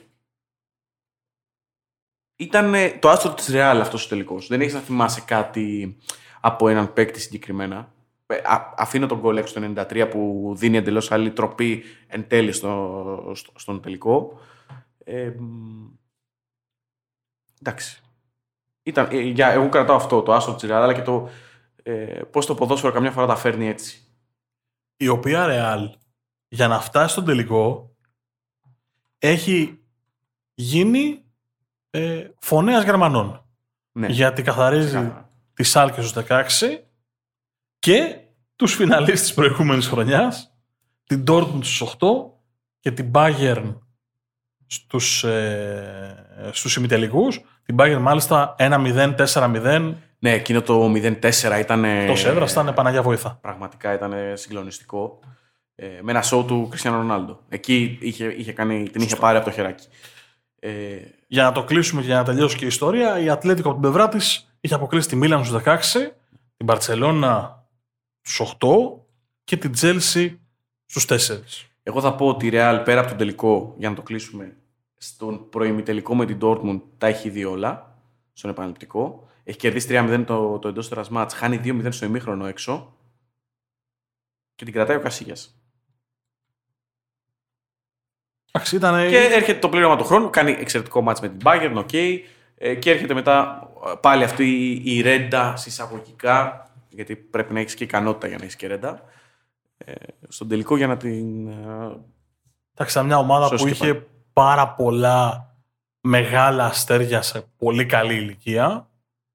ήταν 2.36 2.74
ε, 2.74 2.90
το 2.90 3.08
άστρο 3.10 3.34
της 3.34 3.48
Real 3.52 3.78
αυτός 3.80 4.04
ο 4.04 4.08
τελικός. 4.08 4.46
Δεν 4.46 4.60
έχεις 4.60 4.74
να 4.74 4.80
θυμάσαι 4.80 5.20
κάτι 5.20 5.96
από 6.40 6.68
έναν 6.68 6.92
παίκτη 6.92 7.20
συγκεκριμένα. 7.20 7.92
Ε, 8.30 8.40
α- 8.44 8.74
αφήνω 8.76 9.06
τον 9.06 9.18
γκολ 9.18 9.36
έξω 9.36 9.54
το 9.60 9.72
93 9.76 10.08
που 10.10 10.52
δίνει 10.56 10.76
εντελώς 10.76 11.10
άλλη 11.12 11.32
τροπή 11.32 11.82
εν 12.06 12.28
τέλει 12.28 12.52
στο, 12.52 13.32
στο- 13.34 13.52
στον 13.56 13.80
τελικό. 13.82 14.38
Ε, 15.04 15.32
μ, 15.38 15.86
εντάξει. 17.60 18.02
Ήταν, 18.82 19.08
ε, 19.10 19.18
για, 19.20 19.48
εγώ 19.50 19.68
κρατάω 19.68 19.96
αυτό, 19.96 20.22
το 20.22 20.32
άστρο 20.34 20.54
της 20.54 20.68
Real, 20.68 20.72
αλλά 20.72 20.94
και 20.94 21.02
το 21.02 21.28
ε, 21.82 22.20
πώς 22.30 22.46
το 22.46 22.54
ποδόσφαιρο 22.54 22.92
καμιά 22.92 23.10
φορά 23.10 23.26
τα 23.26 23.36
φέρνει 23.36 23.66
έτσι. 23.68 24.02
η 24.96 25.08
οποία 25.08 25.46
Real 25.48 25.92
για 26.48 26.68
να 26.68 26.80
φτάσει 26.80 27.12
στον 27.12 27.24
τελικό 27.24 27.94
έχει 29.18 29.78
γίνει 30.54 31.24
ε, 31.90 32.28
φωνέας 32.38 32.84
Γερμανών. 32.84 33.44
Ναι. 33.92 34.06
Γιατί 34.06 34.42
καθαρίζει 34.42 34.86
Ξεκάθαρα. 34.86 35.30
τη 35.54 35.62
Σάλκε 35.62 36.00
στους 36.02 36.24
16 36.28 36.46
και 37.78 38.16
τους 38.56 38.74
φιναλίστες 38.74 39.20
της 39.20 39.34
προηγούμενης 39.34 39.86
χρονιάς, 39.86 40.54
την 41.06 41.24
Dortmund 41.28 41.60
στους 41.62 41.80
8 41.80 42.42
και 42.80 42.90
την 42.90 43.10
Bayern 43.14 43.74
στους, 44.66 45.24
ε, 45.24 46.50
στους 46.52 46.76
ημιτελικούς. 46.76 47.40
Την 47.62 47.76
Bayern 47.78 47.98
μάλιστα 48.00 48.54
1-0, 48.58 49.14
4-0. 49.14 49.94
Ναι, 50.18 50.32
εκείνο 50.32 50.62
το 50.62 50.88
0-4 50.88 51.58
ήταν. 51.58 51.84
Εκτός 51.84 52.24
έδρας 52.24 52.52
ήταν 52.52 52.74
Παναγιά 52.74 53.02
Βοήθα. 53.02 53.38
Πραγματικά 53.40 53.92
ήταν 53.94 54.14
συγκλονιστικό. 54.34 55.18
Ε, 55.74 55.86
με 56.02 56.10
ένα 56.10 56.22
σοου 56.22 56.44
του 56.44 56.66
Κριστιανό 56.70 56.96
Ρονάλντο. 56.96 57.40
Εκεί 57.48 57.98
είχε, 58.00 58.24
είχε 58.24 58.52
κάνει, 58.52 58.88
την 58.88 59.02
είχε 59.02 59.16
πάρει 59.16 59.36
από 59.36 59.46
το 59.46 59.52
χεράκι. 59.52 59.86
Ε, 60.58 60.70
Για 61.26 61.42
να 61.42 61.52
το 61.52 61.64
κλείσουμε 61.64 62.00
και 62.00 62.06
για 62.06 62.16
να 62.16 62.24
τελειώσει 62.24 62.56
και 62.56 62.64
η 62.64 62.68
ιστορία, 62.68 63.18
η 63.20 63.28
Ατλέτικο 63.28 63.68
από 63.70 63.80
την 63.80 63.90
πλευρά 63.90 64.08
της 64.08 64.54
είχε 64.60 64.74
αποκλείσει 64.74 65.08
τη 65.08 65.16
Μίλαν 65.16 65.44
στους 65.44 65.62
16, 65.64 66.14
την 66.56 66.66
Μπαρτσελώνα 66.66 67.57
στους 68.28 68.56
8 68.60 68.68
και 69.44 69.56
την 69.56 69.72
Τσέλσι 69.72 70.40
στους 70.86 71.06
4. 71.08 71.40
εγώ 71.82 72.00
θα 72.00 72.14
πω 72.14 72.26
ότι 72.26 72.46
η 72.46 72.50
Real 72.52 72.82
πέρα 72.84 73.00
από 73.00 73.08
τον 73.08 73.18
τελικό, 73.18 73.74
για 73.78 73.88
να 73.88 73.94
το 73.94 74.02
κλείσουμε, 74.02 74.56
στον 74.98 75.48
προημιτελικό 75.48 76.14
με 76.14 76.26
την 76.26 76.38
Dortmund 76.40 76.80
τα 76.98 77.06
έχει 77.06 77.30
δει 77.30 77.44
όλα. 77.44 77.98
Στον 78.32 78.50
επαναληπτικό. 78.50 79.28
Έχει 79.44 79.58
κερδίσει 79.58 79.86
3-0 79.90 80.24
το, 80.26 80.58
το 80.58 80.68
εντός 80.68 80.88
έδρας 80.88 81.04
ματς. 81.10 81.32
Χάνει 81.32 81.60
2-0 81.64 81.86
στο 81.90 82.06
ημίχρονο 82.06 82.46
έξω. 82.46 82.96
Και 84.54 84.64
την 84.64 84.74
κρατάει 84.74 84.96
ο 84.96 85.00
Κασίγιας. 85.00 85.36
Εντάξει, 88.52 88.76
ήταν. 88.76 89.08
Και 89.08 89.18
έρχεται 89.18 89.58
το 89.58 89.68
πλήρωμα 89.68 89.96
του 89.96 90.04
χρόνου, 90.04 90.30
κάνει 90.30 90.50
εξαιρετικό 90.50 91.00
ματς 91.00 91.20
με 91.20 91.28
την 91.28 91.38
Bayern, 91.44 91.72
οκ. 91.74 91.92
Ε, 91.92 92.74
και 92.74 92.90
έρχεται 92.90 93.14
μετά 93.14 93.68
ε, 93.86 93.92
πάλι 94.00 94.24
αυτή 94.24 94.44
η, 94.44 94.96
η 94.96 95.00
ρέντα 95.00 95.56
εισαγωγικά, 95.56 96.67
γιατί 96.98 97.16
πρέπει 97.16 97.52
να 97.52 97.60
έχεις 97.60 97.74
και 97.74 97.84
ικανότητα 97.84 98.26
για 98.26 98.36
να 98.36 98.42
έχεις 98.42 98.56
και 98.56 98.66
ρέντα, 98.66 99.02
ε, 99.76 99.92
στον 100.28 100.48
τελικό 100.48 100.76
για 100.76 100.86
να 100.86 100.96
την... 100.96 101.48
ε, 101.48 101.96
Εντάξει, 102.74 102.96
ήταν 102.96 103.06
μια 103.06 103.18
ομάδα 103.18 103.46
Σωστή 103.46 103.70
που 103.70 103.74
και 103.74 103.86
είχε 103.86 104.06
πάρα 104.32 104.68
πολλά 104.68 105.54
μεγάλα 106.00 106.64
αστέρια 106.64 107.22
σε 107.22 107.44
πολύ 107.56 107.86
καλή 107.86 108.14
ηλικία. 108.14 108.88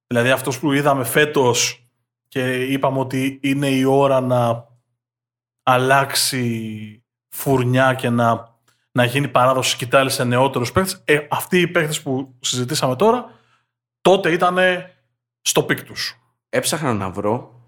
Δηλαδή 0.08 0.30
αυτός 0.30 0.60
που 0.60 0.72
είδαμε 0.72 1.04
φέτος 1.04 1.88
και 2.28 2.64
είπαμε 2.64 3.00
ότι 3.00 3.40
είναι 3.44 3.68
η 3.68 3.84
ώρα 3.84 4.22
να 4.22 4.68
αλλάξει 5.64 7.04
φουρνιά 7.30 7.94
και 7.94 8.10
να, 8.10 8.58
να 8.92 9.04
γίνει 9.04 9.28
παράδοση 9.28 9.70
σκητάλη 9.70 10.10
σε 10.10 10.24
νεότερους 10.24 10.72
παίκτες. 10.72 11.02
Ε, 11.06 11.28
αυτοί 11.30 11.60
οι 11.60 11.68
παίκτες 11.68 12.02
που 12.02 12.36
συζητήσαμε 12.40 12.96
τώρα 12.96 13.32
τότε 14.02 14.32
ήταν 14.32 14.58
στο 15.42 15.64
πικ 15.64 15.84
τους. 15.84 16.23
Έψαχνα 16.56 16.94
να 16.94 17.10
βρω 17.10 17.62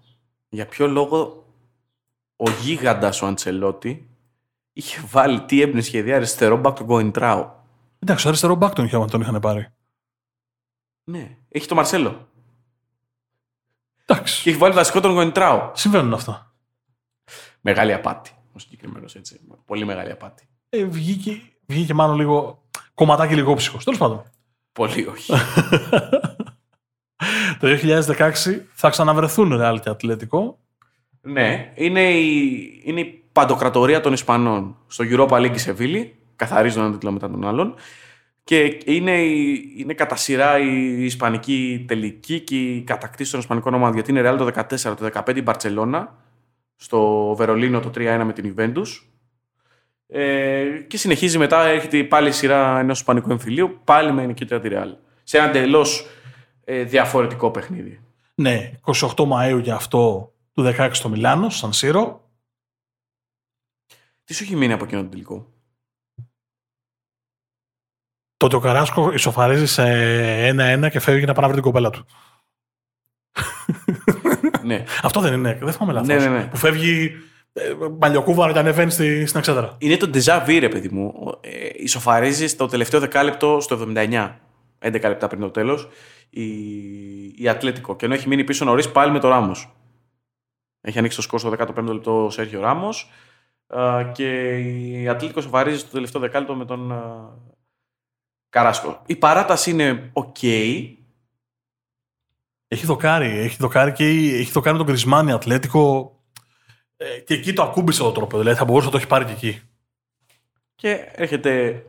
για 0.48 0.66
ποιο 0.66 0.86
λόγο 0.86 1.46
ο 2.36 2.50
γίγαντας 2.50 3.22
ο 3.22 3.26
Αντσελότη 3.26 4.08
είχε 4.72 5.00
βάλει 5.10 5.40
τι 5.40 5.60
έμπνε 5.60 5.80
σχεδιά 5.80 6.16
αριστερό 6.16 6.60
back 6.64 6.74
to 6.74 6.86
going 6.86 7.12
trouw. 7.12 7.50
Εντάξει, 7.98 8.28
αριστερό 8.28 8.54
μπακ 8.54 8.72
τον, 8.74 8.84
είχαμε- 8.84 9.10
τον 9.10 9.20
είχαν 9.20 9.40
πάρει. 9.40 9.68
Ναι, 11.04 11.36
έχει 11.48 11.66
το 11.66 11.74
Μαρσέλο. 11.74 12.28
Εντάξει, 14.06 14.42
Και 14.42 14.50
έχει 14.50 14.58
βάλει 14.58 14.74
βασικό 14.74 15.00
τον 15.00 15.16
going 15.18 15.32
trouw. 15.36 15.70
συμβαίνουν 15.74 16.12
αυτά. 16.14 16.54
Μεγάλη 17.60 17.92
απάτη. 17.92 18.30
Ο 18.52 18.58
συγκεκριμένος 18.58 19.14
έτσι. 19.14 19.40
Πολύ 19.64 19.84
μεγάλη 19.84 20.10
απάτη. 20.10 20.48
Ε, 20.68 20.84
βγήκε, 20.84 21.40
βγήκε 21.66 21.94
μάλλον 21.94 22.16
λίγο 22.16 22.62
κομματάκι 22.94 23.34
λίγο 23.34 23.54
ψυχος. 23.54 23.84
Τέλος 23.84 23.98
πάντων. 23.98 24.22
Πολύ 24.72 25.06
όχι. 25.06 25.32
Το 27.60 27.68
2016 28.16 28.32
θα 28.72 28.90
ξαναβρεθούν 28.90 29.52
Real 29.60 29.76
και 29.82 29.88
Ατλέτικο. 29.88 30.58
Ναι, 31.20 31.72
είναι 31.74 32.10
η, 32.10 32.80
είναι 32.84 33.00
η 33.00 33.22
παντοκρατορία 33.32 34.00
των 34.00 34.12
Ισπανών 34.12 34.76
στο 34.86 35.04
Europa 35.10 35.28
League 35.40 35.54
η 35.54 35.58
Σεβίλη. 35.58 36.16
Καθαρίζουν 36.36 36.80
έναν 36.80 36.92
τίτλο 36.92 37.10
μετά 37.12 37.30
τον 37.30 37.46
άλλον. 37.46 37.74
Και 38.44 38.78
είναι, 38.84 39.22
η- 39.22 39.74
είναι 39.76 39.92
κατά 39.94 40.16
σειρά 40.16 40.58
η 40.58 41.04
Ισπανική 41.04 41.84
τελική 41.88 42.40
και 42.40 42.56
η 42.56 42.82
κατακτήση 42.82 43.30
των 43.30 43.40
Ισπανικών 43.40 43.74
ομάδων. 43.74 43.94
Γιατί 43.94 44.10
είναι 44.10 44.22
Real 44.30 44.36
το 44.38 44.44
14, 44.46 44.96
το 44.96 45.10
15 45.26 45.36
η 45.36 45.42
Μπαρσελόνα, 45.42 46.14
στο 46.76 47.34
Βερολίνο 47.36 47.80
το 47.80 47.90
3-1 47.96 48.22
με 48.24 48.32
την 48.32 48.54
Juventus. 48.56 48.86
Ε, 50.08 50.64
και 50.86 50.96
συνεχίζει 50.96 51.38
μετά, 51.38 51.66
έρχεται 51.66 52.04
πάλι 52.04 52.28
η 52.28 52.32
σειρά 52.32 52.78
ενός 52.78 52.98
Ισπανικού 52.98 53.30
εμφυλίου, 53.30 53.80
πάλι 53.84 54.12
με 54.12 54.26
νικήτρια 54.26 54.60
τη 54.60 54.68
Real. 54.72 54.94
Σε 55.22 55.38
ένα 55.38 55.48
εντελώ 55.48 55.86
ε, 56.68 56.84
διαφορετικό 56.84 57.50
παιχνίδι. 57.50 58.00
Ναι, 58.34 58.72
28 58.84 59.08
Μαΐου 59.16 59.60
για 59.62 59.74
αυτό 59.74 60.32
του 60.52 60.74
16 60.78 60.90
στο 60.92 61.08
Μιλάνο, 61.08 61.50
Σαν 61.50 61.72
Σύρο. 61.72 62.30
Τι 64.24 64.34
σου 64.34 64.42
έχει 64.42 64.56
μείνει 64.56 64.72
από 64.72 64.84
εκείνο 64.84 65.02
το 65.02 65.08
τελικό; 65.08 65.52
Το 68.36 68.46
ότι 68.46 68.54
ο 68.54 68.60
Καράσκο 68.60 69.12
ισοφαρίζει 69.12 69.66
σε 69.66 69.84
1-1 70.48 70.88
και 70.90 71.00
φεύγει 71.00 71.24
να 71.24 71.32
πάει 71.32 71.42
να 71.42 71.52
βρει 71.52 71.60
την 71.60 71.70
κοπέλα 71.70 71.90
του. 71.90 72.06
ναι. 74.64 74.84
Αυτό 75.02 75.20
δεν 75.20 75.32
είναι, 75.32 75.58
δεν 75.62 75.72
θυμάμαι 75.72 75.92
λάθος. 75.92 76.08
Ναι, 76.08 76.18
ναι, 76.18 76.28
ναι. 76.28 76.46
Που 76.46 76.56
φεύγει 76.56 77.12
ε, 77.52 77.74
μαλλιοκούβαρο 77.98 78.52
και 78.52 78.58
ανεβαίνει 78.58 78.90
στη, 78.90 79.26
στην 79.26 79.38
εξέδρα. 79.38 79.76
Είναι 79.78 79.96
το 79.96 80.10
déjà 80.14 80.46
vu, 80.46 80.58
ρε 80.60 80.68
παιδί 80.68 80.88
μου. 80.88 81.38
Ε, 81.40 81.68
ισοφαρίζεις 81.72 82.56
το 82.56 82.66
τελευταίο 82.66 83.00
δεκάλεπτο 83.00 83.60
στο 83.60 83.92
79. 83.94 84.36
11 84.78 85.00
λεπτά 85.02 85.26
πριν 85.26 85.40
το 85.40 85.50
τέλος. 85.50 85.88
Η, 86.30 87.42
η 87.42 87.48
Ατλέτικο. 87.48 87.96
Και 87.96 88.04
ενώ 88.04 88.14
έχει 88.14 88.28
μείνει 88.28 88.44
πίσω 88.44 88.64
νωρίς 88.64 88.92
πάλι 88.92 89.12
με 89.12 89.18
το 89.18 89.28
Ράμος. 89.28 89.70
Έχει 90.80 90.98
ανοίξει 90.98 91.16
το 91.16 91.22
σκορ 91.22 91.38
στο 91.38 91.50
15ο 91.58 91.82
λεπτό 91.92 92.24
ο 92.24 92.30
Σέρχιο 92.30 92.60
Ράμος. 92.60 93.10
Και 94.12 94.58
η 94.58 95.08
Ατλέτικο 95.08 95.40
ισοφαρίζει 95.40 95.84
το 95.84 95.90
τελευταίο 95.90 96.20
δεκάλεπτο 96.20 96.54
με 96.54 96.64
τον 96.64 96.92
α, 96.92 97.30
Καράσκο. 98.48 99.02
Η 99.06 99.16
παράταση 99.16 99.70
είναι 99.70 100.10
οκ. 100.12 100.42
Έχει 102.68 102.86
δοκάρει, 102.86 103.26
έχει 103.26 103.56
δοκάρει 103.56 103.92
και 103.92 104.10
η- 104.10 104.34
έχει 104.40 104.50
δοκάρει 104.50 104.76
τον 104.76 104.86
Γκριεζμάν 104.86 105.27
η 105.27 105.32
Ατλέτικο. 105.32 106.10
Ε, 106.96 107.20
και 107.20 107.34
εκεί 107.34 107.52
το 107.52 107.62
ακούμπησε 107.62 108.02
το 108.02 108.12
τρόπαιο. 108.12 108.38
Δηλαδή 108.38 108.58
θα 108.58 108.64
μπορούσε 108.64 108.84
να 108.86 108.90
το 108.92 108.96
έχει 108.98 109.06
πάρει 109.06 109.24
και 109.24 109.32
εκεί. 109.32 109.60
Και 110.74 111.08
έρχεται 111.12 111.84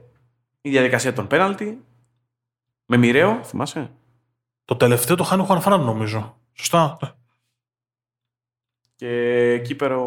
η 0.62 0.70
διαδικασία 0.70 1.14
των 1.14 1.28
πέναλτι. 1.28 1.82
Με 2.86 2.98
μοιραίο, 2.98 3.44
θυμάσαι; 3.44 3.92
Το 4.68 4.76
τελευταίο 4.76 5.16
το 5.16 5.24
χάνει 5.24 5.42
ο 5.42 5.46
Χουανφράν, 5.46 5.82
νομίζω. 5.82 6.38
Σωστά. 6.54 6.98
Και 8.96 9.60
κύπερο. 9.64 10.02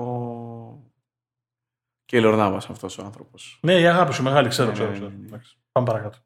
Και 2.04 2.16
η 2.16 2.20
Λορνάβα 2.20 2.56
αυτός 2.56 2.98
ο 2.98 3.02
άνθρωπος. 3.04 3.58
Ναι, 3.62 3.80
η 3.80 3.86
αγάπη 3.86 4.14
σου 4.14 4.22
μεγάλη, 4.22 4.48
ξέρω. 4.48 4.68
Ναι, 4.68 4.74
ξέρω, 4.74 4.88
ναι, 4.88 4.94
ξέρω. 4.94 5.10
ναι, 5.10 5.16
ναι. 5.16 5.26
Εντάξει. 5.26 5.56
Πάμε 5.72 5.86
παρακάτω. 5.86 6.18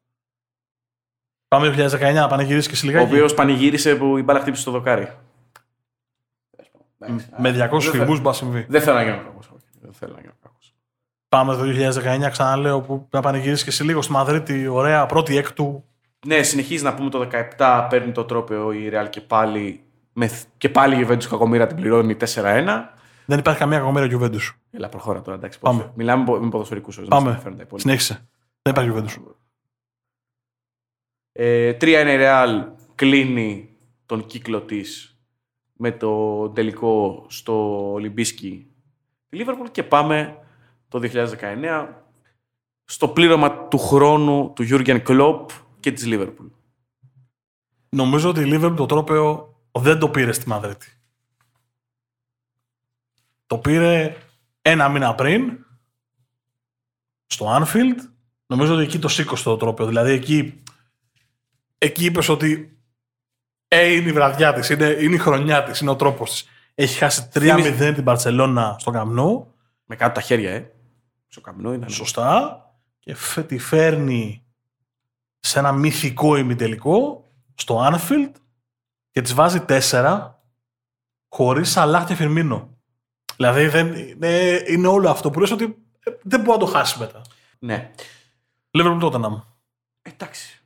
Πάμε 1.47 1.73
2019, 1.89 2.27
πανηγυρίσει 2.29 2.67
και 2.67 2.73
Ο 2.73 2.77
σιλιγάκι. 2.77 3.05
οποίος 3.05 3.33
πανηγύρισε 3.33 3.95
που 3.95 4.17
η 4.17 4.23
μπάλα 4.23 4.39
χτύπησε 4.39 4.61
στο 4.61 4.71
δοκάρι. 4.71 5.17
Με 7.37 7.67
200 7.69 7.81
Δεν 7.81 7.81
φυγμούς 7.81 8.07
μπορεί 8.07 8.21
να 8.21 8.33
συμβεί. 8.33 8.65
Δεν 8.69 8.81
θέλω 8.81 8.95
να 8.95 9.03
γίνω 9.03 9.17
κακός. 9.23 9.49
Δεν 9.81 9.93
θέλω 9.93 10.13
να 10.13 10.21
γίνω 10.21 10.33
κακός. 10.41 10.75
Πάμε 11.29 11.55
το 11.55 11.63
2019, 11.63 12.29
ξαναλέω, 12.31 12.81
που 12.81 13.07
να 13.11 13.21
πανηγυρίσει 13.21 13.63
και 13.63 13.69
εσύ 13.69 13.83
λίγο 13.83 14.01
στη 14.01 14.11
Μαδρίτη, 14.11 14.67
ωραία, 14.67 15.05
πρώτη 15.05 15.37
έκτου. 15.37 15.85
Ναι, 16.25 16.43
συνεχίζει 16.43 16.83
να 16.83 16.93
πούμε 16.93 17.09
το 17.09 17.27
17, 17.57 17.87
παίρνει 17.89 18.11
το 18.11 18.23
τρόπαιο 18.25 18.71
η 18.71 18.89
Real 18.93 19.07
και 19.09 19.21
πάλι. 19.21 19.79
Με, 20.13 20.29
και 20.57 20.69
πάλι 20.69 21.01
η 21.01 21.07
Juventus 21.09 21.23
κακομοίρα 21.29 21.67
την 21.67 21.75
πληρώνει 21.75 22.17
4-1. 22.19 22.25
Δεν 23.25 23.39
υπάρχει 23.39 23.59
καμία 23.59 23.77
κακομέρα 23.77 24.05
Γιουβέντου. 24.05 24.39
Έλα, 24.71 24.89
προχώρα 24.89 25.21
τώρα, 25.21 25.37
εντάξει. 25.37 25.59
Πάμε. 25.59 25.81
πώς- 25.83 25.91
Μιλάμε 25.95 26.23
πο- 26.25 26.39
με 26.39 26.49
ποδοσφαιρικούς 26.49 26.97
όρου. 26.97 27.07
Πάμε. 27.07 27.41
Συνέχισε. 27.75 28.13
Δεν 28.61 28.73
υπάρχει 28.73 28.89
Γιουβέντου. 28.91 29.35
Ε, 31.31 31.73
3-1 31.73 32.13
η 32.13 32.17
Real 32.19 32.67
κλείνει 32.95 33.69
τον 34.05 34.25
κύκλο 34.25 34.61
της 34.61 35.17
με 35.73 35.91
το 35.91 36.49
τελικό 36.49 37.25
στο 37.29 37.91
Ολυμπίσκι 37.91 38.67
τη 39.29 39.35
Λίβερπουλ 39.37 39.67
και 39.71 39.83
πάμε 39.83 40.37
το 40.87 40.99
2019 40.99 41.87
στο 42.85 43.07
πλήρωμα 43.07 43.67
του 43.67 43.77
χρόνου 43.77 44.51
του 44.55 44.63
Γιούργεν 44.63 45.03
Κλόπ 45.03 45.49
και 45.85 45.91
της 45.91 46.05
Λίβερπουλ. 46.05 46.47
Νομίζω 47.89 48.29
ότι 48.29 48.41
η 48.41 48.49
Liverpool 48.53 48.73
το 48.75 48.85
τρόπαιο 48.85 49.55
δεν 49.71 49.99
το 49.99 50.09
πήρε 50.09 50.31
στη 50.31 50.47
Μαδρίτη. 50.47 50.87
Το 53.47 53.57
πήρε 53.57 54.17
ένα 54.61 54.89
μήνα 54.89 55.15
πριν 55.15 55.65
στο 57.27 57.45
Anfield. 57.57 57.95
Νομίζω 58.45 58.73
ότι 58.73 58.83
εκεί 58.83 58.99
το 58.99 59.07
σήκωσε 59.07 59.43
το 59.43 59.57
τρόπαιο. 59.57 59.87
Δηλαδή 59.87 60.11
εκεί, 60.11 60.63
εκεί 61.77 62.05
είπες 62.05 62.29
ότι 62.29 62.79
ε, 63.67 63.93
είναι 63.93 64.09
η 64.09 64.13
βραδιά 64.13 64.53
της, 64.53 64.69
είναι, 64.69 64.85
είναι 64.85 65.15
η 65.15 65.19
χρονιά 65.19 65.63
της, 65.63 65.79
είναι 65.79 65.89
ο 65.89 65.95
τρόπος 65.95 66.31
της. 66.31 66.47
Έχει 66.75 66.97
χάσει 66.97 67.29
3-0 67.33 67.91
την 67.95 68.03
Παρσελώνα 68.03 68.75
στο 68.79 68.91
Καμνού. 68.91 69.53
Με 69.85 69.95
κάτω 69.95 70.13
τα 70.13 70.21
χέρια, 70.21 70.51
ε. 70.51 70.71
Στο 71.27 71.41
καμπνό 71.41 71.73
ήταν. 71.73 71.89
Σωστά. 71.89 72.59
Και 72.99 73.15
φε- 73.15 73.47
τη 73.47 73.57
φέρνει 73.57 74.44
σε 75.45 75.59
ένα 75.59 75.71
μυθικό 75.71 76.35
ημιτελικό 76.35 77.29
στο 77.55 77.89
Anfield 77.91 78.31
και 79.11 79.21
της 79.21 79.33
βάζει 79.33 79.61
τέσσερα 79.61 80.43
χωρίς 81.29 81.69
Σαλάχ 81.69 82.05
και 82.05 82.15
Φιρμίνο. 82.15 82.77
Δηλαδή 83.35 83.67
δεν, 83.67 83.93
είναι, 83.93 84.63
είναι 84.67 84.87
όλο 84.87 85.09
αυτό 85.09 85.29
που 85.29 85.39
λες 85.39 85.51
ότι 85.51 85.85
ε, 85.99 86.11
δεν 86.23 86.41
μπορεί 86.41 86.59
να 86.59 86.65
το 86.65 86.71
χάσει 86.71 86.99
μετά. 86.99 87.21
Ναι. 87.59 87.91
Liverpool 88.77 88.97
τότε 88.99 89.17
να 89.17 89.29
μου. 89.29 89.45
Εντάξει. 90.01 90.63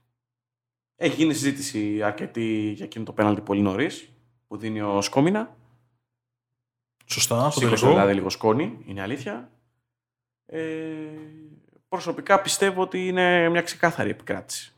Έχει 0.96 1.16
γίνει 1.16 1.34
συζήτηση 1.34 2.04
αρκετή 2.04 2.72
για 2.76 2.86
εκείνο 2.86 3.06
το 3.06 3.14
πέναλτι 3.14 3.42
πολύ 3.42 3.62
νωρίς 3.62 4.10
που 4.48 4.58
δίνει 4.58 4.82
ο 4.82 5.02
Σκόμινα. 5.02 5.58
Σωστά, 7.06 7.50
στο 7.50 7.60
Σήκωσε 7.60 7.76
τελικό. 7.76 7.90
δηλαδή 7.90 8.14
λίγο 8.14 8.30
σκόνη, 8.30 8.78
είναι 8.86 9.02
αλήθεια. 9.02 9.52
Ε, 10.46 10.60
προσωπικά 11.90 12.42
πιστεύω 12.42 12.82
ότι 12.82 13.08
είναι 13.08 13.50
μια 13.50 13.62
ξεκάθαρη 13.62 14.10
επικράτηση 14.10 14.72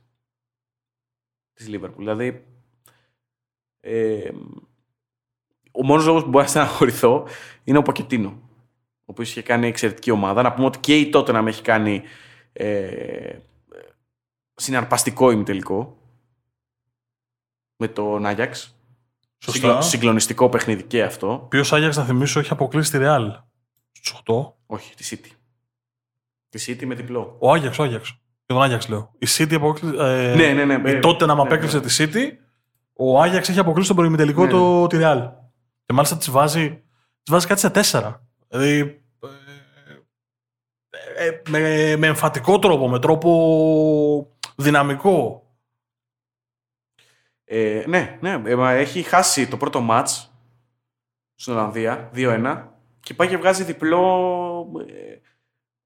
της 1.53 1.67
Λίβερπουλ. 1.67 2.03
Δηλαδή, 2.03 2.45
ε, 3.79 4.31
ο 5.71 5.83
μόνος 5.83 6.05
λόγος 6.05 6.23
που 6.23 6.29
μπορεί 6.29 6.43
να 6.43 6.49
στεναχωρηθώ 6.49 7.27
είναι 7.63 7.77
ο 7.77 7.81
Ποκετίνο, 7.81 8.29
ο 8.99 9.03
οποίος 9.05 9.29
είχε 9.29 9.41
κάνει 9.41 9.67
εξαιρετική 9.67 10.11
ομάδα. 10.11 10.41
Να 10.41 10.53
πούμε 10.53 10.65
ότι 10.67 10.79
και 10.79 10.97
η 10.97 11.09
τότε 11.09 11.31
να 11.31 11.41
με 11.41 11.49
έχει 11.49 11.61
κάνει 11.61 12.03
ε, 12.53 13.39
συναρπαστικό 14.53 15.31
ημιτελικό 15.31 15.97
με 17.75 17.87
τον 17.87 18.25
Άγιαξ. 18.25 18.75
Σωστά. 19.37 19.59
Συγκλο- 19.59 19.81
συγκλονιστικό 19.81 20.49
παιχνίδι 20.49 20.83
και 20.83 21.03
αυτό. 21.03 21.45
Ποιος 21.49 21.73
Άγιαξ 21.73 21.97
να 21.97 22.05
θυμίσω 22.05 22.39
έχει 22.39 22.51
αποκλείσει 22.51 22.91
τη 22.91 22.97
Real 23.01 23.37
στους 23.91 24.21
8. 24.25 24.53
Όχι, 24.65 24.95
τη 24.95 25.07
City. 25.23 25.31
Τη 26.51 26.63
City 26.67 26.85
με 26.85 26.95
διπλό. 26.95 27.35
Ο 27.39 27.51
Άγιαξ, 27.51 27.79
ο 27.79 27.83
Άγιαξ. 27.83 28.09
Και 28.45 28.53
τον 28.53 28.61
Άγιαξ 28.61 28.87
λέω. 28.87 29.11
Η 29.17 29.27
City 29.37 29.53
αποκλείσει. 29.53 29.95
Ε, 29.99 30.35
Ναι, 30.35 30.63
ναι, 30.63 30.77
ναι. 30.77 30.91
η 30.91 30.99
τότε 30.99 31.25
να 31.25 31.35
ναι, 31.35 31.41
απέκλεισε 31.41 31.79
ναι. 31.79 31.85
τη 31.85 31.95
City, 31.97 32.37
ο 32.93 33.21
Άγιαξ 33.21 33.49
έχει 33.49 33.59
αποκλείσει 33.59 33.87
τον 33.87 33.97
προημιτελικό 33.97 34.45
Ναι, 34.45 34.51
το, 34.51 34.87
τη 34.87 34.97
Real. 34.99 35.31
Και 35.85 35.93
μάλιστα 35.93 36.17
της 36.17 36.29
βάζει, 36.29 36.69
της 37.23 37.31
βάζει 37.31 37.47
κάτι 37.47 37.59
σε 37.59 37.69
τέσσερα. 37.69 38.27
Δηλαδή. 38.47 39.01
ε, 41.17 41.27
ε, 41.27 41.41
με, 41.49 41.95
με 41.97 42.07
εμφατικό 42.07 42.59
τρόπο, 42.59 42.89
με 42.89 42.99
τρόπο 42.99 44.37
δυναμικό. 44.55 45.45
Ε, 47.43 47.83
ναι, 47.87 48.17
ναι. 48.21 48.41
ε, 48.45 48.55
μα 48.55 48.71
έχει 48.71 49.01
χάσει 49.01 49.47
το 49.47 49.57
πρώτο 49.57 49.79
μάτς 49.81 50.33
στην 51.35 51.53
Ολλανδία, 51.53 52.11
2-1, 52.15 52.63
και 52.99 53.13
πάει 53.13 53.27
και 53.27 53.37
βγάζει 53.37 53.63
διπλό 53.63 54.03
ε, 54.87 55.19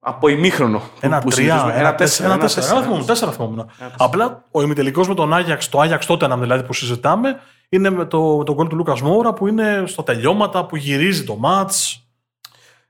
από 0.07 0.27
ημίχρονο. 0.27 0.81
Ένα 0.99 1.19
που 1.19 1.29
τρία, 1.29 1.37
συνηθίζουμε. 1.37 1.79
ένα 1.79 1.95
τέσσερα, 1.95 1.95
τέσσερα. 1.95 2.33
Ένα 2.33 2.41
τέσσερα. 2.41 2.67
Ένα 2.67 2.81
θυμόμουν, 2.81 3.05
τέσσερα 3.05 3.31
θυμόμουν. 3.31 3.59
Ένα 3.59 3.67
τέσσερα. 3.77 3.95
Απλά 3.97 4.43
ο 4.51 4.61
ημιτελικός 4.61 5.07
με 5.07 5.13
τον 5.13 5.33
Άγιαξ, 5.33 5.69
το 5.69 5.79
Άγιαξ 5.79 6.05
τότε 6.05 6.27
δηλαδή 6.39 6.63
που 6.63 6.73
συζητάμε, 6.73 7.39
είναι 7.69 7.89
με 7.89 8.05
το, 8.05 8.37
με 8.37 8.43
τον 8.43 8.55
γκολ 8.55 8.67
του 8.67 8.75
Λούκας 8.75 9.01
Μόουρα 9.01 9.33
που 9.33 9.47
είναι 9.47 9.83
στο 9.85 10.03
τελειώματα, 10.03 10.65
που 10.65 10.75
γυρίζει 10.75 11.23
το 11.23 11.35
μάτς. 11.35 12.07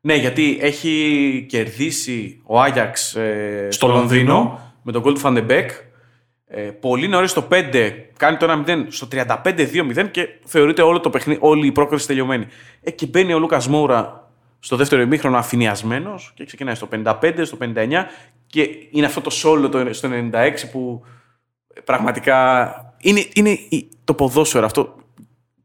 Ναι, 0.02 0.16
γιατί 0.16 0.58
έχει 0.62 1.46
κερδίσει 1.50 2.42
ο 2.46 2.62
Άγιαξ 2.62 3.16
ε, 3.16 3.68
Στο 3.70 3.72
στο 3.72 3.88
Λονδίνο, 3.88 4.34
Λονδίνο. 4.34 4.60
με 4.82 4.92
τον 4.92 5.02
γκολ 5.02 5.14
του 5.14 5.20
Φαν 5.20 5.36
ντε 5.36 5.48
Μπέεκ. 5.48 5.72
Ε, 6.48 6.62
πολύ 6.62 7.08
νωρίς 7.08 7.34
το 7.34 7.48
5 7.52 7.92
κάνει 8.18 8.38
το 8.38 8.64
1-0 8.68 8.86
στο 8.88 9.08
35-2-0 9.12 10.08
και 10.12 10.28
θεωρείται 10.44 10.82
όλο 10.82 11.00
το 11.00 11.10
παιχνίδι, 11.10 11.40
όλη 11.44 11.68
η 11.68 11.72
πρόκριση 11.72 12.08
τελειωμένη. 12.08 12.46
Ε, 12.82 12.92
και 12.92 13.06
μπαίνει 13.06 13.34
ο 13.34 13.40
Λούκας 13.40 13.68
Μόουρα 13.68 14.25
στο 14.60 14.76
δεύτερο 14.76 15.02
ημίχρονο 15.02 15.38
αφηνιασμένο 15.38 16.16
και 16.34 16.46
ξεκινάει 16.46 16.76
στο 16.76 16.88
55, 16.92 17.42
στο 17.46 17.58
59 17.62 18.06
και 18.48 18.68
είναι 18.92 19.06
αυτό 19.06 19.22
το 19.22 19.30
σόλο 19.30 19.70
το- 19.70 19.94
στο 19.94 20.10
96 20.12 20.68
που 20.72 21.04
πραγματικά 21.84 22.76
είναι, 22.98 23.26
είναι 23.34 23.50
η- 23.50 23.90
το 24.04 24.14
ποδόσφαιρο 24.14 24.66
αυτό 24.66 24.96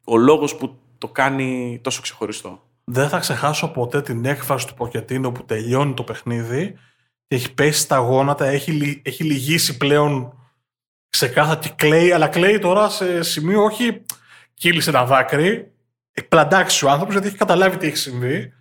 ο 0.04 0.16
λόγος 0.16 0.56
που 0.56 0.78
το 0.98 1.08
κάνει 1.08 1.80
τόσο 1.82 2.02
ξεχωριστό. 2.02 2.62
Δεν 2.84 3.08
θα 3.08 3.18
ξεχάσω 3.18 3.68
ποτέ 3.68 4.02
την 4.02 4.24
έκφραση 4.24 4.66
του 4.66 4.74
Ποκετίνο 4.74 5.32
που 5.32 5.44
τελειώνει 5.44 5.94
το 5.94 6.02
παιχνίδι 6.02 6.76
και 7.26 7.36
έχει 7.36 7.54
πέσει 7.54 7.80
στα 7.80 7.96
γόνατα, 7.96 8.46
έχει, 8.46 8.70
λυ- 8.72 9.06
έχει 9.08 9.24
λυγίσει 9.24 9.76
πλέον 9.76 10.34
ξεκάθαρα 11.08 11.58
και 11.60 11.68
κλαίει, 11.76 12.12
αλλά 12.12 12.28
κλαίει 12.28 12.58
τώρα 12.58 12.88
σε 12.88 13.22
σημείο 13.22 13.62
όχι 13.64 14.02
κύλησε 14.54 14.90
ένα 14.90 15.04
δάκρυ, 15.04 15.72
έχει 16.12 16.26
πλαντάξει 16.28 16.84
ο 16.84 16.88
άνθρωπος 16.90 17.12
γιατί 17.14 17.28
έχει 17.28 17.36
καταλάβει 17.36 17.76
τι 17.76 17.86
έχει 17.86 17.96
συμβεί, 17.96 18.52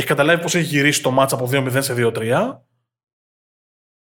έχει 0.00 0.08
καταλάβει 0.08 0.42
πώς 0.42 0.54
έχει 0.54 0.64
γυρίσει 0.64 1.02
το 1.02 1.10
μάτς 1.10 1.32
από 1.32 1.48
2-0 1.52 1.76
σε 1.78 1.94
2-3, 1.96 2.58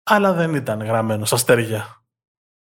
αλλά 0.02 0.32
δεν 0.32 0.54
ήταν 0.54 0.82
γραμμένο 0.82 1.24
στα 1.24 1.34
αστέρια. 1.34 2.04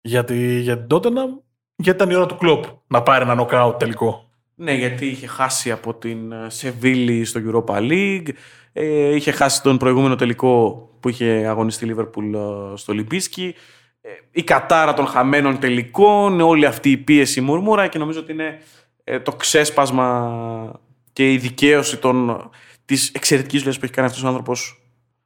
Γιατί, 0.02 0.60
για 0.60 0.78
την 0.78 0.98
Tottenham, 0.98 1.42
γιατί 1.76 1.98
ήταν 1.98 2.10
η 2.10 2.16
ώρα 2.16 2.26
του 2.26 2.38
κλοπ 2.38 2.64
να 2.88 3.04
πάρει 3.04 3.24
ένα 3.24 3.36
νοκάουτ 3.36 3.78
τελικό. 3.78 4.30
Ναι, 4.56 4.74
γιατί 4.74 5.08
είχε 5.08 5.28
χάσει 5.28 5.72
από 5.72 5.96
την 5.96 6.32
ε, 6.32 6.50
Σεβίλη 6.50 7.26
στο 7.26 7.42
Europa 7.46 7.76
League, 7.76 8.30
ε, 8.74 9.16
είχε 9.16 9.32
χάσει 9.32 9.62
τον 9.62 9.78
προηγούμενο 9.78 10.16
τελικό 10.16 10.74
που 11.00 11.10
είχε 11.10 11.46
αγωνιστεί 11.48 11.84
η 11.84 11.88
Λίβερπουλ 11.88 12.34
ε, 12.34 12.40
στο 12.76 12.94
Λιμπίσκι, 12.94 13.56
ε, 14.02 14.10
η 14.32 14.44
κατάρα 14.44 14.94
των 14.94 15.08
χαμένων 15.08 15.60
τελικών, 15.60 16.42
όλη 16.42 16.66
αυτή 16.66 16.92
η 16.92 16.98
πίεση 16.98 17.42
μουρμούρα 17.42 17.88
και 17.88 17.98
νομίζω 17.98 18.20
ότι 18.20 18.32
είναι 18.32 18.60
ε, 19.04 19.20
το 19.20 19.32
ξέσπασμα 19.32 20.80
και 21.14 21.32
η 21.32 21.38
δικαίωση 21.38 21.98
των, 21.98 22.50
της 22.86 23.12
εξαιρετικής 23.12 23.60
δουλειάς 23.60 23.78
που 23.78 23.86
έχει 23.86 23.94
κάνει 23.94 24.08
αυτός 24.08 24.24
ο 24.24 24.28
άνθρωπος 24.28 24.82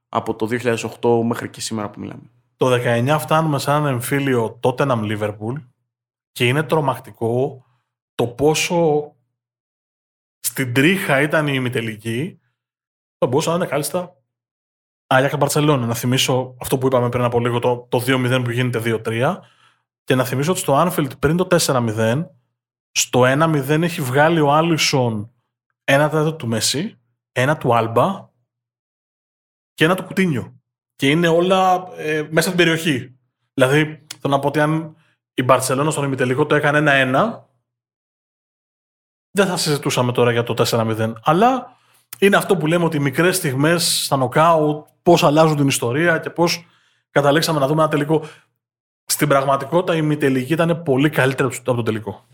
από 0.10 0.36
το 0.36 0.48
2008 0.52 1.26
μέχρι 1.26 1.50
και 1.50 1.62
σήμερα 1.62 1.90
που 1.90 2.00
μιλάμε. 2.00 2.32
Το 2.58 2.68
19 2.72 3.18
φτάνουμε 3.20 3.60
σε 3.60 3.72
έναν 3.72 3.86
εμφύλιο 3.86 4.60
Tottenham 4.64 5.18
Liverpool 5.18 5.64
και 6.32 6.48
είναι 6.48 6.64
τρομακτικό 6.64 7.66
το 8.16 8.28
πόσο 8.28 9.12
στην 10.40 10.74
τρίχα 10.74 11.22
ήταν 11.22 11.48
η 11.48 11.52
ημιτελική. 11.56 12.40
Θα 13.18 13.28
μπορούσε 13.28 13.50
να 13.50 13.56
είναι 13.56 13.66
κάλλιστα 13.66 14.16
Άγιακα 15.08 15.38
Μπαρσελόνα. 15.38 15.86
Να 15.86 15.94
θυμίσω 15.94 16.56
αυτό 16.62 16.78
που 16.78 16.88
είπαμε 16.88 17.10
πριν 17.10 17.24
από 17.24 17.40
λίγο, 17.40 17.60
το, 17.60 17.88
το 17.90 18.04
2-0 18.08 18.42
που 18.44 18.52
γίνεται 18.52 19.02
2-3. 19.06 19.38
Και 20.04 20.16
να 20.16 20.24
θυμίσω 20.24 20.52
ότι 20.52 20.60
στο 20.60 20.84
Anfield 20.86 21.20
πριν 21.20 21.38
το 21.38 21.48
4-0, 21.66 22.26
στο 22.92 23.22
1-0 23.22 23.82
έχει 23.82 24.02
βγάλει 24.02 24.40
ο 24.40 24.54
Άλισον 24.54 25.32
ένα 25.84 26.10
τέταρτο 26.10 26.34
του 26.34 26.48
Μέση, 26.48 26.99
ένα 27.32 27.58
του 27.58 27.76
Άλμπα 27.76 28.30
και 29.74 29.86
ένα 29.86 29.96
του 29.96 30.04
Κουτίνιο. 30.04 30.60
Και 30.96 31.10
είναι 31.10 31.28
όλα 31.28 31.88
ε, 31.98 32.28
μέσα 32.30 32.48
στην 32.48 32.58
περιοχή. 32.58 33.18
Δηλαδή, 33.54 34.06
θέλω 34.20 34.34
να 34.34 34.40
πω 34.40 34.48
ότι 34.48 34.60
αν 34.60 34.96
η 35.34 35.44
Μπαρσελόνα 35.44 35.92
στον 35.92 36.04
ημιτελικό 36.04 36.46
το 36.46 36.56
έκανε 36.56 36.78
ένα-ένα, 36.78 37.50
δεν 39.32 39.48
θα 39.48 39.58
συζητούσαμε 39.58 40.12
τώρα 40.12 40.32
για 40.32 40.44
το 40.44 40.54
4-0. 40.70 41.14
Αλλά 41.24 41.78
είναι 42.20 42.36
αυτό 42.36 42.58
που 42.58 42.68
λέμε 42.68 42.86
ότι 42.86 42.98
οι 42.98 43.00
μικρές 43.00 43.36
στιγμές 43.36 44.04
στα 44.04 44.18
νοκάου, 44.18 44.86
πώς 45.04 45.24
αλλάζουν 45.24 45.56
την 45.56 45.68
ιστορία 45.68 46.18
και 46.18 46.30
πώς 46.30 46.66
καταλήξαμε 47.12 47.60
να 47.60 47.68
δούμε 47.68 47.82
ένα 47.82 47.90
τελικό. 47.90 48.24
Στην 49.06 49.28
πραγματικότητα 49.28 49.96
η 49.96 50.00
ημιτελική 50.02 50.54
ήταν 50.54 50.84
πολύ 50.84 51.10
καλύτερη 51.10 51.56
από 51.58 51.74
το 51.74 51.84
τελικό. 51.84 52.26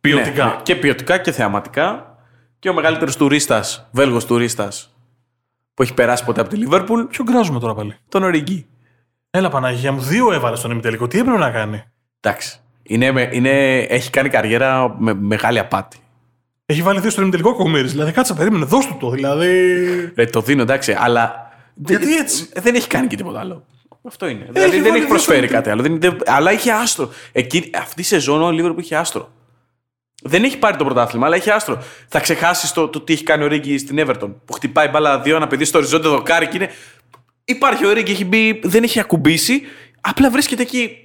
Ποιοτικά. 0.00 0.46
Ναι, 0.46 0.60
και 0.62 0.76
ποιοτικά 0.76 1.18
και 1.18 1.32
θεαματικά. 1.32 2.13
Και 2.64 2.70
ο 2.70 2.74
μεγαλύτερος 2.74 3.16
τουρίστας, 3.16 3.88
Βέλγος 3.90 4.24
τουρίστας, 4.24 4.94
που 5.74 5.82
έχει 5.82 5.94
περάσει 5.94 6.24
ποτέ 6.24 6.40
από 6.40 6.50
τη 6.50 6.56
Λίβερπουλ. 6.56 7.02
Ποιο 7.02 7.24
γκράζουμε 7.24 7.60
τώρα 7.60 7.74
πάλι; 7.74 7.96
Τον 8.08 8.22
Οριγκή. 8.22 8.66
Έλα 9.30 9.48
Παναγία 9.48 9.92
μου, 9.92 10.00
δύο 10.00 10.32
έβαλες 10.32 10.58
στον 10.58 10.70
ημιτελικό. 10.70 11.06
Τι 11.06 11.18
έπρεπε 11.18 11.38
να 11.38 11.50
κάνει; 11.50 11.84
Εντάξει. 12.20 12.60
Είναι, 12.82 13.30
είναι, 13.32 13.78
έχει 13.78 14.10
κάνει 14.10 14.28
καριέρα 14.28 14.94
με 14.98 15.14
μεγάλη 15.14 15.58
απάτη. 15.58 15.98
Έχει 16.66 16.82
βάλει 16.82 17.00
δύο 17.00 17.10
στον 17.10 17.22
ημιτελικό 17.22 17.54
κομμύρι. 17.54 17.88
Δηλαδή 17.88 18.12
κάτσε 18.12 18.34
περίμενε, 18.34 18.64
δώσ' 18.64 18.86
του 18.86 18.96
το. 19.00 19.10
Δηλαδή. 19.10 19.52
Ρε, 20.16 20.26
το 20.26 20.40
δίνω 20.40 20.62
εντάξει, 20.62 20.96
αλλά. 20.98 21.52
Γιατί 21.74 22.16
έτσι; 22.16 22.48
Δεν 22.54 22.74
έχει 22.74 22.88
κάνει 22.88 23.06
και 23.06 23.16
τίποτα 23.16 23.40
άλλο. 23.40 23.64
Αυτό 24.02 24.28
είναι. 24.28 24.48
δηλαδή 24.50 24.80
δεν 24.80 24.94
έχει 24.94 25.06
προσφέρει 25.06 25.46
κάτι 25.46 25.70
άλλο. 25.70 25.82
Δεν, 25.82 26.00
δεν, 26.00 26.18
αλλά 26.26 26.52
είχε 26.52 26.72
άστρο. 26.72 27.10
Εκεί, 27.32 27.70
αυτή 27.74 28.00
η 28.00 28.04
σεζόν 28.04 28.42
ο 28.42 28.50
Λίβερπουλ 28.50 28.82
είχε 28.82 28.96
άστρο. 28.96 29.30
Δεν 30.26 30.44
έχει 30.44 30.58
πάρει 30.58 30.76
το 30.76 30.84
πρωτάθλημα, 30.84 31.26
αλλά 31.26 31.36
έχει 31.36 31.50
άστρο. 31.50 31.82
Θα 32.08 32.20
ξεχάσεις 32.20 32.72
το, 32.72 32.88
το 32.88 33.00
τι 33.00 33.12
έχει 33.12 33.22
κάνει 33.22 33.44
ο 33.44 33.46
Ρίγκη 33.46 33.78
στην 33.78 33.98
Everton. 34.00 34.34
Που 34.44 34.52
χτυπάει 34.52 34.88
μπάλα 34.88 35.20
δύο, 35.20 35.36
ένα 35.36 35.46
παιδί 35.46 35.64
στο 35.64 35.78
οριζόντιο 35.78 36.10
δοκάρι 36.10 36.46
και 36.48 36.56
είναι. 36.56 36.70
Υπάρχει 37.44 37.86
ο 37.86 37.92
Ρίγκη, 37.92 38.12
έχει 38.12 38.24
μπει, 38.24 38.60
δεν 38.64 38.82
έχει 38.82 39.00
ακουμπήσει. 39.00 39.62
Απλά 40.00 40.30
βρίσκεται 40.30 40.62
εκεί 40.62 40.98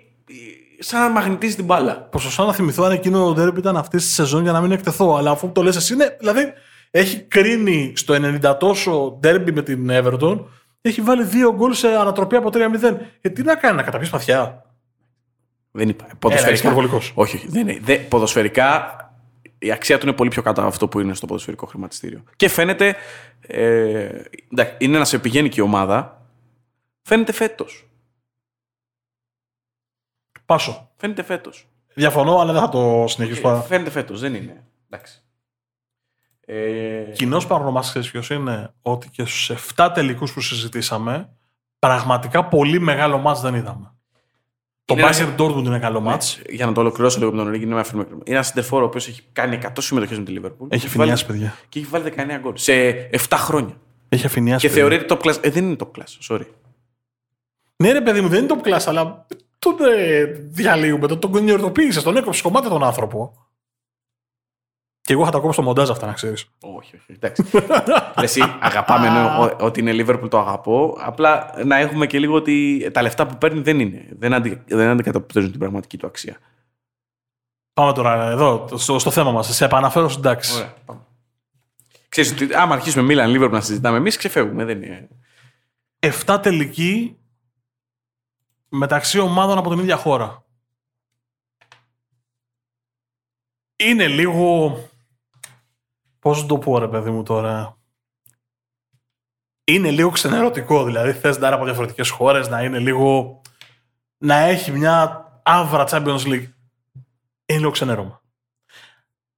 σαν 0.79 1.01
να 1.01 1.09
μαγνητίζει 1.09 1.55
την 1.55 1.65
μπάλα. 1.65 1.95
Προσπαθώ 1.95 2.45
να 2.45 2.53
θυμηθώ 2.53 2.83
αν 2.83 2.91
εκείνο 2.91 3.25
το 3.25 3.33
ντέρμπι 3.33 3.59
ήταν 3.59 3.77
αυτής 3.77 4.03
της 4.03 4.13
σεζόν 4.13 4.43
για 4.43 4.51
να 4.51 4.61
μην 4.61 4.71
εκτεθώ. 4.71 5.15
Αλλά 5.15 5.31
αφού 5.31 5.51
το 5.51 5.63
λες, 5.63 5.75
εσύ 5.75 5.93
είναι. 5.93 6.15
Δηλαδή, 6.19 6.53
έχει 6.91 7.19
κρίνει 7.19 7.93
στο 7.95 8.15
90 8.43 8.57
τόσο 8.59 9.17
ντέρμπι 9.19 9.51
με 9.51 9.61
την 9.61 9.89
Everton. 9.91 10.39
Έχει 10.81 11.01
βάλει 11.01 11.23
δύο 11.23 11.53
γκολ 11.55 11.73
σε 11.73 11.87
ανατροπή 11.87 12.35
από 12.35 12.49
3-0. 12.53 12.57
Ε, 13.21 13.29
τι 13.29 13.43
να 13.43 13.55
κάνει, 13.55 13.75
να 13.75 13.83
καταπεί 13.83 14.07
παθιά; 14.07 14.65
Δεν 15.71 15.89
είπα. 15.89 16.07
Ποδοσφαιρικά. 16.19 16.73
όχι, 16.73 17.11
όχι. 17.13 17.47
Δεν 17.47 17.67
είναι. 17.67 17.79
Δε, 17.83 17.95
ποδοσφαιρικά 17.95 18.93
η 19.59 19.71
αξία 19.71 19.97
του 19.97 20.07
είναι 20.07 20.15
πολύ 20.15 20.29
πιο 20.29 20.41
κάτω 20.41 20.59
από 20.59 20.69
αυτό 20.69 20.87
που 20.87 20.99
είναι 20.99 21.13
στο 21.13 21.25
ποδοσφαιρικό 21.25 21.65
χρηματιστήριο. 21.65 22.23
Και 22.35 22.49
φαίνεται. 22.49 22.95
Ε, 23.41 24.21
είναι 24.77 24.97
να 24.97 25.05
σε 25.05 25.19
πηγαίνει 25.19 25.49
και 25.49 25.59
η 25.59 25.63
ομάδα. 25.63 26.25
Φαίνεται 27.01 27.31
φέτος. 27.31 27.89
Πάσο. 30.45 30.91
Φαίνεται 30.95 31.23
φέτος. 31.23 31.67
Διαφωνώ, 31.93 32.39
αλλά 32.39 32.51
δεν 32.53 32.61
θα 32.61 32.69
το 32.69 33.05
συνεχίσω. 33.07 33.49
Ε, 33.49 33.61
φαίνεται 33.61 33.89
φέτος, 33.89 34.19
δεν 34.19 34.33
είναι. 34.33 34.67
Εντάξει. 34.89 35.23
Ε... 36.45 37.11
Κοινός 37.13 37.47
παρονομαστή 37.47 37.99
ποιος 37.99 38.29
είναι; 38.29 38.73
Ότι 38.81 39.09
και 39.09 39.25
στους 39.25 39.51
7 39.75 39.91
τελικούς 39.93 40.33
που 40.33 40.41
συζητήσαμε, 40.41 41.37
πραγματικά 41.79 42.45
πολύ 42.45 42.79
μεγάλο 42.79 43.17
μάτς 43.17 43.41
δεν 43.41 43.55
είδαμε. 43.55 43.98
Το 44.89 44.95
Bayern 44.97 45.35
Dortmund 45.37 45.65
είναι 45.65 45.79
καλό 45.79 45.99
μάτς. 45.99 46.41
Για 46.49 46.65
να 46.65 46.71
το 46.71 46.81
ολοκληρώσω 46.81 47.19
λίγο 47.19 47.31
με 47.31 47.37
τον 47.37 47.47
Ορίγκη, 47.47 47.63
είναι 47.63 47.73
ένα 47.73 47.85
Είναι 47.93 48.21
ένας 48.25 48.53
ο 48.71 48.77
οποίος 48.77 49.07
έχει 49.07 49.21
κάνει 49.33 49.59
100 49.63 49.67
συμμετοχές 49.77 50.17
με 50.17 50.23
τη 50.23 50.33
Liverpool. 50.37 50.65
Έχει 50.69 50.85
αφηνιάσει, 50.85 51.25
παιδιά. 51.25 51.55
Και 51.69 51.79
έχει 51.79 51.87
βάλει 51.91 52.13
19 52.17 52.39
γκολ 52.41 52.53
σε 52.55 52.73
7 53.11 53.17
χρόνια. 53.29 53.75
Έχει 54.09 54.25
αφηνιάσει. 54.25 54.67
Και 54.67 54.73
θεωρείται 54.73 55.05
top 55.09 55.27
class. 55.27 55.37
Ε, 55.41 55.49
δεν 55.49 55.63
είναι 55.65 55.75
top 55.79 55.99
class, 55.99 56.35
sorry. 56.35 56.45
Ναι, 57.75 57.91
ρε 57.91 58.01
παιδί 58.01 58.21
μου, 58.21 58.27
δεν 58.27 58.43
είναι 58.43 58.55
top 58.57 58.67
class, 58.67 58.83
αλλά 58.85 59.25
τον 59.59 59.75
ε, 59.97 60.23
διαλύουμε, 60.51 61.07
τον, 61.07 61.19
τον 61.19 61.31
κονιορτοποίησες, 61.31 62.03
τον 62.03 62.17
έκοψες 62.17 62.41
κομμάτι 62.41 62.69
τον 62.69 62.83
άνθρωπο. 62.83 63.48
Και 65.09 65.15
εγώ 65.15 65.25
θα 65.25 65.31
τα 65.31 65.37
κόψω 65.37 65.53
στο 65.53 65.61
μοντάζ 65.61 65.89
αυτά, 65.89 66.05
να 66.05 66.13
ξέρεις. 66.13 66.45
Όχι, 66.61 66.95
όχι. 66.95 67.05
Εντάξει. 67.11 67.43
Εσύ 68.15 68.41
αγαπάμε 68.59 69.09
ναι, 69.09 69.53
ότι 69.59 69.79
είναι 69.79 69.91
Liverpool, 69.93 70.29
το 70.29 70.39
αγαπώ. 70.39 70.97
Απλά 70.99 71.53
να 71.65 71.77
έχουμε 71.77 72.07
και 72.07 72.19
λίγο 72.19 72.35
ότι 72.35 72.87
τα 72.93 73.01
λεφτά 73.01 73.27
που 73.27 73.37
παίρνει 73.37 73.61
δεν 73.61 73.79
είναι. 73.79 74.07
Δεν, 74.11 74.33
αντι, 74.33 74.63
δεν 74.67 74.89
αντικατοπτρίζουν 74.89 75.49
την 75.51 75.59
πραγματική 75.59 75.97
του 75.97 76.07
αξία. 76.07 76.37
Πάμε 77.73 77.93
τώρα 77.93 78.29
εδώ, 78.29 78.67
στο, 78.75 78.99
στο 78.99 79.11
θέμα 79.11 79.31
μας. 79.31 79.55
Σε 79.55 79.65
επαναφέρω 79.65 80.11
εντάξει. 80.17 80.55
Ωραία, 80.55 80.73
πάμε. 80.85 81.01
Ξέρεις 82.09 82.31
ότι 82.31 82.53
άμα 82.53 82.73
αρχίσουμε 82.73 83.03
Μίλαν 83.03 83.31
Liverpool 83.35 83.51
να 83.51 83.61
συζητάμε 83.61 83.97
εμείς, 83.97 84.17
ξεφεύγουμε. 84.17 84.65
Δεν 84.65 84.83
είναι. 84.83 85.07
Εφτά 85.99 86.39
τελική 86.39 87.17
μεταξύ 88.69 89.19
ομάδων 89.19 89.57
από 89.57 89.69
την 89.69 89.79
ίδια 89.79 89.95
χώρα. 89.97 90.43
Είναι 93.75 94.07
λίγο... 94.07 94.77
Πώς 96.19 96.45
το 96.45 96.57
πω 96.57 96.79
ρε 96.79 96.87
παιδί 96.87 97.09
μου 97.09 97.23
τώρα... 97.23 97.77
Είναι 99.63 99.91
λίγο 99.91 100.09
ξενερωτικό, 100.09 100.83
δηλαδή 100.83 101.11
θες 101.11 101.37
να 101.37 101.53
από 101.53 101.65
διαφορετικές 101.65 102.09
χώρες, 102.09 102.47
να 102.47 102.63
είναι 102.63 102.79
λίγο... 102.79 103.41
να 104.17 104.35
έχει 104.35 104.71
μια 104.71 105.25
άβρα 105.43 105.87
Champions 105.89 106.21
League. 106.25 106.49
Είναι 107.45 107.59
λίγο 107.59 107.71
ξενέρωμα. 107.71 108.21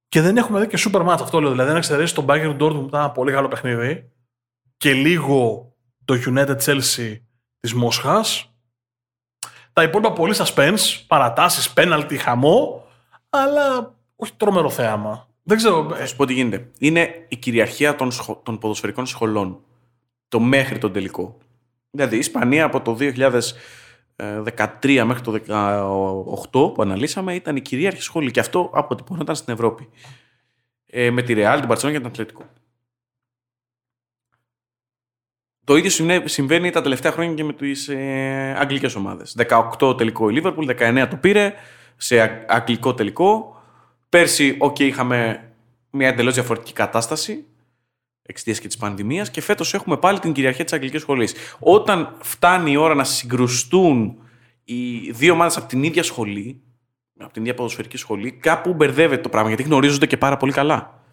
Και 0.08 0.20
δεν 0.20 0.36
έχουμε 0.36 0.60
δει 0.60 0.66
και 0.66 0.82
super 0.90 1.06
match 1.08 1.18
αυτό, 1.20 1.40
λέω. 1.40 1.50
Δηλαδή, 1.50 1.70
αν 1.70 1.76
εξαιρέσει 1.76 2.14
τον 2.14 2.24
Bayern 2.28 2.56
Dortmund 2.58 2.80
που 2.80 2.86
ήταν 2.88 3.00
ένα 3.00 3.10
πολύ 3.10 3.32
καλό 3.32 3.48
παιχνίδι 3.48 4.12
και 4.76 4.92
λίγο 4.92 5.72
το 6.04 6.14
United 6.26 6.56
Chelsea 6.64 7.20
της 7.60 7.74
Μόσχας, 7.74 8.52
τα 9.72 9.82
υπόλοιπα 9.82 10.12
πολύ 10.12 10.34
suspense, 10.36 11.04
παρατάσεις, 11.06 11.72
πέναλτι, 11.72 12.16
χαμό, 12.16 12.86
αλλά 13.30 13.94
όχι 14.16 14.32
τρομερό 14.36 14.70
θέαμα. 14.70 15.28
Δεν 15.42 15.56
ξέρω. 15.56 15.88
Θα 15.90 16.06
σου 16.06 16.16
πω 16.16 16.26
τι 16.26 16.32
γίνεται. 16.32 16.70
Είναι 16.78 17.26
η 17.28 17.36
κυριαρχία 17.36 17.96
των, 17.96 18.10
σχο... 18.10 18.40
των 18.42 18.58
ποδοσφαιρικών 18.58 19.06
σχολών. 19.06 19.60
Το 20.28 20.40
μέχρι 20.40 20.78
τον 20.78 20.92
τελικό. 20.92 21.38
Δηλαδή 21.90 22.14
η 22.14 22.18
Ισπανία 22.18 22.64
από 22.64 22.80
το 22.80 22.96
2013 23.00 25.02
μέχρι 25.06 25.22
το 25.22 25.40
2018 25.46 26.74
που 26.74 26.82
αναλύσαμε 26.82 27.34
ήταν 27.34 27.56
η 27.56 27.60
κυρίαρχη 27.60 28.02
σχολή 28.02 28.30
και 28.30 28.40
αυτό 28.40 28.70
αποτυπώνονταν 28.72 29.34
στην 29.34 29.54
Ευρώπη. 29.54 29.88
Ε, 30.86 31.10
με 31.10 31.22
τη 31.22 31.34
Real, 31.36 31.56
την 31.58 31.68
Παρσελόνα 31.68 31.98
και 31.98 32.02
τον 32.02 32.12
Ατλέτικο. 32.12 32.44
Το 35.64 35.76
ίδιο 35.76 36.20
συμβαίνει 36.24 36.70
τα 36.70 36.82
τελευταία 36.82 37.12
χρόνια 37.12 37.34
και 37.34 37.44
με 37.44 37.52
τις 37.52 37.88
ε, 37.88 38.54
αγγλικές 38.58 38.94
ομάδες. 38.94 39.36
18 39.78 39.96
τελικό 39.96 40.30
η 40.30 40.42
Liverpool, 40.42 40.78
19 40.78 41.06
το 41.10 41.16
πήρε 41.16 41.54
σε 41.96 42.44
αγγλικό 42.48 42.94
τελικό. 42.94 43.61
Πέρσι, 44.12 44.56
OK, 44.60 44.80
είχαμε 44.80 45.48
μια 45.90 46.08
εντελώς 46.08 46.34
διαφορετική 46.34 46.72
κατάσταση 46.72 47.44
εξαιτίας 48.22 48.60
και 48.60 48.66
της 48.66 48.76
πανδημίας 48.76 49.30
και 49.30 49.40
φέτος 49.40 49.74
έχουμε 49.74 49.96
πάλι 49.96 50.18
την 50.18 50.32
κυριαρχία 50.32 50.64
της 50.64 50.72
αγγλικής 50.72 51.00
σχολής. 51.00 51.34
Όταν 51.58 52.16
φτάνει 52.20 52.72
η 52.72 52.76
ώρα 52.76 52.94
να 52.94 53.04
συγκρουστούν 53.04 54.18
οι 54.64 55.10
δύο 55.10 55.32
ομάδες 55.32 55.56
από 55.56 55.68
την 55.68 55.82
ίδια 55.82 56.02
σχολή, 56.02 56.60
από 57.18 57.32
την 57.32 57.42
ίδια 57.42 57.54
ποδοσφαιρική 57.54 57.96
σχολή, 57.96 58.32
κάπου 58.32 58.74
μπερδεύεται 58.74 59.22
το 59.22 59.28
πράγμα 59.28 59.48
γιατί 59.48 59.62
γνωρίζονται 59.62 60.06
και 60.06 60.16
πάρα 60.16 60.36
πολύ 60.36 60.52
καλά. 60.52 61.04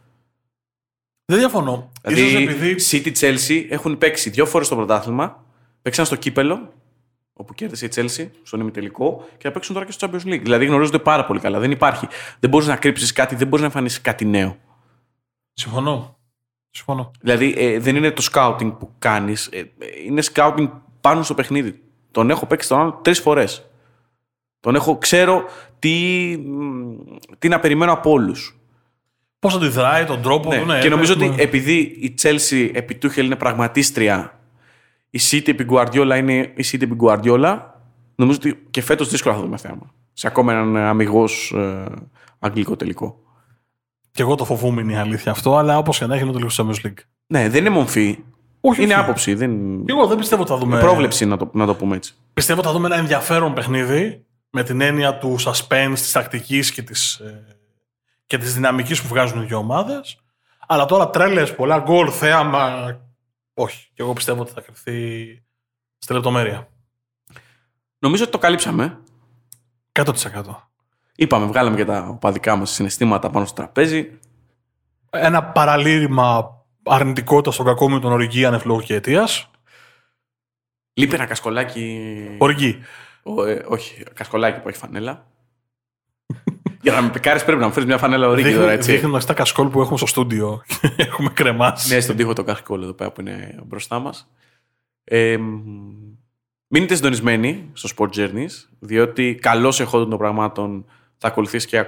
Δεν 1.26 1.38
διαφωνώ. 1.38 1.91
Δηλαδή, 2.02 2.22
ίσως 2.22 2.41
επειδή... 2.41 2.76
City 2.89 3.18
Chelsea 3.20 3.66
έχουν 3.70 3.97
παίξει 3.97 4.30
δύο 4.30 4.45
φορές 4.45 4.68
το 4.68 4.76
πρωτάθλημα. 4.76 5.45
Παίξαν 5.82 6.06
στο 6.06 6.16
κύπελο, 6.16 6.74
όπου 7.40 7.54
κέρδισε 7.54 7.86
η 7.86 7.90
Chelsea, 7.96 8.30
στον 8.44 8.60
ημιτελικό, 8.60 9.26
και 9.38 9.48
θα 9.48 9.52
παίξουν 9.52 9.74
τώρα 9.74 9.86
και 9.86 9.92
στο 9.92 10.08
Champions 10.08 10.28
League. 10.28 10.42
Δηλαδή 10.42 10.66
γνωρίζονται 10.66 11.00
πάρα 11.00 11.26
πολύ 11.26 11.40
καλά. 11.40 11.60
Δεν 11.60 11.72
υπάρχει. 11.72 12.08
Δεν 12.40 12.50
μπορείς 12.50 12.68
να 12.68 12.76
κρύψεις 12.76 13.14
κάτι, 13.14 13.36
δεν 13.36 13.48
μπορείς 13.48 13.60
να 13.60 13.66
εμφανίσεις 13.66 14.02
κάτι 14.02 14.26
νέο. 14.26 14.58
Συμφωνώ. 15.54 16.18
Συμφωνώ. 16.70 17.12
Δηλαδή 17.22 17.54
ε, 17.58 17.80
δεν 17.80 17.96
είναι 17.96 18.12
το 18.12 18.28
scouting 18.34 18.78
που 18.80 18.92
κάνεις, 19.00 19.48
ε, 19.52 19.64
είναι 20.06 20.22
scouting 20.34 20.70
πάνω 21.02 21.24
στο 21.24 21.34
παιχνίδι. 21.34 21.82
Τον 22.12 22.30
έχω 22.30 22.46
παίξει 22.46 22.68
τον 22.68 22.80
άλλο 22.80 23.00
τρεις 23.04 23.20
φορές. 23.20 23.70
Τον 24.60 24.76
έχω, 24.76 24.98
ξέρω 24.98 25.46
τι, 25.80 26.38
τι 27.40 27.48
να 27.48 27.60
περιμένω 27.60 27.92
από 27.92 28.12
όλους 28.12 28.60
πώς 29.40 29.56
αντιδράει, 29.56 30.06
τον 30.06 30.22
τρόπο 30.22 30.50
ναι. 30.50 30.60
του. 30.60 30.66
Ναι, 30.66 30.80
και 30.80 30.90
νομίζω 30.90 31.14
ότι 31.14 31.34
επειδή 31.38 31.78
η 31.80 32.16
Chelsea 32.22 32.70
επί 32.74 32.96
Τούχελ 32.96 33.26
είναι 33.26 33.36
πραγματίστρια, 33.36 34.39
η 35.10 35.20
City 35.32 35.47
επί 35.47 35.66
Guardiola 35.70 36.16
είναι 36.18 36.34
η 36.34 36.64
City 36.72 36.82
επί 36.82 36.95
Guardiola, 37.01 37.60
νομίζω 38.16 38.38
ότι 38.41 38.68
και 38.70 38.82
φέτος 38.82 39.10
δύσκολα 39.10 39.36
θα 39.36 39.41
δούμε 39.41 39.57
θέμα. 39.57 39.93
Σε 40.14 40.28
ακόμα 40.28 40.53
έναν 40.53 40.78
αμυγός 40.78 41.53
ε, 41.55 41.86
αγγλικό 42.39 42.76
τελικό. 42.76 43.20
Και 44.12 44.22
εγώ 44.22 44.36
το 44.36 44.45
φοβούμαι 44.45 44.82
είναι 44.82 44.93
η 44.93 44.95
αλήθεια 44.95 45.32
αυτό, 45.32 45.57
αλλά 45.57 45.78
όπως 45.78 45.97
και 45.97 46.05
να 46.05 46.16
έχει 46.16 46.24
είναι 46.24 46.32
το 46.32 46.38
λίγο 46.38 46.49
Champions 46.51 46.88
League. 46.88 47.03
Ναι, 47.28 47.49
δεν 47.49 47.60
είναι 47.60 47.70
μομφή. 47.70 48.24
Όχι, 48.62 48.84
είναι 48.84 48.93
όχι. 48.93 49.01
άποψη. 49.01 49.34
Δεν... 49.34 49.84
Εγώ 49.86 50.07
δεν 50.07 50.18
πιστεύω 50.18 50.41
ότι 50.41 50.51
θα 50.51 50.57
δούμε. 50.57 50.80
Πρόβλεψη, 50.80 51.26
να 51.26 51.38
το, 51.38 51.49
να 51.53 51.66
το 51.66 51.76
πούμε 51.76 51.95
έτσι. 51.95 52.14
Πιστεύω 52.34 52.60
ότι 52.60 52.68
θα 52.68 52.74
δούμε 52.74 52.88
ένα 52.88 52.95
ενδιαφέρον 52.95 53.53
παιχνίδι 53.53 54.26
με 54.49 54.64
την 54.64 54.82
έννοια 54.82 55.18
του 55.18 55.36
suspense, 55.39 55.91
της 55.93 56.12
τακτικής 56.12 56.72
και 56.72 56.82
της 56.82 57.14
ε, 57.14 57.57
και 58.28 58.38
της 58.38 58.53
δυναμικής 58.53 59.01
που 59.01 59.07
βγάζουν 59.07 59.41
οι 59.41 59.45
δύο 59.45 59.57
ομάδες. 59.57 60.20
Αλλά 60.68 60.86
τώρα 60.86 61.10
τρέλες, 61.10 61.55
πολλά 61.55 61.80
γκολ, 61.80 62.10
θέαμα. 62.12 62.97
Όχι. 63.60 63.88
Και 63.93 64.01
εγώ 64.01 64.14
πιστεύω 64.14 64.41
ότι 64.41 64.51
θα 64.51 64.62
κρυφθεί 64.62 65.43
Στη 65.97 66.14
λεπτομέρεια. 66.14 66.70
Νομίζω 67.99 68.24
ότι 68.24 68.32
το 68.32 68.38
καλύψαμε. 68.38 68.99
100%. 69.91 70.14
Είπαμε, 71.16 71.45
βγάλαμε 71.45 71.76
και 71.76 71.86
τα 71.86 72.07
οπαδικά 72.07 72.55
μας 72.55 72.72
συναισθήματα 72.72 73.30
πάνω 73.30 73.45
στο 73.45 73.55
τραπέζι. 73.55 74.20
Ένα 75.10 75.43
παραλήρημα 75.43 76.57
αρνητικότητας 76.84 77.53
στον 77.53 77.66
κακό 77.66 77.89
με 77.89 77.99
τον 77.99 78.12
Οργή 78.12 78.45
ανεφλόγου 78.45 78.82
και 78.82 78.95
αιτίας. 78.95 79.51
Λείπει 80.93 81.16
ένα 81.16 81.26
κασκολάκι. 81.26 82.36
Οργή. 82.38 82.80
Ο, 83.24 83.43
ε, 83.43 83.66
όχι, 83.68 84.03
κασκολάκι 84.14 84.60
που 84.60 84.70
έχει 84.70 84.78
φανέλα. 84.78 85.28
Για 86.82 86.92
να 86.92 87.02
με 87.02 87.10
πικάρεις 87.10 87.44
πρέπει 87.44 87.60
να 87.60 87.66
μου 87.66 87.74
φέρεις 87.74 87.88
μια 87.88 87.98
φανέλα 87.98 88.28
ορίγη 88.28 88.54
τώρα, 88.54 88.72
έτσι. 88.72 88.92
Δείχνουμε 88.92 89.24
τα 89.24 89.34
κασκόλ 89.34 89.68
που 89.68 89.82
έχουμε 89.82 89.98
στο 89.98 90.06
στούντιο. 90.06 90.64
έχουμε 90.98 91.30
κρεμάσει. 91.30 91.94
ναι, 91.94 92.00
στον 92.00 92.16
τοίχο 92.16 92.34
το 92.34 92.44
κασκόλ 92.44 92.84
εδώ 92.84 92.94
πέρα 92.94 93.12
που 93.12 93.22
είναι 93.22 93.60
μπροστά 93.66 94.00
μας. 94.00 94.30
Ε, 95.04 95.38
μείνετε 96.68 96.96
συντονισμένοι 96.96 97.70
στο 97.74 97.90
Sport 97.96 98.18
Journeys, 98.18 98.68
διότι 98.80 99.36
καλώς 99.42 99.80
εχόντων 99.80 100.10
των 100.10 100.18
πραγμάτων 100.18 100.86
θα 101.18 101.28
ακολουθήσει 101.28 101.68
και 101.68 101.86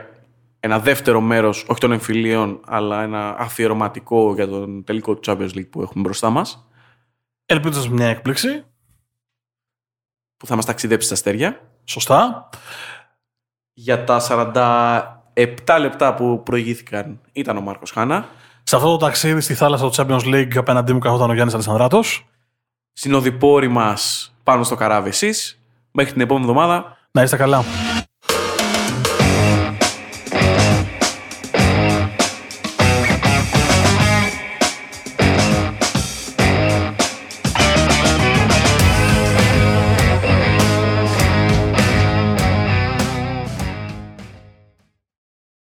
ένα 0.59 0.79
δεύτερο 0.79 1.21
μέρος, 1.21 1.65
όχι 1.67 1.79
των 1.79 1.91
εμφυλίων, 1.91 2.59
αλλά 2.65 3.03
ένα 3.03 3.35
αφιερωματικό 3.39 4.33
για 4.33 4.47
τον 4.47 4.83
τελικό 4.83 5.15
του 5.15 5.31
Champions 5.31 5.55
League 5.55 5.69
που 5.69 5.81
έχουμε 5.81 6.03
μπροστά 6.03 6.29
μας. 6.29 6.67
Ελπίζω 7.45 7.89
μια 7.89 8.07
έκπληξη. 8.07 8.63
Που 10.37 10.45
θα 10.47 10.55
μας 10.55 10.65
ταξιδέψει 10.65 11.05
στα 11.05 11.15
αστέρια. 11.15 11.61
Σωστά. 11.83 12.49
Για 13.73 14.03
τα 14.03 14.21
47 15.65 15.77
λεπτά 15.79 16.13
που 16.13 16.43
προηγήθηκαν 16.43 17.19
ήταν 17.31 17.57
ο 17.57 17.61
Μάρκος 17.61 17.91
Χάνα. 17.91 18.25
Σε 18.63 18.75
αυτό 18.75 18.87
το 18.87 18.97
ταξίδι 18.97 19.41
στη 19.41 19.53
θάλασσα 19.53 19.89
του 19.89 19.95
Champions 19.95 20.33
League 20.33 20.55
απέναντί 20.55 20.93
μου 20.93 20.99
καθόταν 20.99 21.29
ο 21.29 21.33
Γιάννης 21.33 21.53
Αλεσανδράτος. 21.53 22.25
Συνοδοιπόροι 22.93 23.67
μας 23.67 24.33
πάνω 24.43 24.63
στο 24.63 24.75
καράβι 24.75 25.09
εσείς. 25.09 25.61
Μέχρι 25.91 26.11
την 26.11 26.21
επόμενη 26.21 26.45
εβδομάδα. 26.45 26.97
Να 27.11 27.21
είστε 27.21 27.35
καλά. 27.35 27.63